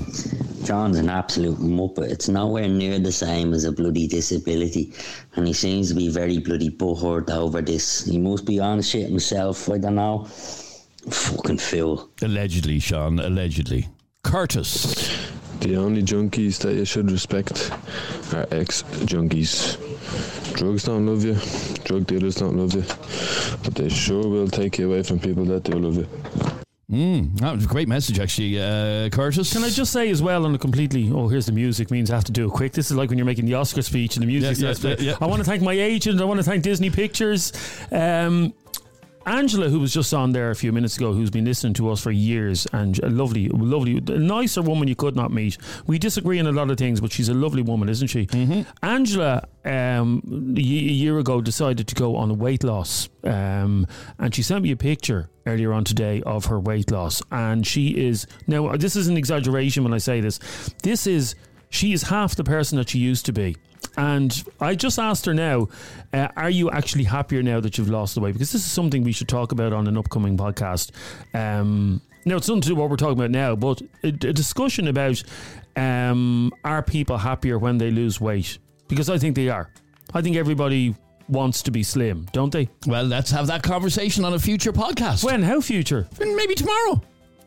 John's 0.65 0.99
an 0.99 1.11
absolute 1.11 1.59
muppet. 1.59 2.11
It's 2.11 2.29
nowhere 2.29 2.69
near 2.69 2.99
the 2.99 3.13
same 3.13 3.53
as 3.53 3.65
a 3.65 3.73
bloody 3.73 4.07
disability, 4.07 4.95
and 5.37 5.47
he 5.47 5.53
seems 5.53 5.91
to 5.91 5.95
be 5.95 6.09
very 6.09 6.39
bloody 6.39 6.71
butthurt 6.71 7.31
over 7.31 7.61
this. 7.61 8.07
He 8.07 8.19
must 8.19 8.47
be 8.47 8.61
on 8.61 8.81
shit 8.81 9.09
himself. 9.09 9.69
I 9.69 9.79
don't 9.79 9.97
know. 9.97 10.25
Fucking 10.25 11.59
fool. 11.59 12.11
Allegedly, 12.23 12.79
Sean. 12.79 13.21
Allegedly. 13.21 13.89
Curtis. 14.23 15.11
The 15.61 15.77
only 15.77 16.03
junkies 16.03 16.59
that 16.61 16.75
you 16.75 16.85
should 16.85 17.11
respect 17.11 17.71
are 18.33 18.47
ex 18.51 18.83
junkies. 19.05 19.77
Drugs 20.55 20.85
don't 20.85 21.07
love 21.07 21.25
you, 21.25 21.35
drug 21.85 22.07
dealers 22.07 22.37
don't 22.37 22.57
love 22.57 22.75
you, 22.75 22.85
but 23.63 23.75
they 23.75 23.89
sure 23.89 24.29
will 24.29 24.49
take 24.49 24.79
you 24.79 24.89
away 24.89 25.03
from 25.03 25.19
people 25.19 25.45
that 25.47 25.65
do 25.65 25.79
love 25.79 25.97
you. 25.97 26.07
Mm, 26.95 27.37
that 27.41 27.57
was 27.57 27.65
a 27.65 27.69
great 27.69 27.89
message, 27.89 28.21
actually, 28.21 28.61
uh, 28.61 29.09
Curtis. 29.09 29.53
Can 29.53 29.65
I 29.65 29.71
just 29.71 29.93
say 29.93 30.11
as 30.11 30.23
well, 30.23 30.47
on 30.47 30.55
a 30.55 30.59
completely, 30.59 31.11
oh, 31.13 31.27
here's 31.27 31.47
the 31.47 31.53
music 31.53 31.91
means 31.91 32.09
I 32.09 32.15
have 32.15 32.25
to 32.25 32.33
do 32.33 32.47
it 32.47 32.53
quick. 32.53 32.73
This 32.73 32.93
is 32.93 32.97
like 32.97 33.11
when 33.11 33.19
you're 33.19 33.27
making 33.27 33.47
the 33.47 33.55
Oscar 33.55 33.83
speech 33.83 34.15
and 34.15 34.23
the 34.23 34.29
music 34.29 34.59
yeah, 34.59 34.75
yeah, 34.79 34.97
yeah, 35.01 35.17
I 35.21 35.27
want 35.27 35.41
to 35.41 35.45
thank 35.45 35.61
my 35.61 35.73
agent. 35.73 36.21
I 36.21 36.25
want 36.25 36.39
to 36.39 36.45
thank 36.45 36.63
Disney 36.63 36.91
Pictures. 36.91 37.53
Um, 37.91 38.55
Angela, 39.27 39.71
who 39.71 39.81
was 39.81 39.93
just 39.93 40.15
on 40.15 40.33
there 40.33 40.51
a 40.51 40.55
few 40.55 40.71
minutes 40.71 40.97
ago, 40.97 41.13
who's 41.13 41.31
been 41.31 41.47
listening 41.47 41.75
to 41.75 41.91
us 41.91 42.01
for 42.01 42.13
years, 42.13 42.67
and 42.73 43.03
a 43.03 43.09
lovely, 43.09 43.49
lovely, 43.49 43.97
a 43.97 44.19
nicer 44.19 44.63
woman 44.63 44.87
you 44.87 44.95
could 44.95 45.17
not 45.17 45.33
meet. 45.33 45.59
We 45.89 45.99
disagree 45.99 46.39
on 46.39 46.47
a 46.47 46.53
lot 46.53 46.71
of 46.71 46.79
things, 46.79 47.01
but 47.01 47.11
she's 47.11 47.29
a 47.29 47.35
lovely 47.35 47.63
woman, 47.63 47.89
isn't 47.89 48.09
she? 48.09 48.27
Mm-hmm. 48.27 48.63
Angela, 48.85 49.49
um, 49.65 50.55
a 50.57 50.61
year 50.61 51.19
ago, 51.19 51.41
decided 51.41 51.89
to 51.89 51.95
go 51.97 52.15
on 52.15 52.31
a 52.31 52.35
weight 52.35 52.63
loss, 52.63 53.09
um, 53.25 53.87
and 54.19 54.33
she 54.33 54.43
sent 54.43 54.63
me 54.63 54.71
a 54.71 54.77
picture 54.77 55.31
earlier 55.47 55.73
on 55.73 55.85
today 55.85 56.23
of 56.23 56.47
her 56.47 56.61
weight 56.61 56.91
loss, 56.91 57.23
and 57.31 57.67
she 57.67 57.89
is 57.89 58.27
now. 58.47 58.77
This 58.77 58.97
is 58.97 59.09
an 59.09 59.17
exaggeration 59.17 59.85
when 59.85 59.95
I 59.95 59.99
say 59.99 60.21
this. 60.21 60.39
This 60.83 61.07
is 61.07 61.35
she 61.71 61.93
is 61.93 62.03
half 62.03 62.37
the 62.37 62.45
person 62.45 62.79
that 62.79 62.89
she 62.91 62.99
used 62.99 63.27
to 63.27 63.33
be. 63.33 63.57
And 63.97 64.45
I 64.61 64.75
just 64.75 64.99
asked 64.99 65.27
her 65.27 65.35
now, 65.35 65.69
uh, 66.13 66.29
are 66.37 66.51
you 66.51 66.71
actually 66.71 67.05
happier 67.05 67.43
now 67.43 67.61
that 67.61 67.79
you've 67.79 67.91
lost 67.91 68.15
the 68.15 68.21
weight? 68.21 68.33
Because 68.33 68.51
this 68.53 68.65
is 68.65 68.71
something 68.71 69.05
we 69.05 69.13
should 69.13 69.29
talk 69.29 69.53
about 69.53 69.73
on 69.73 69.87
an 69.87 69.97
upcoming 69.97 70.37
podcast. 70.37 70.91
Um, 71.35 72.01
now, 72.25 72.37
it's 72.37 72.49
nothing 72.49 72.63
to 72.63 72.69
do 72.69 72.75
what 72.75 72.91
we're 72.91 72.97
talking 72.97 73.19
about 73.19 73.31
now, 73.31 73.55
but 73.55 73.83
a, 74.03 74.09
a 74.09 74.33
discussion 74.33 74.89
about 74.89 75.23
um, 75.77 76.53
are 76.65 76.83
people 76.83 77.19
happier 77.19 77.59
when 77.59 77.79
they 77.79 77.91
lose 77.91 78.21
weight? 78.21 78.59
Because 78.89 79.11
I 79.11 79.19
think 79.19 79.37
they 79.37 79.49
are. 79.49 79.71
I 80.13 80.23
think 80.23 80.37
everybody 80.37 80.95
wants 81.29 81.63
to 81.63 81.71
be 81.71 81.83
slim, 81.83 82.27
don't 82.33 82.53
they? 82.53 82.69
Well, 82.87 83.05
let's 83.05 83.31
have 83.31 83.47
that 83.49 83.63
conversation 83.63 84.25
on 84.25 84.35
a 84.35 84.39
future 84.39 84.73
podcast. 84.73 85.25
When? 85.25 85.43
How 85.43 85.61
future? 85.61 86.07
Maybe 86.19 86.55
tomorrow. 86.55 87.03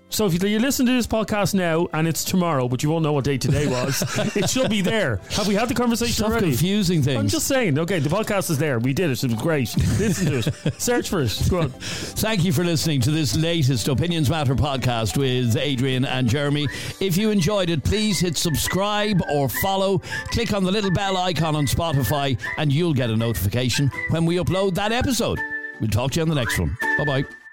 So 0.10 0.26
if 0.26 0.42
you, 0.42 0.50
you 0.50 0.60
listen 0.60 0.86
to 0.86 0.92
this 0.94 1.06
podcast 1.06 1.54
now 1.54 1.88
and 1.94 2.08
it's 2.08 2.24
tomorrow, 2.24 2.68
but 2.70 2.82
you 2.82 2.90
won't 2.90 3.04
know 3.04 3.12
what 3.14 3.26
day 3.26 3.38
today 3.38 3.68
was, 3.72 4.02
it 4.36 4.50
should 4.50 4.70
be 4.70 4.82
there. 4.82 5.20
Have 5.32 5.48
we 5.48 5.54
had 5.56 5.68
the 5.68 5.74
conversation 5.74 6.14
Stop 6.14 6.30
already? 6.32 6.48
confusing 6.48 7.02
things. 7.04 7.20
I'm 7.20 7.28
just 7.28 7.46
saying. 7.48 7.78
Okay, 7.78 8.00
the 8.00 8.10
podcast 8.10 8.50
is 8.50 8.58
there. 8.58 8.80
We 8.80 8.94
did 8.94 9.10
it. 9.10 9.24
It 9.24 9.32
was 9.32 9.42
great. 9.42 9.76
Listen 10.00 10.28
to 10.32 10.38
it. 10.38 10.82
Search 10.82 11.10
for 11.10 11.22
it. 11.22 11.38
Go 11.50 11.60
on. 11.62 11.70
Thank 11.80 12.46
you 12.46 12.54
for 12.54 12.64
listening 12.64 13.02
to 13.02 13.12
this 13.12 13.36
latest 13.36 13.88
Opinions 13.90 14.30
Matter 14.30 14.56
podcast 14.56 15.18
with 15.18 15.58
Adrian 15.58 16.06
and 16.06 16.28
Jeremy. 16.30 16.68
If 17.02 17.18
you 17.18 17.30
enjoyed 17.30 17.70
it, 17.70 17.84
please 17.84 18.20
hit 18.20 18.38
subscribe 18.38 19.22
or 19.32 19.50
follow. 19.50 20.00
Click 20.32 20.54
on 20.54 20.64
the 20.64 20.72
little 20.72 20.92
bell 20.92 21.18
icon 21.18 21.56
on 21.56 21.66
Spotify 21.66 22.40
and 22.58 22.72
you'll 22.72 22.94
get 22.94 23.10
a 23.10 23.16
notification 23.18 23.92
when 24.12 24.26
we 24.26 24.38
upload 24.38 24.74
that 24.76 24.92
episode. 24.92 25.40
We'll 25.82 25.90
talk 25.90 26.12
to 26.12 26.16
you 26.18 26.22
on 26.24 26.30
the 26.30 26.36
next 26.36 26.58
one. 26.58 26.78
Bye 26.98 27.06
bye. 27.06 27.47